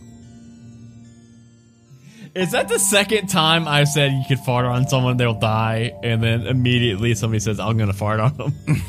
Is 2.35 2.51
that 2.51 2.67
the 2.69 2.77
second 2.77 3.27
time 3.27 3.67
I've 3.67 3.87
said 3.87 4.11
you 4.11 4.23
could 4.27 4.39
fart 4.39 4.65
on 4.65 4.87
someone, 4.87 5.17
they'll 5.17 5.33
die, 5.33 5.91
and 6.03 6.21
then 6.21 6.45
immediately 6.45 7.15
somebody 7.15 7.39
says, 7.39 7.59
I'm 7.59 7.77
gonna 7.77 7.93
fart 7.93 8.19
on 8.19 8.37
them? 8.37 8.53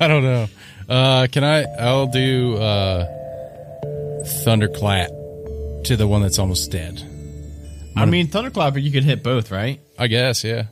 I 0.00 0.08
don't 0.08 0.22
know. 0.22 0.48
Uh, 0.88 1.26
can 1.30 1.44
I? 1.44 1.64
I'll 1.64 2.06
do 2.06 2.56
uh, 2.56 4.24
thunderclap 4.42 5.10
to 5.84 5.96
the 5.96 6.06
one 6.06 6.22
that's 6.22 6.38
almost 6.38 6.70
dead. 6.70 7.02
I 7.96 8.04
mean, 8.04 8.28
Thunderclap, 8.28 8.74
but 8.74 8.82
you 8.82 8.92
could 8.92 9.04
hit 9.04 9.22
both, 9.22 9.50
right? 9.50 9.80
I 9.98 10.06
guess, 10.06 10.44
yeah. 10.44 10.66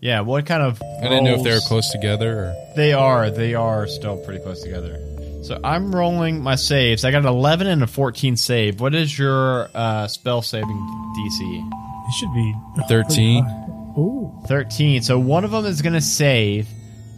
Yeah, 0.00 0.20
what 0.20 0.44
kind 0.46 0.62
of. 0.62 0.82
I 0.82 1.02
didn't 1.02 1.24
know 1.24 1.34
if 1.34 1.44
they 1.44 1.50
were 1.50 1.56
rolls- 1.56 1.68
close 1.68 1.90
together 1.92 2.38
or. 2.38 2.74
They 2.76 2.92
are. 2.92 3.30
They 3.30 3.54
are 3.54 3.86
still 3.86 4.16
pretty 4.18 4.42
close 4.42 4.62
together. 4.62 4.98
So 5.44 5.58
I'm 5.62 5.94
rolling 5.94 6.42
my 6.42 6.56
saves. 6.56 7.04
I 7.04 7.10
got 7.10 7.22
an 7.22 7.26
11 7.26 7.66
and 7.66 7.82
a 7.82 7.86
14 7.86 8.36
save. 8.36 8.80
What 8.80 8.94
is 8.94 9.16
your 9.18 9.68
uh, 9.74 10.06
spell 10.08 10.42
saving 10.42 10.68
DC? 11.16 11.68
It 12.08 12.12
should 12.14 12.32
be 12.34 12.54
13. 12.88 13.44
Ooh. 13.98 14.32
13. 14.46 15.02
So 15.02 15.18
one 15.18 15.44
of 15.44 15.50
them 15.50 15.64
is 15.66 15.82
going 15.82 15.94
to 15.94 16.00
save. 16.00 16.68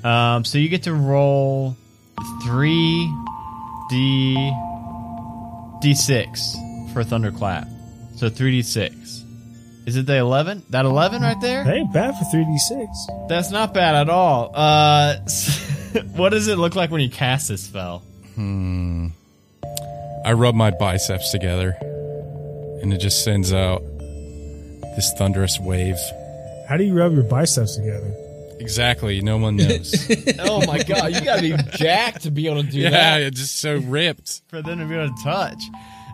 Um, 0.05 0.45
so 0.45 0.59
you 0.59 0.69
get 0.69 0.85
to 0.85 0.95
roll 0.95 1.77
3 2.45 3.12
D 3.91 4.53
D6 5.83 6.57
for 6.95 7.05
Thunderclap. 7.05 7.68
So 8.16 8.30
3d6. 8.30 9.22
Is 9.86 9.97
it 9.97 10.07
the 10.07 10.16
11? 10.16 10.62
That 10.70 10.86
11 10.86 11.20
right 11.20 11.38
there? 11.42 11.64
That 11.64 11.74
ain't 11.74 11.92
bad 11.92 12.14
for 12.16 12.24
3d6. 12.24 13.28
That's 13.28 13.51
not 13.51 13.74
bad 13.74 13.95
at 13.95 14.09
all. 14.09 14.51
Uh, 14.55 15.16
what 16.16 16.30
does 16.30 16.49
it 16.49 16.57
look 16.57 16.74
like 16.74 16.90
when 16.90 17.03
you 17.03 17.11
cast 17.11 17.49
this 17.49 17.64
spell? 17.64 17.99
Hmm. 18.34 19.09
I 20.24 20.32
rub 20.32 20.55
my 20.55 20.70
biceps 20.70 21.30
together, 21.30 21.76
and 22.80 22.95
it 22.95 22.99
just 22.99 23.24
sends 23.24 23.53
out 23.53 23.82
this 24.97 25.12
thunderous 25.18 25.61
wave. 25.61 25.99
How 26.66 26.78
do 26.78 26.84
you 26.84 26.95
rub 26.95 27.12
your 27.12 27.24
biceps 27.24 27.76
together? 27.76 28.11
Exactly. 28.59 29.20
No 29.20 29.36
one 29.36 29.57
knows. 29.57 29.95
oh 30.38 30.64
my 30.66 30.82
god, 30.82 31.14
you 31.14 31.20
gotta 31.20 31.42
be 31.42 31.55
jacked 31.76 32.22
to 32.22 32.30
be 32.30 32.47
able 32.47 32.62
to 32.62 32.70
do 32.70 32.78
yeah, 32.78 32.90
that 32.90 33.22
it's 33.22 33.40
just 33.40 33.61
so 33.61 33.76
ripped. 33.76 34.40
for 34.49 34.62
them 34.62 34.78
to 34.78 34.86
be 34.86 34.95
able 34.95 35.14
to 35.14 35.22
touch. 35.22 35.62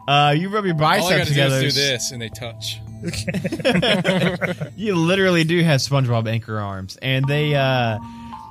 Uh, 0.09 0.35
you 0.37 0.49
rub 0.49 0.65
your 0.65 0.75
All 0.75 0.85
I 0.85 0.99
biceps 0.99 1.11
gotta 1.11 1.25
do 1.25 1.29
together. 1.31 1.57
is 1.67 1.75
do 1.75 1.81
this, 1.81 2.11
and 2.11 2.21
they 2.23 2.29
touch. 2.29 2.81
you 4.77 4.95
literally 4.97 5.45
do 5.45 5.63
have 5.63 5.81
SpongeBob 5.81 6.29
anchor 6.29 6.59
arms, 6.59 6.97
and 7.01 7.25
they 7.27 7.55
uh, 7.55 7.99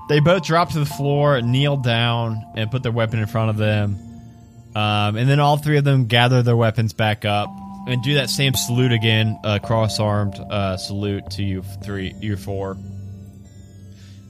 they 0.07 0.19
both 0.19 0.43
drop 0.43 0.71
to 0.71 0.79
the 0.79 0.85
floor, 0.85 1.41
kneel 1.41 1.77
down, 1.77 2.43
and 2.55 2.71
put 2.71 2.81
their 2.83 2.91
weapon 2.91 3.19
in 3.19 3.27
front 3.27 3.49
of 3.49 3.57
them. 3.57 3.97
Um, 4.75 5.17
and 5.17 5.29
then 5.29 5.39
all 5.39 5.57
three 5.57 5.77
of 5.77 5.83
them 5.83 6.05
gather 6.05 6.41
their 6.43 6.55
weapons 6.55 6.93
back 6.93 7.25
up 7.25 7.49
and 7.87 8.01
do 8.03 8.13
that 8.15 8.29
same 8.29 8.53
salute 8.53 8.91
again, 8.91 9.39
uh, 9.43 9.57
cross-armed 9.59 10.35
uh, 10.35 10.77
salute 10.77 11.29
to 11.31 11.43
you 11.43 11.63
three, 11.83 12.13
you 12.21 12.37
four. 12.37 12.77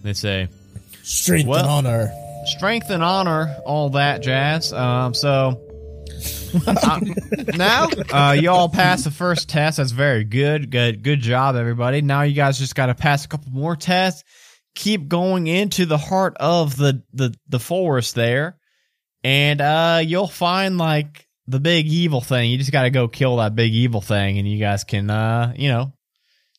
They 0.01 0.13
say, 0.13 0.47
Strength 1.03 1.47
Well- 1.47 1.59
and 1.79 1.87
honor. 1.87 2.11
strength 2.45 2.89
and 2.89 3.03
honor, 3.03 3.53
all 3.65 3.89
that 3.91 4.21
jazz. 4.23 4.71
Um, 4.71 5.13
so 5.13 5.59
uh, 6.67 6.99
now 7.55 7.87
uh, 8.11 8.33
you 8.33 8.49
all 8.49 8.69
passed 8.69 9.03
the 9.03 9.11
first 9.11 9.49
test. 9.49 9.77
That's 9.77 9.91
very 9.91 10.23
good. 10.23 10.71
Good, 10.71 11.03
good 11.03 11.19
job, 11.21 11.55
everybody. 11.55 12.01
Now 12.01 12.23
you 12.23 12.33
guys 12.33 12.59
just 12.59 12.75
got 12.75 12.87
to 12.87 12.95
pass 12.95 13.25
a 13.25 13.27
couple 13.27 13.51
more 13.51 13.75
tests. 13.75 14.23
Keep 14.75 15.07
going 15.07 15.47
into 15.47 15.85
the 15.85 15.97
heart 15.97 16.37
of 16.39 16.77
the 16.77 17.03
the 17.13 17.33
the 17.47 17.59
forest 17.59 18.15
there, 18.15 18.57
and 19.23 19.59
uh, 19.61 20.01
you'll 20.03 20.27
find 20.27 20.77
like 20.77 21.27
the 21.49 21.59
big 21.59 21.87
evil 21.87 22.21
thing. 22.21 22.51
You 22.51 22.57
just 22.57 22.71
got 22.71 22.83
to 22.83 22.91
go 22.91 23.07
kill 23.07 23.37
that 23.37 23.55
big 23.55 23.73
evil 23.73 24.01
thing, 24.01 24.37
and 24.37 24.47
you 24.47 24.59
guys 24.59 24.83
can, 24.83 25.09
uh, 25.09 25.53
you 25.57 25.69
know, 25.69 25.93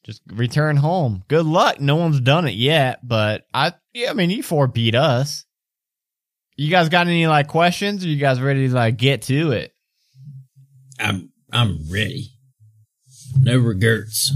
just 0.03 0.21
return 0.27 0.77
home. 0.77 1.23
Good 1.29 1.47
luck. 1.47 1.81
No 1.81 1.97
one's 1.97 2.21
done 2.21 2.49
it 2.49 2.55
yet, 2.55 2.99
but 3.07 3.47
I, 3.55 3.73
yeah, 3.95 4.11
I 4.11 4.15
mean, 4.15 4.31
you 4.31 4.43
four 4.43 4.67
beat 4.67 4.97
us. 4.97 5.45
You 6.57 6.71
guys 6.71 6.89
got 6.89 7.07
any 7.07 7.27
like 7.29 7.47
questions? 7.47 8.05
Or 8.05 8.09
you 8.09 8.17
guys 8.17 8.41
ready 8.41 8.69
to 8.69 8.75
like 8.75 8.97
get 8.97 9.23
to 9.23 9.53
it? 9.53 9.73
I'm 11.01 11.33
I'm 11.53 11.81
ready. 11.91 12.33
No 13.39 13.59
regrets. 13.59 14.33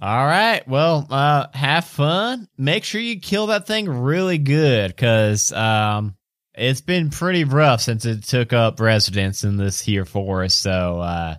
All 0.00 0.26
right. 0.26 0.66
Well, 0.68 1.06
uh, 1.08 1.46
have 1.54 1.86
fun. 1.86 2.48
Make 2.58 2.84
sure 2.84 3.00
you 3.00 3.20
kill 3.20 3.46
that 3.46 3.66
thing 3.66 3.88
really 3.88 4.38
good 4.38 4.90
because 4.90 5.52
um, 5.52 6.16
it's 6.54 6.80
been 6.80 7.10
pretty 7.10 7.44
rough 7.44 7.80
since 7.80 8.04
it 8.04 8.24
took 8.24 8.52
up 8.52 8.80
residence 8.80 9.44
in 9.44 9.56
this 9.56 9.80
here 9.80 10.04
forest. 10.04 10.60
So, 10.60 11.00
uh, 11.00 11.36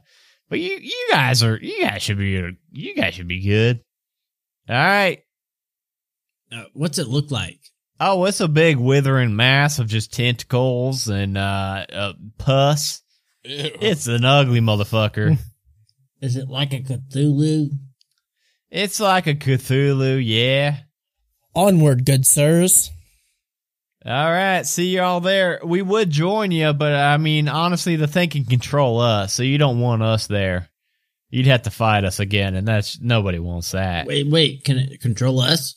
but 0.50 0.60
you 0.60 0.78
you 0.78 1.08
guys 1.12 1.44
are 1.44 1.58
you 1.58 1.82
guys 1.82 2.02
should 2.02 2.18
be 2.18 2.58
you 2.72 2.96
guys 2.96 3.14
should 3.14 3.28
be 3.28 3.42
good. 3.42 3.82
All 4.68 4.76
right. 4.76 5.22
Uh, 6.52 6.64
what's 6.74 6.98
it 6.98 7.08
look 7.08 7.32
like? 7.32 7.60
Oh, 8.00 8.26
it's 8.26 8.42
a 8.42 8.48
big 8.48 8.78
withering 8.78 9.36
mass 9.36 9.80
of 9.80 9.88
just 9.88 10.14
tentacles 10.14 11.08
and 11.08 11.38
uh, 11.38 11.86
uh 11.92 12.14
pus. 12.38 13.02
It's 13.48 14.08
an 14.08 14.26
ugly 14.26 14.60
motherfucker. 14.60 15.38
Is 16.22 16.36
it 16.36 16.50
like 16.50 16.74
a 16.74 16.80
Cthulhu? 16.80 17.70
it's 18.72 19.00
like 19.00 19.28
a 19.28 19.36
Cthulhu, 19.36 20.22
yeah. 20.24 20.78
Onward, 21.54 22.06
good 22.06 22.26
sirs. 22.26 22.92
All 24.06 24.32
right, 24.32 24.66
see 24.66 24.96
y'all 24.96 25.20
there. 25.20 25.60
We 25.64 25.82
would 25.82 26.10
join 26.10 26.52
you, 26.52 26.74
but 26.74 26.94
uh, 26.94 26.98
I 26.98 27.18
mean, 27.18 27.48
honestly, 27.48 27.96
the 27.96 28.08
thing 28.08 28.30
can 28.30 28.46
control 28.46 29.00
us, 29.00 29.34
so 29.34 29.42
you 29.42 29.58
don't 29.58 29.80
want 29.80 30.04
us 30.04 30.28
there. 30.28 30.70
You'd 31.30 31.48
have 31.48 31.64
to 31.64 31.72
fight 31.72 32.04
us 32.04 32.20
again, 32.20 32.56
and 32.56 32.68
that's 32.68 33.00
nobody 33.02 33.40
wants 33.40 33.72
that. 33.72 34.06
Wait, 34.06 34.28
wait. 34.28 34.64
Can 34.64 34.78
it 34.78 35.02
control 35.02 35.40
us? 35.40 35.76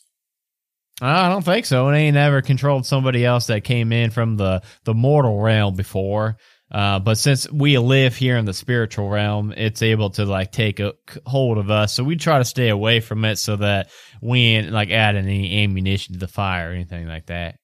I 1.01 1.29
don't 1.29 1.43
think 1.43 1.65
so. 1.65 1.89
It 1.89 1.97
ain't 1.97 2.17
ever 2.17 2.41
controlled 2.41 2.85
somebody 2.85 3.25
else 3.25 3.47
that 3.47 3.63
came 3.63 3.91
in 3.91 4.11
from 4.11 4.37
the 4.37 4.61
the 4.83 4.93
mortal 4.93 5.39
realm 5.39 5.75
before. 5.75 6.37
Uh, 6.71 6.99
but 6.99 7.17
since 7.17 7.51
we 7.51 7.77
live 7.79 8.15
here 8.15 8.37
in 8.37 8.45
the 8.45 8.53
spiritual 8.53 9.09
realm, 9.09 9.51
it's 9.55 9.81
able 9.81 10.11
to 10.11 10.25
like 10.25 10.51
take 10.51 10.79
a 10.79 10.93
hold 11.25 11.57
of 11.57 11.71
us. 11.71 11.93
So 11.93 12.03
we 12.03 12.15
try 12.15 12.37
to 12.37 12.45
stay 12.45 12.69
away 12.69 12.99
from 12.99 13.25
it 13.25 13.37
so 13.37 13.55
that 13.55 13.89
we 14.21 14.39
ain't 14.39 14.71
like 14.71 14.91
adding 14.91 15.25
any 15.25 15.63
ammunition 15.63 16.13
to 16.13 16.19
the 16.19 16.27
fire 16.27 16.69
or 16.69 16.73
anything 16.73 17.07
like 17.07 17.25
that. 17.27 17.55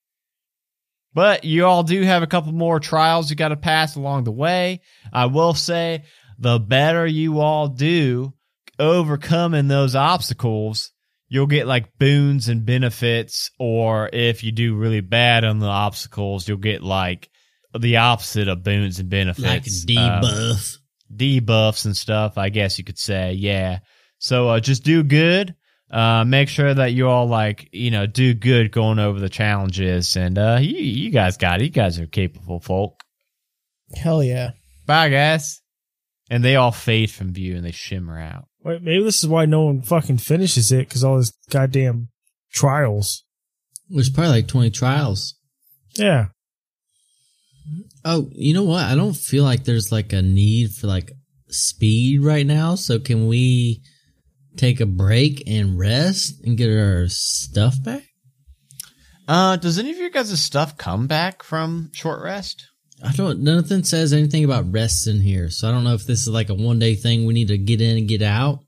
But 1.13 1.45
you 1.45 1.65
all 1.65 1.83
do 1.83 2.01
have 2.01 2.23
a 2.23 2.27
couple 2.27 2.51
more 2.51 2.79
trials 2.79 3.29
you 3.29 3.35
got 3.35 3.49
to 3.49 3.55
pass 3.55 3.95
along 3.95 4.23
the 4.23 4.31
way. 4.31 4.81
I 5.13 5.27
will 5.27 5.53
say 5.53 6.03
the 6.39 6.59
better 6.59 7.05
you 7.05 7.39
all 7.39 7.67
do 7.67 8.33
overcoming 8.79 9.67
those 9.67 9.95
obstacles, 9.95 10.91
you'll 11.29 11.47
get 11.47 11.67
like 11.67 11.97
boons 11.97 12.49
and 12.49 12.65
benefits. 12.65 13.51
Or 13.59 14.09
if 14.11 14.43
you 14.43 14.51
do 14.51 14.75
really 14.75 15.01
bad 15.01 15.45
on 15.45 15.59
the 15.59 15.67
obstacles, 15.67 16.47
you'll 16.47 16.57
get 16.57 16.83
like 16.83 17.29
the 17.81 17.97
opposite 17.97 18.47
of 18.47 18.63
boons 18.63 18.99
and 18.99 19.09
benefits. 19.09 19.43
Like 19.45 19.65
a 19.67 19.99
Um, 20.01 20.21
debuff. 20.23 20.77
debuffs 21.13 21.85
and 21.85 21.95
stuff, 21.95 22.37
I 22.37 22.49
guess 22.49 22.77
you 22.77 22.83
could 22.83 22.97
say. 22.99 23.33
Yeah. 23.33 23.79
So 24.19 24.49
uh, 24.49 24.59
just 24.59 24.83
do 24.83 25.03
good. 25.03 25.55
Uh, 25.91 26.23
make 26.25 26.49
sure 26.49 26.73
that 26.73 26.93
you 26.93 27.07
all 27.07 27.27
like, 27.27 27.69
you 27.71 27.91
know, 27.91 28.05
do 28.07 28.33
good 28.33 28.71
going 28.71 28.97
over 28.99 29.19
the 29.19 29.29
challenges, 29.29 30.15
and 30.17 30.37
uh, 30.37 30.57
you 30.59 30.77
you 30.77 31.11
guys 31.11 31.37
got 31.37 31.61
it. 31.61 31.65
You 31.65 31.69
guys 31.69 31.99
are 31.99 32.07
capable 32.07 32.59
folk. 32.59 32.99
Hell 33.95 34.23
yeah. 34.23 34.51
Bye, 34.87 35.09
guys. 35.09 35.61
And 36.29 36.43
they 36.43 36.55
all 36.55 36.71
fade 36.71 37.11
from 37.11 37.33
view 37.33 37.55
and 37.55 37.63
they 37.63 37.71
shimmer 37.71 38.19
out. 38.19 38.47
Wait, 38.63 38.81
maybe 38.81 39.03
this 39.03 39.23
is 39.23 39.29
why 39.29 39.45
no 39.45 39.65
one 39.65 39.83
fucking 39.83 40.17
finishes 40.17 40.71
it 40.71 40.87
because 40.89 41.03
all 41.03 41.17
this 41.19 41.31
goddamn 41.51 42.07
trials. 42.51 43.23
There's 43.89 44.09
probably 44.09 44.31
like 44.31 44.47
20 44.47 44.71
trials. 44.71 45.35
Yeah. 45.97 46.29
Oh, 48.03 48.29
you 48.33 48.53
know 48.53 48.63
what? 48.63 48.83
I 48.83 48.95
don't 48.95 49.15
feel 49.15 49.43
like 49.43 49.63
there's 49.63 49.91
like 49.91 50.13
a 50.13 50.21
need 50.21 50.71
for 50.71 50.87
like 50.87 51.11
speed 51.49 52.21
right 52.21 52.45
now. 52.45 52.75
So 52.75 52.99
can 52.99 53.27
we 53.27 53.81
take 54.57 54.79
a 54.79 54.85
break 54.85 55.43
and 55.47 55.77
rest 55.77 56.35
and 56.43 56.57
get 56.57 56.69
our 56.69 57.05
stuff 57.07 57.81
back? 57.83 58.03
Uh, 59.27 59.55
does 59.57 59.79
any 59.79 59.91
of 59.91 59.97
your 59.97 60.11
guys' 60.11 60.39
stuff 60.39 60.77
come 60.77 61.07
back 61.07 61.41
from 61.41 61.89
short 61.93 62.21
rest? 62.21 62.67
I 63.03 63.11
don't. 63.11 63.41
Nothing 63.41 63.83
says 63.83 64.13
anything 64.13 64.45
about 64.45 64.71
rest 64.71 65.07
in 65.07 65.19
here, 65.19 65.49
so 65.49 65.67
I 65.67 65.71
don't 65.71 65.83
know 65.83 65.93
if 65.93 66.05
this 66.05 66.21
is 66.21 66.29
like 66.29 66.49
a 66.49 66.53
one 66.53 66.79
day 66.79 66.95
thing 66.95 67.25
we 67.25 67.33
need 67.33 67.49
to 67.49 67.57
get 67.57 67.81
in 67.81 67.97
and 67.97 68.07
get 68.07 68.21
out. 68.21 68.59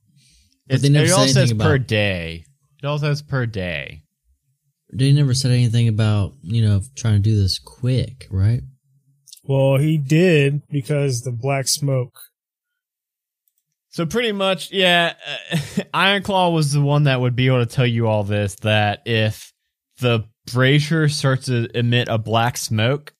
But 0.67 0.81
they 0.81 0.89
never 0.89 1.05
it 1.05 1.11
all 1.11 1.27
says 1.27 1.53
per 1.53 1.77
day. 1.77 2.43
It 2.83 2.85
all 2.85 2.97
says 2.97 3.21
per 3.21 3.45
day. 3.45 4.01
They 4.91 5.13
never 5.13 5.33
said 5.33 5.51
anything 5.51 5.87
about 5.87 6.33
you 6.41 6.61
know 6.61 6.81
trying 6.95 7.15
to 7.15 7.19
do 7.19 7.39
this 7.39 7.59
quick, 7.59 8.27
right? 8.29 8.61
Well, 9.47 9.77
he 9.77 9.97
did 9.97 10.61
because 10.69 11.21
the 11.21 11.31
black 11.31 11.67
smoke. 11.67 12.19
So 13.89 14.05
pretty 14.05 14.31
much, 14.33 14.71
yeah, 14.71 15.13
uh, 15.51 15.55
Ironclaw 15.93 16.53
was 16.53 16.73
the 16.73 16.81
one 16.81 17.03
that 17.03 17.19
would 17.21 17.35
be 17.35 17.47
able 17.47 17.65
to 17.65 17.65
tell 17.65 17.85
you 17.87 18.07
all 18.07 18.23
this. 18.23 18.55
That 18.55 19.01
if 19.05 19.53
the 19.99 20.25
brazier 20.51 21.09
starts 21.09 21.45
to 21.47 21.67
emit 21.77 22.07
a 22.09 22.17
black 22.17 22.57
smoke, 22.57 23.13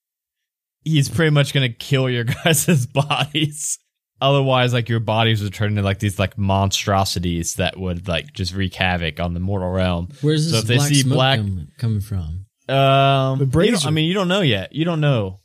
he's 0.83 1.09
pretty 1.09 1.31
much 1.31 1.53
gonna 1.53 1.69
kill 1.69 2.09
your 2.09 2.23
guys' 2.43 2.85
bodies. 2.85 3.79
Otherwise, 4.19 4.73
like 4.73 4.89
your 4.89 4.99
bodies 4.99 5.41
would 5.43 5.53
turn 5.53 5.69
into 5.71 5.81
like 5.83 5.99
these 5.99 6.19
like 6.19 6.37
monstrosities 6.37 7.55
that 7.55 7.79
would 7.79 8.07
like 8.07 8.33
just 8.33 8.53
wreak 8.53 8.73
havoc 8.75 9.19
on 9.19 9.33
the 9.33 9.39
mortal 9.39 9.69
realm. 9.69 10.09
Where's 10.21 10.49
So 10.51 10.61
this 10.61 10.61
if 10.61 10.67
they 10.67 10.75
black 10.77 10.87
see 10.89 11.01
smoke 11.01 11.15
black- 11.15 11.39
coming 11.77 12.01
from? 12.01 12.45
Um, 12.67 13.39
The 13.39 13.45
brazier. 13.45 13.87
I 13.87 13.91
mean, 13.91 14.05
you 14.07 14.13
don't 14.13 14.27
know 14.27 14.41
yet. 14.41 14.73
You 14.73 14.85
don't 14.85 14.99
know 15.01 15.39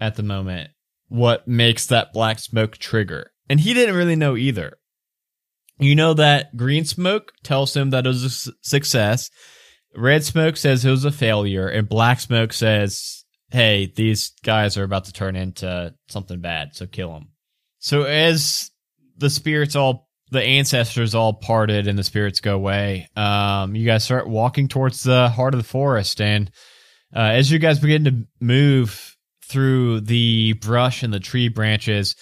at 0.00 0.16
the 0.16 0.22
moment 0.22 0.70
what 1.08 1.46
makes 1.46 1.86
that 1.86 2.12
black 2.12 2.38
smoke 2.38 2.78
trigger, 2.78 3.32
and 3.48 3.60
he 3.60 3.74
didn't 3.74 3.94
really 3.94 4.16
know 4.16 4.36
either. 4.36 4.78
You 5.78 5.94
know 5.94 6.14
that 6.14 6.56
green 6.56 6.84
smoke 6.84 7.32
tells 7.42 7.76
him 7.76 7.90
that 7.90 8.06
it 8.06 8.08
was 8.08 8.48
a 8.48 8.52
success. 8.62 9.30
Red 9.96 10.24
smoke 10.24 10.56
says 10.56 10.84
it 10.84 10.90
was 10.90 11.04
a 11.04 11.12
failure, 11.12 11.68
and 11.68 11.88
black 11.88 12.20
smoke 12.20 12.52
says, 12.52 13.24
"Hey, 13.50 13.92
these 13.94 14.32
guys 14.42 14.76
are 14.76 14.84
about 14.84 15.04
to 15.06 15.12
turn 15.12 15.36
into 15.36 15.94
something 16.08 16.40
bad, 16.40 16.74
so 16.74 16.86
kill 16.86 17.12
them." 17.12 17.28
So 17.78 18.02
as 18.02 18.70
the 19.16 19.30
spirits 19.30 19.76
all, 19.76 20.08
the 20.30 20.42
ancestors 20.42 21.14
all 21.14 21.34
parted, 21.34 21.86
and 21.86 21.98
the 21.98 22.04
spirits 22.04 22.40
go 22.40 22.56
away, 22.56 23.08
um, 23.14 23.76
you 23.76 23.84
guys 23.84 24.04
start 24.04 24.28
walking 24.28 24.68
towards 24.68 25.02
the 25.02 25.28
heart 25.28 25.54
of 25.54 25.60
the 25.60 25.68
forest, 25.68 26.20
and 26.20 26.50
uh, 27.14 27.20
as 27.20 27.50
you 27.50 27.58
guys 27.58 27.78
begin 27.78 28.04
to 28.04 28.26
move 28.40 29.13
through 29.48 30.00
the 30.00 30.54
brush 30.54 31.02
and 31.02 31.12
the 31.12 31.20
tree 31.20 31.48
branches, 31.48 32.16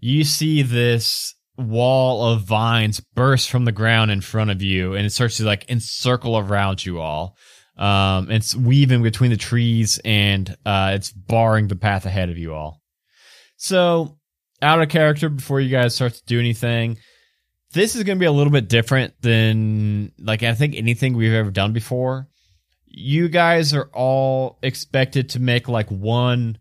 you 0.00 0.24
see 0.24 0.62
this 0.62 1.34
wall 1.56 2.32
of 2.32 2.42
vines 2.42 3.00
burst 3.14 3.50
from 3.50 3.64
the 3.64 3.72
ground 3.72 4.10
in 4.10 4.20
front 4.20 4.50
of 4.50 4.62
you, 4.62 4.94
and 4.94 5.06
it 5.06 5.10
starts 5.10 5.36
to 5.38 5.44
like 5.44 5.68
encircle 5.70 6.38
around 6.38 6.84
you 6.84 7.00
all. 7.00 7.36
Um, 7.76 8.30
it's 8.30 8.54
weaving 8.54 9.02
between 9.02 9.30
the 9.30 9.36
trees, 9.36 10.00
and 10.04 10.54
uh, 10.64 10.92
it's 10.94 11.10
barring 11.12 11.68
the 11.68 11.76
path 11.76 12.06
ahead 12.06 12.30
of 12.30 12.38
you 12.38 12.54
all. 12.54 12.80
So, 13.56 14.18
out 14.62 14.80
of 14.80 14.88
character 14.88 15.28
before 15.28 15.60
you 15.60 15.70
guys 15.70 15.94
start 15.94 16.14
to 16.14 16.24
do 16.26 16.38
anything. 16.38 16.98
This 17.72 17.96
is 17.96 18.04
going 18.04 18.18
to 18.18 18.20
be 18.20 18.26
a 18.26 18.32
little 18.32 18.52
bit 18.52 18.68
different 18.68 19.14
than 19.20 20.12
like 20.18 20.44
I 20.44 20.54
think 20.54 20.76
anything 20.76 21.16
we've 21.16 21.32
ever 21.32 21.50
done 21.50 21.72
before 21.72 22.28
you 22.96 23.28
guys 23.28 23.74
are 23.74 23.90
all 23.92 24.58
expected 24.62 25.30
to 25.30 25.40
make 25.40 25.68
like 25.68 25.90
one 25.90 26.58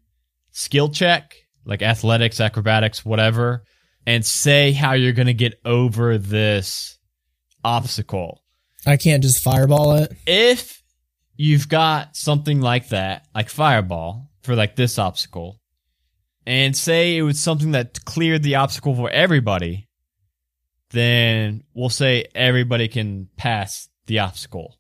skill 0.52 0.90
check, 0.90 1.36
like 1.64 1.82
athletics, 1.82 2.40
acrobatics, 2.40 3.06
whatever, 3.06 3.64
and 4.08 4.26
say 4.26 4.72
how 4.72 4.94
you're 4.94 5.14
going 5.14 5.28
to 5.28 5.34
get 5.34 5.60
over 5.64 6.18
this 6.18 6.98
obstacle. 7.64 8.42
I 8.86 8.98
can't 8.98 9.22
just 9.22 9.44
fireball 9.44 9.94
it. 9.94 10.12
If 10.26 10.82
you've 11.36 11.70
got 11.70 12.16
something 12.16 12.62
like 12.62 12.90
that, 12.90 13.28
like 13.36 13.50
fireball 13.50 14.32
for 14.42 14.56
like 14.56 14.76
this 14.76 14.98
obstacle, 14.98 15.60
and 16.46 16.76
say 16.76 17.16
it 17.16 17.22
was 17.22 17.40
something 17.40 17.72
that 17.72 18.04
cleared 18.06 18.44
the 18.44 18.56
obstacle 18.56 18.96
for 18.96 19.10
everybody, 19.10 19.88
then 20.90 21.64
we'll 21.74 21.90
say 21.90 22.26
everybody 22.34 22.88
can 22.88 23.30
pass 23.38 23.88
the 24.08 24.20
obstacle 24.20 24.78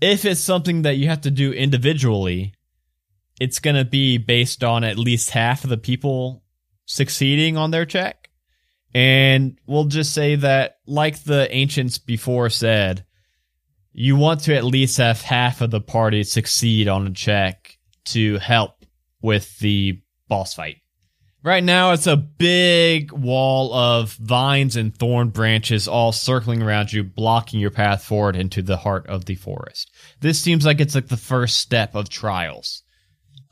if 0.00 0.24
it's 0.24 0.40
something 0.40 0.82
that 0.82 0.96
you 0.96 1.08
have 1.08 1.22
to 1.22 1.30
do 1.30 1.52
individually, 1.52 2.54
it's 3.40 3.58
going 3.58 3.76
to 3.76 3.84
be 3.84 4.18
based 4.18 4.64
on 4.64 4.84
at 4.84 4.98
least 4.98 5.30
half 5.30 5.64
of 5.64 5.70
the 5.70 5.78
people 5.78 6.42
succeeding 6.86 7.56
on 7.56 7.70
their 7.70 7.84
check. 7.84 8.30
And 8.94 9.58
we'll 9.66 9.84
just 9.84 10.14
say 10.14 10.36
that, 10.36 10.78
like 10.86 11.22
the 11.24 11.54
ancients 11.54 11.98
before 11.98 12.50
said, 12.50 13.04
you 13.92 14.16
want 14.16 14.42
to 14.42 14.56
at 14.56 14.64
least 14.64 14.98
have 14.98 15.20
half 15.22 15.60
of 15.60 15.70
the 15.70 15.80
party 15.80 16.22
succeed 16.22 16.88
on 16.88 17.06
a 17.06 17.10
check 17.10 17.78
to 18.06 18.38
help 18.38 18.84
with 19.20 19.58
the 19.58 20.00
boss 20.28 20.54
fight. 20.54 20.76
Right 21.44 21.62
now, 21.62 21.92
it's 21.92 22.08
a 22.08 22.16
big 22.16 23.12
wall 23.12 23.72
of 23.72 24.12
vines 24.14 24.74
and 24.74 24.94
thorn 24.96 25.28
branches 25.28 25.86
all 25.86 26.10
circling 26.10 26.62
around 26.62 26.92
you, 26.92 27.04
blocking 27.04 27.60
your 27.60 27.70
path 27.70 28.02
forward 28.04 28.34
into 28.34 28.60
the 28.60 28.76
heart 28.76 29.06
of 29.06 29.24
the 29.26 29.36
forest. 29.36 29.90
This 30.20 30.40
seems 30.40 30.66
like 30.66 30.80
it's 30.80 30.96
like 30.96 31.06
the 31.08 31.16
first 31.16 31.58
step 31.58 31.94
of 31.94 32.08
trials. 32.08 32.82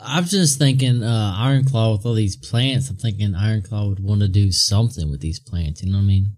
I'm 0.01 0.25
just 0.25 0.59
thinking, 0.59 1.03
uh, 1.03 1.35
Ironclaw 1.39 1.97
with 1.97 2.05
all 2.07 2.15
these 2.15 2.37
plants. 2.37 2.91
I'm 2.91 2.97
thinking 2.97 3.33
Ironclaw 3.33 3.89
would 3.89 4.01
want 4.01 4.21
to 4.21 4.29
do 4.29 4.51
something 4.51 5.09
with 5.11 5.21
these 5.21 5.39
plants. 5.41 5.83
You 5.83 5.91
know 5.93 5.99
what 5.99 6.05
I 6.05 6.07
mean? 6.07 6.37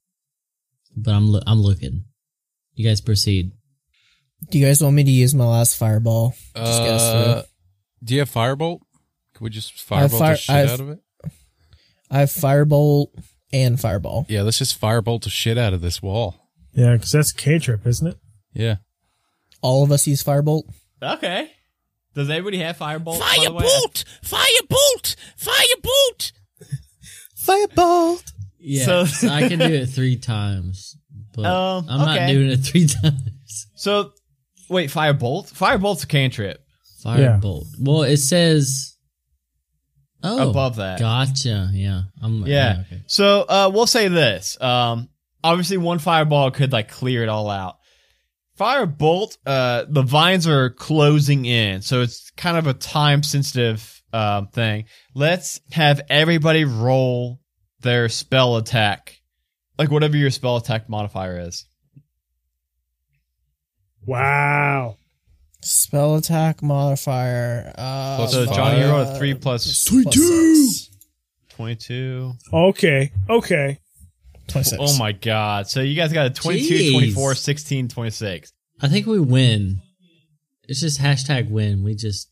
But 0.97 1.15
I'm 1.15 1.29
lo- 1.33 1.43
I'm 1.47 1.61
looking. 1.63 2.05
You 2.75 2.87
guys 2.89 3.01
proceed. 3.01 3.53
Do 4.51 4.59
you 4.59 4.67
guys 4.67 4.83
want 4.83 4.95
me 4.95 5.03
to 5.03 5.11
use 5.11 5.35
my 5.35 5.47
last 5.47 5.77
fireball? 5.77 6.35
Just 6.55 6.83
Uh, 6.83 7.43
do 8.05 8.15
you 8.15 8.21
have 8.21 8.31
firebolt? 8.31 8.81
Could 9.35 9.41
we 9.45 9.51
just 9.51 9.73
I 9.91 10.03
have 10.03 10.11
firebolt 10.13 10.19
fire- 10.19 10.35
the 10.35 10.39
shit 10.41 10.55
I 10.55 10.59
have- 10.59 10.71
out 10.71 10.81
of 10.81 10.91
it? 10.91 10.99
I 12.11 12.21
have 12.21 12.31
firebolt 12.31 13.09
and 13.53 13.79
fireball. 13.81 14.27
Yeah, 14.29 14.43
let's 14.43 14.59
just 14.59 14.81
firebolt 14.81 15.23
the 15.25 15.31
shit 15.31 15.59
out 15.59 15.73
of 15.75 15.81
this 15.81 16.03
wall. 16.03 16.49
Yeah, 16.73 16.93
because 16.95 17.13
that's 17.13 17.33
cantrip, 17.33 17.87
isn't 17.87 18.07
it? 18.07 18.17
Yeah. 18.53 18.77
All 19.63 19.83
of 19.83 19.91
us 19.93 20.07
use 20.07 20.23
firebolt. 20.23 20.63
Okay. 21.03 21.51
Does 22.15 22.31
everybody 22.31 22.59
have 22.59 22.79
firebolt? 22.79 23.21
by 23.21 23.37
the 23.45 23.53
way? 23.53 23.65
Firebolt! 23.65 24.05
Firebolt! 24.25 25.17
Firebolt! 25.41 26.33
Firebolt. 27.37 28.33
Yeah, 28.59 28.85
So- 28.85 29.05
so, 29.05 29.29
I 29.33 29.49
can 29.49 29.59
do 29.59 29.65
it 29.67 29.87
three 29.87 30.17
times, 30.17 30.97
but 31.35 31.45
Um, 31.45 31.87
I'm 31.89 31.99
not 32.01 32.29
doing 32.29 32.49
it 32.49 32.59
three 32.59 32.87
times. 33.03 33.67
So, 33.75 34.13
wait, 34.69 34.91
firebolt? 34.91 35.53
Firebolt's 35.53 36.05
a 36.05 36.07
cantrip. 36.07 36.61
Firebolt. 37.05 37.67
Well, 37.79 38.03
it 38.03 38.17
says. 38.19 38.97
Oh, 40.23 40.51
Above 40.51 40.77
that. 40.77 40.99
Gotcha. 40.99 41.71
Yeah. 41.73 42.03
I'm. 42.21 42.45
Yeah. 42.47 42.83
okay. 42.87 43.03
So 43.07 43.43
uh, 43.49 43.71
we'll 43.73 43.87
say 43.87 44.09
this. 44.09 44.61
Um, 44.61 45.09
obviously, 45.45 45.77
one 45.77 45.99
fireball 45.99 46.51
could 46.51 46.73
like 46.73 46.89
clear 46.91 47.23
it 47.23 47.29
all 47.29 47.49
out. 47.51 47.77
Firebolt, 48.59 49.39
uh, 49.47 49.85
the 49.89 50.03
vines 50.03 50.49
are 50.49 50.71
closing 50.71 51.45
in, 51.45 51.81
so 51.81 52.03
it's 52.03 52.31
kind 52.33 52.57
of 52.57 52.67
a 52.67 52.75
time 52.75 53.23
sensitive 53.23 54.03
um, 54.13 54.49
thing. 54.49 54.87
Let's 55.15 55.61
have 55.71 56.01
everybody 56.11 56.65
roll 56.65 57.41
their 57.81 58.09
spell 58.09 58.57
attack, 58.57 59.21
like 59.79 59.93
whatever 59.93 60.17
your 60.17 60.31
spell 60.31 60.57
attack 60.57 60.89
modifier 60.89 61.39
is. 61.39 61.67
Wow. 64.05 64.98
Spell 65.69 66.17
attack 66.17 66.63
modifier. 66.63 67.73
Uh, 67.77 68.17
Plus 68.17 68.33
So 68.33 68.47
five. 68.47 68.55
Johnny, 68.57 68.81
you 68.81 68.87
rolled 68.87 69.09
a 69.09 69.19
three 69.19 69.35
plus 69.35 69.65
plus 69.65 70.15
six. 70.15 70.91
twenty-two. 71.51 72.33
Okay. 72.53 73.13
Okay. 73.29 73.79
26. 74.49 74.79
Oh 74.81 74.99
my 74.99 75.13
god! 75.13 75.69
So 75.69 75.83
you 75.83 75.95
guys 75.95 76.11
got 76.13 76.25
a 76.27 76.31
22, 76.31 76.75
Jeez. 76.75 76.93
24, 76.93 77.35
16, 77.35 77.89
26. 77.89 78.53
I 78.81 78.89
think 78.89 79.07
we 79.07 79.21
win. 79.21 79.83
It's 80.67 80.81
just 80.81 80.99
hashtag 81.01 81.51
win. 81.51 81.83
We 81.83 81.95
just 81.95 82.31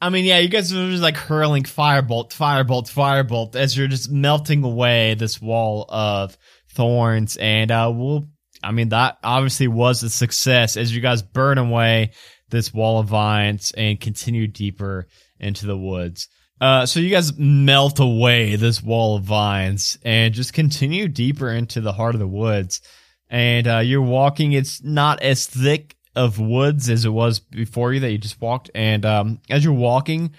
I 0.00 0.08
mean, 0.08 0.24
yeah, 0.24 0.38
you 0.38 0.48
guys 0.48 0.72
are 0.72 0.90
just 0.90 1.02
like 1.02 1.16
hurling 1.18 1.64
firebolt, 1.64 2.30
firebolt, 2.30 2.90
firebolt 2.90 3.56
as 3.56 3.76
you're 3.76 3.88
just 3.88 4.10
melting 4.10 4.64
away 4.64 5.14
this 5.14 5.40
wall 5.42 5.84
of 5.90 6.38
thorns. 6.72 7.36
And 7.36 7.70
uh, 7.70 7.92
we'll, 7.94 8.26
I 8.64 8.72
mean, 8.72 8.88
that 8.90 9.18
obviously 9.22 9.68
was 9.68 10.02
a 10.02 10.08
success 10.08 10.78
as 10.78 10.94
you 10.94 11.02
guys 11.02 11.20
burn 11.20 11.58
away 11.58 12.12
this 12.50 12.74
wall 12.74 13.00
of 13.00 13.08
vines 13.08 13.72
and 13.76 14.00
continue 14.00 14.46
deeper 14.46 15.06
into 15.38 15.66
the 15.66 15.76
woods. 15.76 16.28
Uh, 16.60 16.84
so 16.84 17.00
you 17.00 17.08
guys 17.08 17.36
melt 17.38 18.00
away 18.00 18.56
this 18.56 18.82
wall 18.82 19.16
of 19.16 19.24
vines 19.24 19.98
and 20.04 20.34
just 20.34 20.52
continue 20.52 21.08
deeper 21.08 21.50
into 21.50 21.80
the 21.80 21.92
heart 21.92 22.14
of 22.14 22.18
the 22.18 22.28
woods. 22.28 22.82
And 23.30 23.66
uh, 23.66 23.78
you're 23.78 24.02
walking. 24.02 24.52
It's 24.52 24.82
not 24.82 25.22
as 25.22 25.46
thick 25.46 25.96
of 26.14 26.38
woods 26.38 26.90
as 26.90 27.04
it 27.04 27.10
was 27.10 27.40
before 27.40 27.92
you 27.92 28.00
that 28.00 28.10
you 28.10 28.18
just 28.18 28.40
walked. 28.40 28.70
And 28.74 29.06
um, 29.06 29.40
as 29.48 29.64
you're 29.64 29.72
walking, 29.72 30.32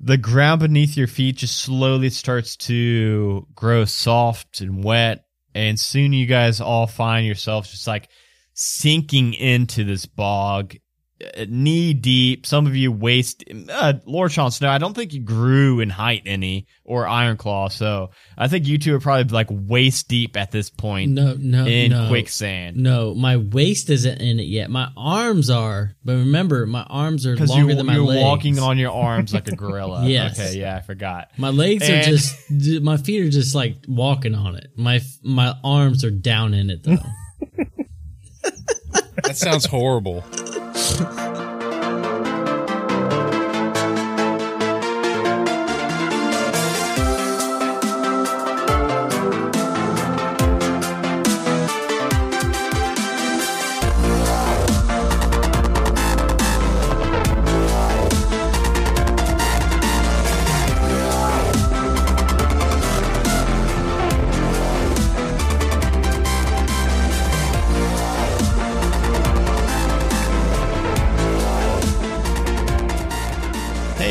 the 0.00 0.16
ground 0.16 0.60
beneath 0.60 0.96
your 0.96 1.06
feet 1.06 1.36
just 1.36 1.58
slowly 1.58 2.10
starts 2.10 2.56
to 2.56 3.46
grow 3.54 3.84
soft 3.84 4.60
and 4.60 4.82
wet. 4.82 5.24
And 5.54 5.78
soon 5.78 6.12
you 6.12 6.26
guys 6.26 6.60
all 6.60 6.86
find 6.86 7.26
yourselves 7.26 7.70
just 7.70 7.86
like 7.86 8.08
sinking 8.52 9.34
into 9.34 9.84
this 9.84 10.06
bog 10.06 10.74
knee 11.48 11.94
deep. 11.94 12.46
Some 12.46 12.66
of 12.66 12.76
you 12.76 12.92
waist. 12.92 13.44
Uh, 13.70 13.94
Lord 14.04 14.32
Sean 14.32 14.50
Snow, 14.50 14.68
I 14.68 14.78
don't 14.78 14.94
think 14.94 15.12
you 15.12 15.20
grew 15.20 15.80
in 15.80 15.90
height 15.90 16.22
any 16.26 16.66
or 16.84 17.06
Iron 17.06 17.36
Claw, 17.36 17.68
so 17.68 18.10
I 18.38 18.48
think 18.48 18.66
you 18.66 18.78
two 18.78 18.94
are 18.94 19.00
probably 19.00 19.24
like 19.32 19.48
waist 19.50 20.08
deep 20.08 20.36
at 20.36 20.50
this 20.50 20.70
point 20.70 21.12
No, 21.12 21.34
no, 21.38 21.66
in 21.66 21.90
no. 21.90 22.08
quicksand. 22.08 22.76
No, 22.76 23.14
my 23.14 23.36
waist 23.36 23.90
isn't 23.90 24.20
in 24.20 24.38
it 24.40 24.44
yet. 24.44 24.70
My 24.70 24.88
arms 24.96 25.50
are, 25.50 25.96
but 26.04 26.12
remember, 26.12 26.66
my 26.66 26.82
arms 26.84 27.26
are 27.26 27.36
longer 27.36 27.70
you, 27.70 27.76
than 27.76 27.86
my 27.86 27.94
you're 27.94 28.04
legs. 28.04 28.22
walking 28.22 28.58
on 28.58 28.78
your 28.78 28.92
arms 28.92 29.34
like 29.34 29.48
a 29.48 29.56
gorilla. 29.56 30.04
Yes. 30.06 30.38
Okay, 30.38 30.58
yeah, 30.58 30.76
I 30.76 30.80
forgot. 30.82 31.30
My 31.36 31.50
legs 31.50 31.88
are 31.88 32.02
just, 32.02 32.34
my 32.82 32.96
feet 32.96 33.22
are 33.26 33.30
just 33.30 33.54
like 33.54 33.76
walking 33.88 34.34
on 34.34 34.54
it. 34.56 34.68
My 34.76 35.00
my 35.22 35.54
arms 35.64 36.04
are 36.04 36.10
down 36.10 36.54
in 36.54 36.70
it 36.70 36.82
though. 36.82 36.96
That 39.22 39.36
sounds 39.36 39.66
horrible. 39.66 40.24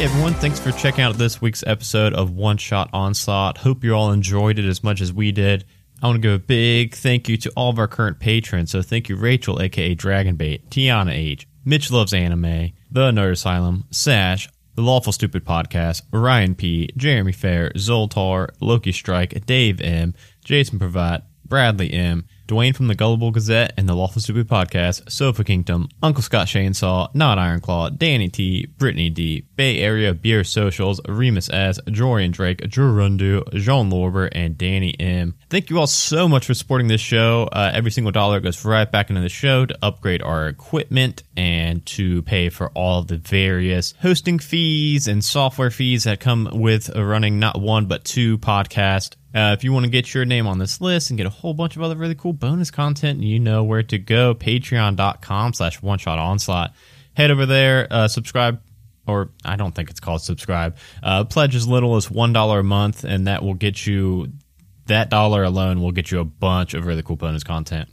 everyone, 0.06 0.36
thanks 0.36 0.60
for 0.60 0.72
checking 0.72 1.04
out 1.04 1.16
this 1.16 1.42
week's 1.42 1.64
episode 1.66 2.14
of 2.14 2.30
One 2.30 2.58
Shot 2.58 2.92
Onslaught. 2.94 3.58
Hope 3.58 3.84
you 3.84 3.96
all 3.96 4.12
enjoyed 4.12 4.60
it 4.60 4.66
as 4.66 4.84
much 4.84 5.02
as 5.02 5.12
we 5.12 5.32
did. 5.32 5.66
I 6.00 6.06
want 6.06 6.18
to 6.18 6.22
give 6.22 6.34
a 6.34 6.38
big 6.38 6.94
thank 6.94 7.28
you 7.28 7.38
to 7.38 7.52
all 7.56 7.72
of 7.72 7.80
our 7.80 7.88
current 7.88 8.20
patrons. 8.20 8.70
So 8.70 8.84
thank 8.84 9.10
you 9.10 9.16
Rachel, 9.16 9.60
aka 9.60 9.96
Dragonbait, 9.96 10.70
Tiana 10.70 11.12
H, 11.12 11.48
Mitch 11.66 11.90
Loves 11.90 12.14
Anime, 12.14 12.74
The 12.92 13.10
Nerd 13.10 13.32
Asylum, 13.32 13.86
Sash, 13.90 14.48
The 14.76 14.84
Lawful 14.84 15.12
Stupid 15.12 15.44
Podcast, 15.44 16.04
Ryan 16.14 16.54
P, 16.54 16.88
Jeremy 16.96 17.32
Fair, 17.32 17.72
Zoltar, 17.72 18.50
Loki 18.62 18.92
Strike, 18.92 19.48
Dave 19.48 19.82
M, 19.82 20.14
Jason 20.44 20.78
Pravat, 20.78 21.24
Bradley 21.46 21.92
M, 21.92 22.28
Dwayne 22.48 22.76
from 22.76 22.88
the 22.88 22.96
Gullible 22.96 23.32
Gazette 23.32 23.74
and 23.76 23.90
the 23.90 23.96
Lawful 23.96 24.22
Stupid 24.22 24.48
Podcast, 24.48 25.12
Sofa 25.12 25.44
Kingdom, 25.44 25.90
Uncle 26.04 26.22
Scott 26.22 26.46
Chainsaw, 26.46 27.14
Not 27.16 27.40
Ironclaw, 27.40 27.98
Danny 27.98 28.30
T, 28.30 28.68
Brittany 28.78 29.10
D, 29.10 29.42
Bay 29.56 29.80
Area 29.80 30.14
Beer 30.14 30.44
Socials, 30.44 31.02
Remus 31.08 31.50
S, 31.50 31.80
Jorian 31.88 32.32
Drake, 32.32 32.70
Drew 32.70 32.94
Rundu, 32.94 33.52
Jean 33.54 33.90
Lorber, 33.90 34.30
and 34.32 34.58
Danny 34.58 34.94
M. 35.00 35.34
Thank 35.50 35.72
you 35.72 35.80
all 35.80 35.88
so 35.88 36.28
much 36.28 36.46
for 36.46 36.54
supporting 36.54 36.88
this 36.88 37.02
show. 37.02 37.50
Uh, 37.52 37.72
every 37.74 37.90
single 37.90 38.12
dollar 38.12 38.40
goes 38.40 38.64
right 38.64 38.92
back 38.92 39.10
into 39.10 39.22
the 39.22 39.30
show 39.30 39.66
to 39.66 39.78
upgrade 39.82 40.22
our 40.22 40.48
equipment 40.48 41.24
and 41.36 41.84
to 41.88 42.22
pay 42.24 42.50
for 42.50 42.70
all 42.70 43.02
the 43.02 43.18
various 43.18 43.94
hosting 44.02 44.38
fees 44.38 45.08
and 45.08 45.24
software 45.24 45.72
fees 45.72 46.04
that 46.04 46.20
come 46.20 46.50
with 46.54 46.90
running 46.96 47.40
not 47.40 47.60
one 47.60 47.88
but 47.88 48.04
two 48.06 48.38
podcasts. 48.38 49.16
Uh, 49.36 49.52
if 49.52 49.66
you 49.66 49.74
want 49.74 49.84
to 49.84 49.90
get 49.90 50.14
your 50.14 50.24
name 50.24 50.48
on 50.48 50.60
this 50.60 50.80
list 50.80 51.10
and 51.10 51.18
get 51.18 51.26
a 51.26 51.30
whole 51.30 51.54
bunch 51.54 51.76
of 51.76 51.82
other 51.82 51.96
really 51.96 52.16
cool 52.16 52.32
bonus 52.32 52.72
content, 52.72 53.22
you 53.22 53.38
know 53.38 53.66
where 53.66 53.84
to 53.84 53.98
go. 53.98 54.34
Patreon.com 54.34 55.54
slash 55.54 55.82
one 55.82 56.00
shot 56.00 56.18
onslaught. 56.18 56.74
Head 57.16 57.32
over 57.32 57.46
there, 57.46 57.88
uh, 57.92 58.08
subscribe, 58.08 58.62
or 59.06 59.32
I 59.44 59.58
don't 59.58 59.76
think 59.76 59.90
it's 59.90 60.00
called 60.00 60.22
subscribe. 60.22 60.78
Uh, 61.04 61.26
pledge 61.26 61.54
as 61.54 61.68
little 61.68 61.98
as 61.98 62.08
$1 62.08 62.60
a 62.60 62.64
month, 62.64 63.04
and 63.04 63.28
that 63.28 63.44
will 63.44 63.54
get 63.54 63.86
you, 63.86 64.32
that 64.86 65.10
dollar 65.10 65.44
alone 65.44 65.82
will 65.82 65.92
get 65.92 66.12
you 66.12 66.20
a 66.20 66.26
bunch 66.26 66.74
of 66.74 66.86
really 66.86 67.04
cool 67.04 67.18
bonus 67.18 67.44
content. 67.44 67.90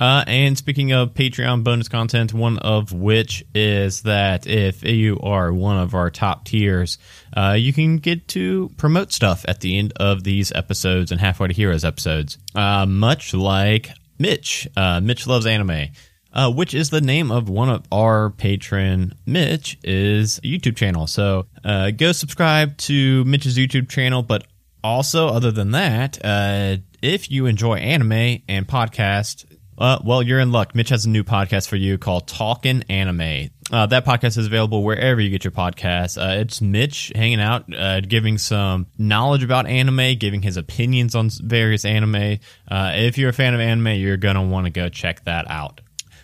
Uh, 0.00 0.24
and 0.26 0.56
speaking 0.56 0.92
of 0.92 1.12
Patreon 1.12 1.62
bonus 1.62 1.88
content, 1.88 2.32
one 2.32 2.58
of 2.58 2.92
which 2.92 3.44
is 3.54 4.02
that 4.02 4.46
if 4.46 4.82
you 4.82 5.18
are 5.22 5.52
one 5.52 5.76
of 5.76 5.94
our 5.94 6.10
top 6.10 6.46
tiers, 6.46 6.96
uh, 7.36 7.54
you 7.58 7.72
can 7.72 7.98
get 7.98 8.26
to 8.28 8.70
promote 8.78 9.12
stuff 9.12 9.44
at 9.46 9.60
the 9.60 9.78
end 9.78 9.92
of 9.96 10.24
these 10.24 10.50
episodes 10.52 11.12
and 11.12 11.20
Halfway 11.20 11.48
to 11.48 11.54
Heroes 11.54 11.84
episodes. 11.84 12.38
Uh, 12.54 12.86
much 12.86 13.34
like 13.34 13.90
Mitch. 14.18 14.66
Uh, 14.74 15.00
Mitch 15.00 15.26
loves 15.26 15.46
anime. 15.46 15.88
Uh, 16.32 16.48
which 16.48 16.74
is 16.74 16.90
the 16.90 17.00
name 17.00 17.32
of 17.32 17.48
one 17.48 17.68
of 17.68 17.84
our 17.90 18.30
patron, 18.30 19.12
Mitch, 19.26 19.76
is 19.82 20.38
YouTube 20.44 20.76
channel. 20.76 21.08
So 21.08 21.46
uh, 21.64 21.90
go 21.90 22.12
subscribe 22.12 22.76
to 22.78 23.24
Mitch's 23.24 23.58
YouTube 23.58 23.88
channel, 23.88 24.22
but 24.22 24.46
also, 24.82 25.28
other 25.28 25.50
than 25.50 25.72
that, 25.72 26.18
uh, 26.24 26.76
if 27.02 27.30
you 27.30 27.46
enjoy 27.46 27.78
anime 27.78 28.42
and 28.48 28.66
podcast, 28.66 29.44
uh, 29.80 29.98
well, 30.04 30.22
you're 30.22 30.38
in 30.40 30.52
luck. 30.52 30.74
Mitch 30.74 30.90
has 30.90 31.06
a 31.06 31.08
new 31.08 31.24
podcast 31.24 31.68
for 31.68 31.76
you 31.76 31.96
called 31.98 32.28
Talking 32.28 32.84
Anime. 32.88 33.50
Uh, 33.72 33.86
that 33.86 34.04
podcast 34.04 34.36
is 34.36 34.46
available 34.46 34.82
wherever 34.82 35.20
you 35.20 35.30
get 35.30 35.44
your 35.44 35.52
podcasts. 35.52 36.20
Uh, 36.20 36.40
it's 36.40 36.60
Mitch 36.60 37.12
hanging 37.14 37.40
out, 37.40 37.72
uh, 37.74 38.00
giving 38.00 38.36
some 38.36 38.86
knowledge 38.98 39.42
about 39.42 39.66
anime, 39.66 40.18
giving 40.18 40.42
his 40.42 40.56
opinions 40.56 41.14
on 41.14 41.30
various 41.42 41.84
anime. 41.84 42.38
Uh, 42.68 42.92
if 42.94 43.16
you're 43.16 43.30
a 43.30 43.32
fan 43.32 43.54
of 43.54 43.60
anime, 43.60 43.98
you're 43.98 44.16
gonna 44.16 44.44
want 44.44 44.66
to 44.66 44.70
go 44.70 44.88
check 44.88 45.24
that 45.24 45.48
out. 45.50 45.80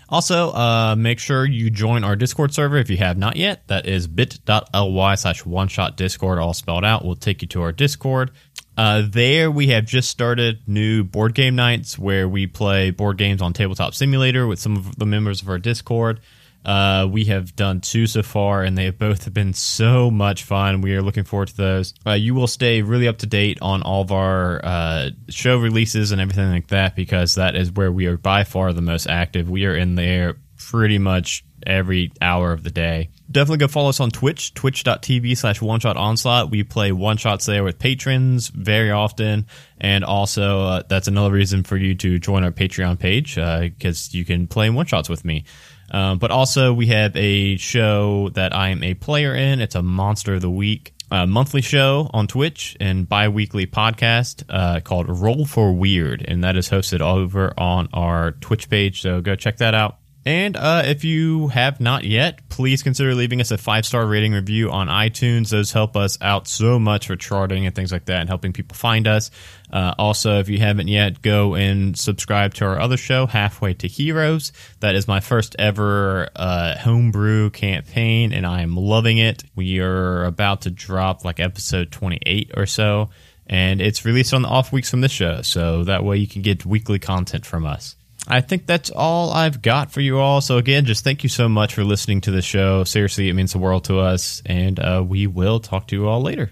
Also, 0.08 0.52
uh, 0.52 0.94
make 0.96 1.18
sure 1.18 1.44
you 1.44 1.68
join 1.68 2.04
our 2.04 2.14
Discord 2.14 2.54
server 2.54 2.76
if 2.76 2.90
you 2.90 2.96
have 2.96 3.16
not 3.18 3.36
yet. 3.36 3.66
That 3.66 3.86
is 3.86 4.06
bit.ly 4.06 5.14
slash 5.16 5.44
one 5.44 5.68
shot 5.68 5.96
Discord, 5.96 6.38
all 6.38 6.54
spelled 6.54 6.84
out. 6.84 7.04
We'll 7.04 7.16
take 7.16 7.42
you 7.42 7.48
to 7.48 7.62
our 7.62 7.72
Discord. 7.72 8.30
Uh, 8.76 9.02
there 9.08 9.50
we 9.50 9.68
have 9.68 9.86
just 9.86 10.10
started 10.10 10.60
new 10.66 11.02
board 11.02 11.34
game 11.34 11.56
nights 11.56 11.98
where 11.98 12.28
we 12.28 12.46
play 12.46 12.90
board 12.90 13.16
games 13.16 13.40
on 13.40 13.52
Tabletop 13.52 13.94
Simulator 13.94 14.46
with 14.46 14.58
some 14.58 14.76
of 14.76 14.96
the 14.96 15.06
members 15.06 15.40
of 15.40 15.48
our 15.48 15.58
Discord. 15.58 16.20
Uh, 16.66 17.06
we 17.08 17.26
have 17.26 17.54
done 17.54 17.80
two 17.80 18.08
so 18.08 18.24
far, 18.24 18.64
and 18.64 18.76
they 18.76 18.86
have 18.86 18.98
both 18.98 19.32
been 19.32 19.52
so 19.52 20.10
much 20.10 20.42
fun. 20.42 20.80
We 20.80 20.96
are 20.96 21.00
looking 21.00 21.22
forward 21.22 21.48
to 21.48 21.56
those. 21.56 21.94
Uh, 22.04 22.14
you 22.14 22.34
will 22.34 22.48
stay 22.48 22.82
really 22.82 23.06
up 23.06 23.18
to 23.18 23.26
date 23.26 23.58
on 23.62 23.82
all 23.82 24.02
of 24.02 24.10
our 24.10 24.60
uh, 24.64 25.10
show 25.28 25.58
releases 25.58 26.10
and 26.10 26.20
everything 26.20 26.50
like 26.50 26.66
that 26.68 26.96
because 26.96 27.36
that 27.36 27.54
is 27.54 27.70
where 27.70 27.92
we 27.92 28.06
are 28.06 28.16
by 28.16 28.42
far 28.42 28.72
the 28.72 28.82
most 28.82 29.06
active. 29.06 29.48
We 29.48 29.64
are 29.66 29.76
in 29.76 29.94
there 29.94 30.34
pretty 30.56 30.98
much 30.98 31.44
every 31.64 32.10
hour 32.20 32.50
of 32.50 32.64
the 32.64 32.72
day. 32.72 33.10
Definitely 33.30 33.58
go 33.58 33.68
follow 33.68 33.88
us 33.88 33.98
on 33.98 34.10
Twitch, 34.10 34.54
twitch.tv 34.54 35.36
slash 35.36 35.60
one 35.60 35.80
shot 35.80 35.96
onslaught. 35.96 36.50
We 36.50 36.62
play 36.62 36.92
one 36.92 37.16
shots 37.16 37.46
there 37.46 37.64
with 37.64 37.78
patrons 37.78 38.48
very 38.48 38.90
often. 38.90 39.46
And 39.78 40.04
also, 40.04 40.62
uh, 40.62 40.82
that's 40.88 41.08
another 41.08 41.32
reason 41.32 41.64
for 41.64 41.76
you 41.76 41.94
to 41.96 42.18
join 42.18 42.44
our 42.44 42.52
Patreon 42.52 42.98
page 42.98 43.34
because 43.34 44.14
you 44.14 44.24
can 44.24 44.46
play 44.46 44.70
one 44.70 44.86
shots 44.86 45.08
with 45.08 45.24
me. 45.24 45.44
Um, 45.90 46.18
but 46.18 46.30
also, 46.30 46.72
we 46.72 46.86
have 46.88 47.16
a 47.16 47.56
show 47.56 48.30
that 48.30 48.54
I 48.54 48.68
am 48.68 48.82
a 48.82 48.94
player 48.94 49.34
in. 49.34 49.60
It's 49.60 49.74
a 49.74 49.82
Monster 49.82 50.34
of 50.34 50.40
the 50.40 50.50
Week 50.50 50.92
uh, 51.10 51.26
monthly 51.26 51.62
show 51.62 52.10
on 52.12 52.26
Twitch 52.26 52.76
and 52.80 53.08
bi 53.08 53.28
weekly 53.28 53.66
podcast 53.66 54.42
uh, 54.48 54.80
called 54.80 55.08
Roll 55.08 55.44
for 55.44 55.72
Weird. 55.72 56.24
And 56.26 56.44
that 56.44 56.56
is 56.56 56.68
hosted 56.68 57.00
over 57.00 57.52
on 57.58 57.88
our 57.92 58.32
Twitch 58.32 58.68
page. 58.68 59.02
So 59.02 59.20
go 59.20 59.36
check 59.36 59.58
that 59.58 59.74
out. 59.74 59.98
And 60.26 60.56
uh, 60.56 60.82
if 60.84 61.04
you 61.04 61.46
have 61.48 61.78
not 61.78 62.02
yet, 62.02 62.48
please 62.48 62.82
consider 62.82 63.14
leaving 63.14 63.40
us 63.40 63.52
a 63.52 63.58
five 63.58 63.86
star 63.86 64.04
rating 64.04 64.32
review 64.32 64.72
on 64.72 64.88
iTunes. 64.88 65.50
Those 65.50 65.70
help 65.70 65.96
us 65.96 66.18
out 66.20 66.48
so 66.48 66.80
much 66.80 67.06
for 67.06 67.14
charting 67.14 67.64
and 67.64 67.72
things 67.72 67.92
like 67.92 68.06
that 68.06 68.18
and 68.18 68.28
helping 68.28 68.52
people 68.52 68.74
find 68.74 69.06
us. 69.06 69.30
Uh, 69.72 69.94
also, 69.96 70.40
if 70.40 70.48
you 70.48 70.58
haven't 70.58 70.88
yet, 70.88 71.22
go 71.22 71.54
and 71.54 71.96
subscribe 71.96 72.54
to 72.54 72.64
our 72.64 72.80
other 72.80 72.96
show, 72.96 73.26
Halfway 73.26 73.74
to 73.74 73.86
Heroes. 73.86 74.50
That 74.80 74.96
is 74.96 75.06
my 75.06 75.20
first 75.20 75.54
ever 75.60 76.28
uh, 76.34 76.76
homebrew 76.76 77.50
campaign, 77.50 78.32
and 78.32 78.44
I 78.44 78.62
am 78.62 78.76
loving 78.76 79.18
it. 79.18 79.44
We 79.54 79.78
are 79.78 80.24
about 80.24 80.62
to 80.62 80.70
drop 80.70 81.24
like 81.24 81.38
episode 81.38 81.92
28 81.92 82.50
or 82.56 82.66
so, 82.66 83.10
and 83.46 83.80
it's 83.80 84.04
released 84.04 84.34
on 84.34 84.42
the 84.42 84.48
off 84.48 84.72
weeks 84.72 84.90
from 84.90 85.02
this 85.02 85.12
show, 85.12 85.42
so 85.42 85.84
that 85.84 86.02
way 86.02 86.16
you 86.16 86.26
can 86.26 86.42
get 86.42 86.66
weekly 86.66 86.98
content 86.98 87.46
from 87.46 87.64
us. 87.64 87.94
I 88.28 88.40
think 88.40 88.66
that's 88.66 88.90
all 88.90 89.30
I've 89.30 89.62
got 89.62 89.92
for 89.92 90.00
you 90.00 90.18
all. 90.18 90.40
So 90.40 90.56
again, 90.58 90.84
just 90.84 91.04
thank 91.04 91.22
you 91.22 91.28
so 91.28 91.48
much 91.48 91.74
for 91.74 91.84
listening 91.84 92.20
to 92.22 92.30
the 92.30 92.42
show. 92.42 92.82
Seriously, 92.84 93.28
it 93.28 93.34
means 93.34 93.52
the 93.52 93.58
world 93.58 93.84
to 93.84 93.98
us, 94.00 94.42
and 94.46 94.78
uh, 94.80 95.04
we 95.06 95.26
will 95.26 95.60
talk 95.60 95.86
to 95.88 95.96
you 95.96 96.08
all 96.08 96.20
later. 96.22 96.50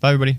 Bye, 0.00 0.12
everybody. 0.12 0.38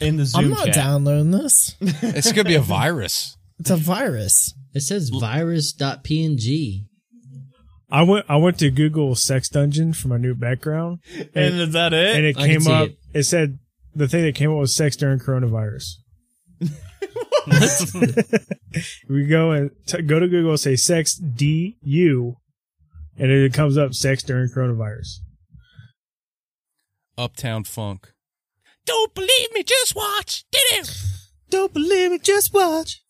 In 0.00 0.16
the 0.16 0.26
Zoom 0.26 0.44
I'm 0.44 0.50
not 0.50 0.66
chat. 0.66 0.74
downloading 0.74 1.30
this. 1.30 1.76
It's 1.80 2.32
gonna 2.32 2.48
be 2.48 2.54
a 2.56 2.60
virus. 2.60 3.36
It's 3.58 3.70
a 3.70 3.76
virus. 3.76 4.52
It 4.74 4.80
says 4.80 5.08
virus.png. 5.08 6.84
I 7.88 8.02
went 8.02 8.26
I 8.28 8.36
went 8.36 8.58
to 8.58 8.70
Google 8.70 9.14
Sex 9.14 9.48
Dungeon 9.48 9.92
for 9.92 10.08
my 10.08 10.16
new 10.18 10.34
background, 10.34 10.98
And 11.34 11.60
is 11.60 11.72
that 11.72 11.92
it? 11.94 12.16
and 12.16 12.26
it 12.26 12.36
I 12.36 12.46
came 12.46 12.66
up. 12.66 12.88
it. 12.88 12.98
It. 13.14 13.22
said 13.22 13.58
the 13.94 14.08
thing 14.08 14.24
that 14.24 14.34
came 14.34 14.50
up 14.50 14.58
was 14.58 14.74
sex 14.74 14.96
during 14.96 15.18
coronavirus. 15.20 15.94
we 19.08 19.26
go 19.26 19.52
and 19.52 19.70
t- 19.86 20.02
go 20.02 20.18
to 20.18 20.28
Google, 20.28 20.56
say 20.56 20.76
sex 20.76 21.14
du, 21.14 22.36
and 23.18 23.30
it 23.30 23.52
comes 23.54 23.78
up 23.78 23.94
sex 23.94 24.22
during 24.22 24.48
coronavirus. 24.48 25.20
Uptown 27.16 27.64
Funk. 27.64 28.12
Don't 28.84 29.14
believe 29.14 29.52
me, 29.54 29.62
just 29.62 29.94
watch. 29.96 30.44
Did 30.52 30.64
it? 30.72 30.96
Don't 31.50 31.72
believe 31.72 32.12
me, 32.12 32.18
just 32.18 32.52
watch. 32.52 33.02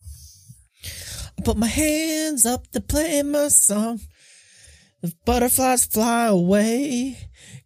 I 1.37 1.41
put 1.43 1.57
my 1.57 1.67
hands 1.67 2.45
up 2.45 2.67
to 2.71 2.81
play 2.81 3.21
my 3.23 3.49
song. 3.49 3.99
The 5.01 5.13
butterflies 5.25 5.85
fly 5.85 6.27
away. 6.27 7.17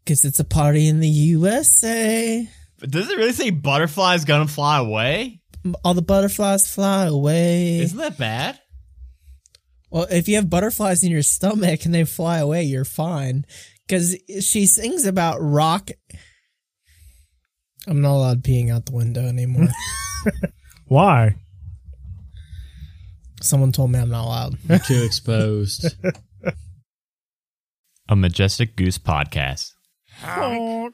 Cause 0.05 0.25
it's 0.25 0.39
a 0.39 0.43
party 0.43 0.87
in 0.87 0.99
the 0.99 1.07
USA. 1.07 2.47
Does 2.79 3.09
it 3.09 3.17
really 3.17 3.33
say 3.33 3.51
butterflies 3.51 4.25
gonna 4.25 4.47
fly 4.47 4.79
away? 4.79 5.40
All 5.83 5.93
the 5.93 6.01
butterflies 6.01 6.71
fly 6.71 7.05
away. 7.05 7.79
Isn't 7.79 7.97
that 7.97 8.17
bad? 8.17 8.59
Well, 9.89 10.07
if 10.09 10.27
you 10.27 10.35
have 10.35 10.49
butterflies 10.49 11.03
in 11.03 11.11
your 11.11 11.21
stomach 11.21 11.85
and 11.85 11.93
they 11.93 12.05
fly 12.05 12.39
away, 12.39 12.63
you're 12.63 12.85
fine. 12.85 13.45
Because 13.85 14.15
she 14.39 14.65
sings 14.65 15.05
about 15.05 15.37
rock. 15.39 15.89
I'm 17.87 18.01
not 18.01 18.15
allowed 18.15 18.43
peeing 18.43 18.71
out 18.71 18.85
the 18.85 18.93
window 18.93 19.27
anymore. 19.27 19.67
Why? 20.87 21.35
Someone 23.41 23.71
told 23.71 23.91
me 23.91 23.99
I'm 23.99 24.09
not 24.09 24.25
allowed. 24.25 24.57
You're 24.69 24.79
too 24.79 25.03
exposed. 25.03 25.95
A 28.09 28.15
Majestic 28.15 28.75
Goose 28.75 28.97
podcast. 28.97 29.71
it? 30.23 30.93